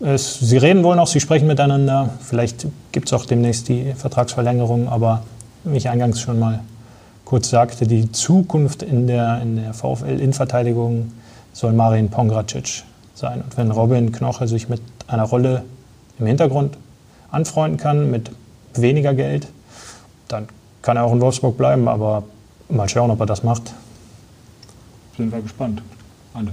Es, 0.00 0.38
sie 0.38 0.56
reden 0.56 0.82
wohl 0.82 0.96
noch, 0.96 1.06
sie 1.06 1.20
sprechen 1.20 1.46
miteinander. 1.46 2.10
Vielleicht 2.20 2.66
gibt 2.92 3.08
es 3.08 3.12
auch 3.12 3.26
demnächst 3.26 3.68
die 3.68 3.92
Vertragsverlängerung, 3.94 4.88
aber 4.88 5.22
wie 5.64 5.76
ich 5.76 5.88
eingangs 5.88 6.20
schon 6.20 6.38
mal 6.38 6.60
kurz 7.24 7.50
sagte, 7.50 7.86
die 7.86 8.10
Zukunft 8.10 8.82
in 8.82 9.06
der, 9.06 9.40
in 9.40 9.56
der 9.56 9.72
VfL-Innenverteidigung 9.72 11.12
soll 11.52 11.72
Marin 11.72 12.10
Pongracic 12.10 12.82
sein. 13.14 13.42
Und 13.42 13.56
wenn 13.56 13.70
Robin 13.70 14.10
Knoche 14.10 14.48
sich 14.48 14.68
mit 14.68 14.82
einer 15.06 15.24
Rolle 15.24 15.62
im 16.18 16.26
Hintergrund 16.26 16.76
anfreunden 17.30 17.78
kann, 17.78 18.10
mit 18.10 18.30
weniger 18.74 19.14
Geld, 19.14 19.48
dann 20.28 20.48
kann 20.82 20.96
er 20.96 21.04
auch 21.04 21.12
in 21.12 21.20
Wolfsburg 21.20 21.56
bleiben, 21.56 21.86
aber 21.88 22.24
mal 22.68 22.88
schauen, 22.88 23.10
ob 23.10 23.20
er 23.20 23.26
das 23.26 23.42
macht. 23.42 23.74
Sind 25.16 25.32
wir 25.32 25.40
gespannt. 25.40 25.82
Alle. 26.34 26.50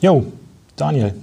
Jo, 0.00 0.24
Daniel, 0.76 1.14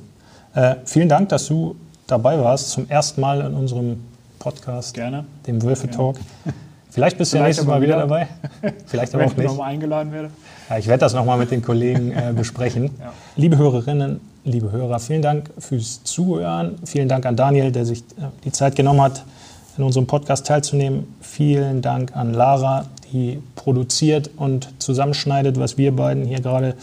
äh, 0.54 0.76
vielen 0.86 1.10
Dank, 1.10 1.30
dass 1.30 1.48
du 1.48 1.76
dabei 2.06 2.40
warst 2.40 2.70
zum 2.70 2.90
ersten 2.90 3.20
Mal 3.22 3.42
in 3.42 3.54
unserem 3.54 4.04
Podcast, 4.40 4.94
Gerne. 4.94 5.26
dem 5.46 5.62
Wölfe 5.64 5.90
Talk. 5.90 6.18
Vielleicht 6.98 7.20
bist 7.20 7.32
du 7.32 7.38
ja 7.38 7.44
nächstes 7.44 7.68
Mal 7.68 7.80
wieder 7.80 7.96
dabei. 7.96 8.28
Vielleicht 8.88 9.14
aber 9.14 9.22
Wenn 9.22 9.28
auch 9.28 9.32
ich 9.34 9.38
nicht. 9.38 9.48
nochmal 9.50 9.70
eingeladen 9.70 10.12
werde. 10.12 10.32
Ja, 10.68 10.80
ich 10.80 10.88
werde 10.88 11.02
das 11.02 11.14
nochmal 11.14 11.38
mit 11.38 11.52
den 11.52 11.62
Kollegen 11.62 12.12
äh, 12.12 12.34
besprechen. 12.36 12.86
Ja. 13.00 13.14
Liebe 13.36 13.56
Hörerinnen, 13.56 14.20
liebe 14.46 14.72
Hörer, 14.72 14.98
vielen 14.98 15.22
Dank 15.22 15.52
fürs 15.60 16.04
Zuhören. 16.04 16.80
Vielen 16.86 17.08
Dank 17.08 17.28
an 17.28 17.36
Daniel, 17.36 17.72
der 17.72 17.86
sich 17.86 18.00
äh, 18.00 18.24
die 18.46 18.52
Zeit 18.52 18.76
genommen 18.76 19.02
hat, 19.02 19.24
in 19.78 19.84
unserem 19.84 20.08
Podcast 20.08 20.48
teilzunehmen. 20.48 21.06
Vielen 21.22 21.84
Dank 21.84 22.18
an 22.18 22.34
Lara, 22.34 22.86
die 23.14 23.44
produziert 23.54 24.32
und 24.36 24.68
zusammenschneidet, 24.80 25.60
was 25.60 25.78
wir 25.78 25.96
beiden 25.96 26.26
hier 26.26 26.42
gerade 26.42 26.74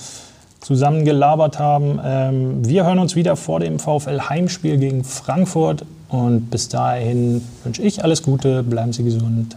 zusammen 0.61 1.05
gelabert 1.05 1.59
haben. 1.59 1.99
Ähm, 2.05 2.65
wir 2.65 2.87
hören 2.87 3.01
uns 3.01 3.17
wieder 3.17 3.35
vor 3.35 3.59
dem 3.59 3.81
VfL-Heimspiel 3.81 4.77
gegen 4.77 5.03
Frankfurt. 5.03 5.85
Und 6.09 6.51
bis 6.51 6.69
dahin 6.69 7.45
wünsche 7.65 7.83
ich 7.83 8.05
alles 8.05 8.23
Gute, 8.23 8.63
bleiben 8.63 8.93
Sie 8.93 9.03
gesund. 9.03 9.57